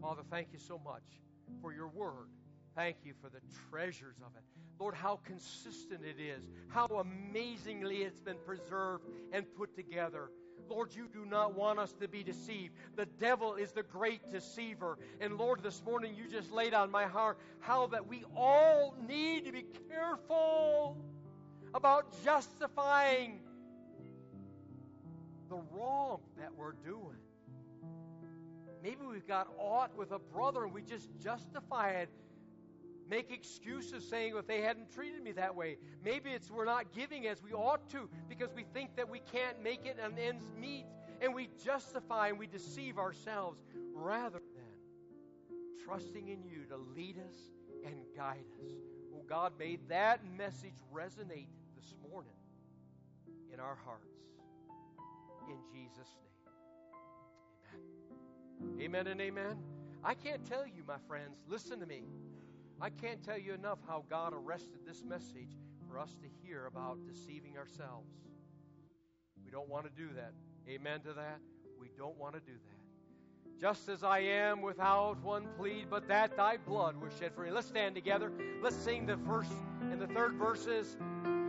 Father, 0.01 0.22
thank 0.32 0.47
you 0.51 0.59
so 0.59 0.80
much 0.84 1.03
for 1.61 1.74
your 1.74 1.88
word. 1.88 2.30
Thank 2.76 2.97
you 3.03 3.13
for 3.22 3.30
the 3.30 3.41
treasures 3.69 4.15
of 4.26 4.36
it. 4.36 4.43
Lord, 4.80 4.95
how 4.95 5.19
consistent 5.26 6.01
it 6.03 6.19
is, 6.19 6.43
how 6.69 6.88
amazingly 6.88 7.97
it's 7.97 8.19
been 8.19 8.38
preserved 8.45 9.05
and 9.32 9.45
put 9.55 9.76
together. 9.76 10.30
Lord, 10.72 10.95
you 10.95 11.09
do 11.11 11.26
not 11.26 11.53
want 11.53 11.80
us 11.80 11.91
to 11.99 12.07
be 12.07 12.24
deceived. 12.24 12.74
The 12.95 13.05
devil 13.05 13.55
is 13.55 13.74
the 13.74 13.84
great 13.84 14.32
deceiver. 14.32 14.97
And 15.19 15.38
Lord, 15.38 15.61
this 15.61 15.84
morning 15.84 16.15
you 16.15 16.30
just 16.30 16.49
laid 16.49 16.74
on 16.74 16.89
my 16.89 17.03
heart 17.05 17.38
how 17.59 17.88
that 17.88 18.07
we 18.07 18.24
all 18.38 18.95
need 19.05 19.45
to 19.45 19.51
be 19.51 19.65
careful 19.89 20.97
about 21.74 22.24
justifying 22.24 23.41
the 25.49 25.57
wrong 25.74 26.22
that 26.39 26.55
we're 26.55 26.72
doing. 26.72 27.17
Maybe 28.82 29.01
we've 29.09 29.28
got 29.28 29.49
aught 29.59 29.95
with 29.97 30.11
a 30.11 30.19
brother 30.19 30.63
and 30.63 30.74
we 30.74 30.82
just 30.84 31.09
justify 31.22 31.89
it 31.89 32.09
make 33.12 33.30
excuses 33.30 34.07
saying 34.07 34.34
if 34.38 34.47
they 34.47 34.62
hadn't 34.62 34.89
treated 34.95 35.22
me 35.22 35.34
that 35.34 35.53
way. 35.53 35.78
Maybe 36.03 36.30
it's 36.32 36.49
we're 36.49 36.66
not 36.66 36.93
giving 36.93 37.28
as 37.28 37.43
we 37.43 37.51
ought 37.51 37.89
to 37.89 38.09
because 38.30 38.49
we 38.55 38.64
think 38.74 38.95
that 38.95 39.09
we 39.09 39.20
can't 39.34 39.62
make 39.62 39.86
it 39.86 39.97
and 40.01 40.18
ends 40.18 40.45
meet 40.57 40.86
and 41.22 41.36
we 41.36 41.49
justify 41.64 42.30
and 42.30 42.39
we 42.39 42.47
deceive 42.47 42.97
ourselves 42.97 43.62
rather 43.93 44.39
than 44.39 45.55
trusting 45.86 46.30
in 46.30 46.41
you 46.43 46.64
to 46.70 46.78
lead 46.95 47.18
us 47.18 47.36
and 47.86 47.95
guide 48.16 48.45
us. 48.64 48.72
Oh 49.14 49.24
God, 49.28 49.51
may 49.59 49.78
that 49.89 50.22
message 50.38 50.80
resonate 50.93 51.49
this 51.76 51.93
morning 52.09 52.32
in 53.53 53.59
our 53.59 53.78
hearts. 53.84 54.07
In 55.49 55.57
Jesus' 55.74 56.16
name. 57.76 58.72
Amen. 58.80 58.82
Amen 58.82 59.07
and 59.07 59.22
amen. 59.22 59.57
I 60.01 60.14
can't 60.14 60.45
tell 60.47 60.66
you, 60.66 60.84
my 60.88 60.97
friends, 61.07 61.43
listen 61.47 61.82
to 61.82 61.86
me. 61.86 62.03
I 62.82 62.89
can't 62.89 63.23
tell 63.23 63.38
you 63.38 63.53
enough 63.53 63.77
how 63.88 64.03
God 64.09 64.34
arrested 64.34 64.79
this 64.88 65.03
message 65.03 65.55
for 65.88 65.99
us 65.99 66.15
to 66.15 66.27
hear 66.43 66.65
about 66.65 66.97
deceiving 67.05 67.55
ourselves. 67.55 68.09
We 69.45 69.51
don't 69.51 69.69
want 69.69 69.86
to 69.86 69.91
do 69.95 70.11
that. 70.15 70.34
Amen 70.67 71.01
to 71.01 71.13
that? 71.13 71.39
We 71.79 71.89
don't 71.95 72.17
want 72.17 72.34
to 72.34 72.39
do 72.39 72.53
that. 72.53 73.61
Just 73.61 73.88
as 73.88 74.03
I 74.03 74.19
am 74.19 74.63
without 74.63 75.21
one 75.21 75.47
plea, 75.59 75.86
but 75.88 76.07
that 76.07 76.36
thy 76.36 76.57
blood 76.57 76.99
was 76.99 77.13
shed 77.19 77.36
for 77.36 77.43
me. 77.43 77.51
Let's 77.51 77.67
stand 77.67 77.93
together. 77.93 78.32
Let's 78.63 78.75
sing 78.75 79.05
the 79.05 79.17
first 79.27 79.51
and 79.91 80.01
the 80.01 80.07
third 80.07 80.34
verses. 80.34 80.97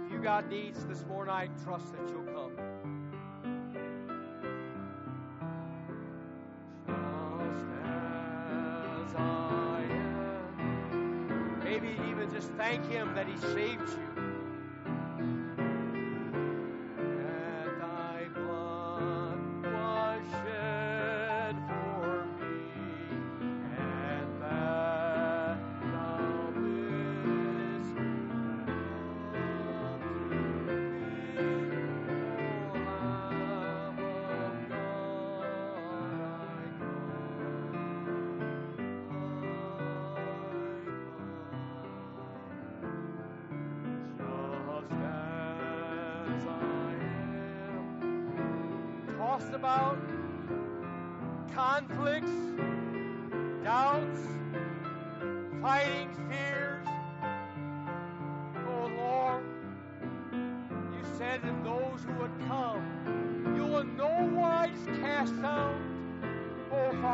If 0.05 0.13
you 0.13 0.21
got 0.23 0.51
needs 0.51 0.85
this 0.85 1.07
morning, 1.07 1.33
I 1.33 1.49
trust 1.65 1.93
that 1.93 2.11
you'll 2.11 2.25
come. 2.35 2.62
Thank 12.73 12.91
Him 12.91 13.15
that 13.15 13.27
He 13.27 13.37
saved 13.39 13.83
you. 13.91 14.12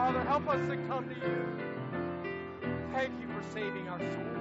Father, 0.09 0.25
help 0.25 0.49
us 0.49 0.67
to 0.71 0.77
come 0.89 1.07
to 1.07 1.15
you. 1.15 1.47
Thank 2.95 3.13
you 3.21 3.29
for 3.29 3.43
saving 3.53 3.89
our 3.89 3.99
souls. 3.99 4.39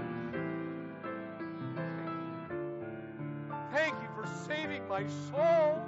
Thank 3.74 3.96
you 4.02 4.08
for 4.16 4.26
saving 4.48 4.88
my 4.88 5.06
soul. 5.30 5.82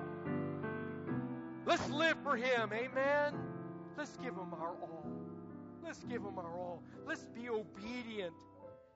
Let's 1.66 1.90
live 1.92 2.18
for 2.24 2.36
Him. 2.36 2.72
Amen. 2.74 3.36
Let's 3.98 4.18
give 4.18 4.34
Him 4.34 4.54
our 4.54 4.76
all. 4.82 5.06
Let's 5.82 6.04
give 6.04 6.24
Him 6.24 6.38
our 6.38 6.58
all. 6.58 6.84
Let's 7.08 7.24
be 7.34 7.48
obedient. 7.48 8.34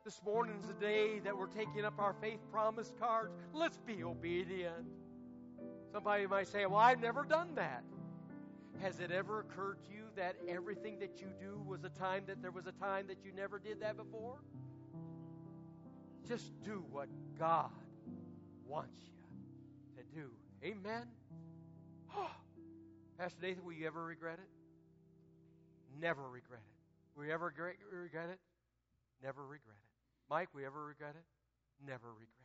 This 0.03 0.19
morning's 0.25 0.67
the 0.67 0.73
day 0.73 1.19
that 1.19 1.37
we're 1.37 1.47
taking 1.47 1.85
up 1.85 1.97
our 1.97 2.13
faith 2.21 2.41
promise 2.51 2.91
cards. 2.99 3.31
Let's 3.53 3.77
be 3.77 4.03
obedient. 4.03 4.85
Somebody 5.93 6.27
might 6.27 6.49
say, 6.49 6.65
Well, 6.65 6.75
I've 6.75 6.99
never 6.99 7.23
done 7.23 7.55
that. 7.55 7.85
Has 8.81 8.99
it 8.99 9.11
ever 9.11 9.39
occurred 9.39 9.77
to 9.85 9.91
you 9.93 10.03
that 10.15 10.35
everything 10.47 10.99
that 10.99 11.21
you 11.21 11.27
do 11.39 11.61
was 11.65 11.83
a 11.83 11.89
time 11.89 12.23
that 12.27 12.41
there 12.41 12.51
was 12.51 12.67
a 12.67 12.71
time 12.73 13.07
that 13.07 13.17
you 13.23 13.31
never 13.31 13.59
did 13.59 13.81
that 13.81 13.97
before? 13.97 14.37
Just 16.27 16.51
do 16.63 16.83
what 16.91 17.07
God 17.37 17.71
wants 18.67 18.99
you 19.05 20.01
to 20.01 20.03
do. 20.15 20.29
Amen. 20.63 21.07
Pastor 23.17 23.41
Nathan, 23.41 23.63
will 23.65 23.73
you 23.73 23.87
ever 23.87 24.03
regret 24.03 24.39
it? 24.39 24.49
Never 25.99 26.27
regret 26.29 26.61
it. 26.61 27.17
Will 27.17 27.25
you 27.25 27.31
ever 27.31 27.45
regret 27.45 28.29
it? 28.29 28.39
Never 29.21 29.41
regret 29.41 29.75
it. 29.77 30.29
Mike, 30.29 30.49
will 30.53 30.61
you 30.61 30.67
ever 30.67 30.83
regret 30.83 31.15
it? 31.15 31.25
Never 31.85 32.07
regret 32.09 32.27
it. 32.39 32.42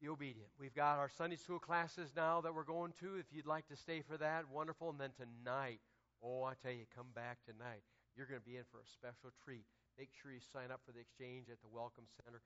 Be 0.00 0.08
obedient. 0.08 0.50
We've 0.60 0.74
got 0.74 0.98
our 0.98 1.08
Sunday 1.08 1.36
school 1.36 1.58
classes 1.58 2.12
now 2.14 2.40
that 2.42 2.54
we're 2.54 2.62
going 2.62 2.92
to. 3.00 3.16
If 3.16 3.26
you'd 3.32 3.46
like 3.46 3.66
to 3.66 3.76
stay 3.76 4.00
for 4.00 4.16
that, 4.16 4.48
wonderful. 4.48 4.90
And 4.90 5.00
then 5.00 5.10
tonight, 5.16 5.80
oh, 6.22 6.44
I 6.44 6.52
tell 6.62 6.70
you, 6.70 6.84
come 6.94 7.08
back 7.16 7.38
tonight. 7.44 7.82
You're 8.16 8.26
going 8.26 8.40
to 8.40 8.46
be 8.46 8.56
in 8.56 8.62
for 8.70 8.78
a 8.78 8.86
special 8.86 9.30
treat. 9.44 9.64
Make 9.98 10.10
sure 10.22 10.30
you 10.30 10.38
sign 10.52 10.70
up 10.70 10.80
for 10.86 10.92
the 10.92 11.00
exchange 11.00 11.48
at 11.50 11.60
the 11.60 11.68
Welcome 11.74 12.04
Center. 12.24 12.42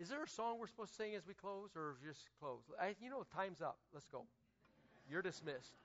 Is 0.00 0.08
there 0.08 0.22
a 0.22 0.28
song 0.28 0.58
we're 0.58 0.66
supposed 0.66 0.90
to 0.90 0.96
sing 0.96 1.14
as 1.14 1.26
we 1.26 1.34
close, 1.34 1.70
or 1.76 1.96
just 2.04 2.30
close? 2.40 2.62
I, 2.80 2.96
you 3.00 3.10
know, 3.10 3.24
time's 3.34 3.62
up. 3.62 3.78
Let's 3.94 4.08
go. 4.08 4.26
You're 5.08 5.22
dismissed. 5.22 5.78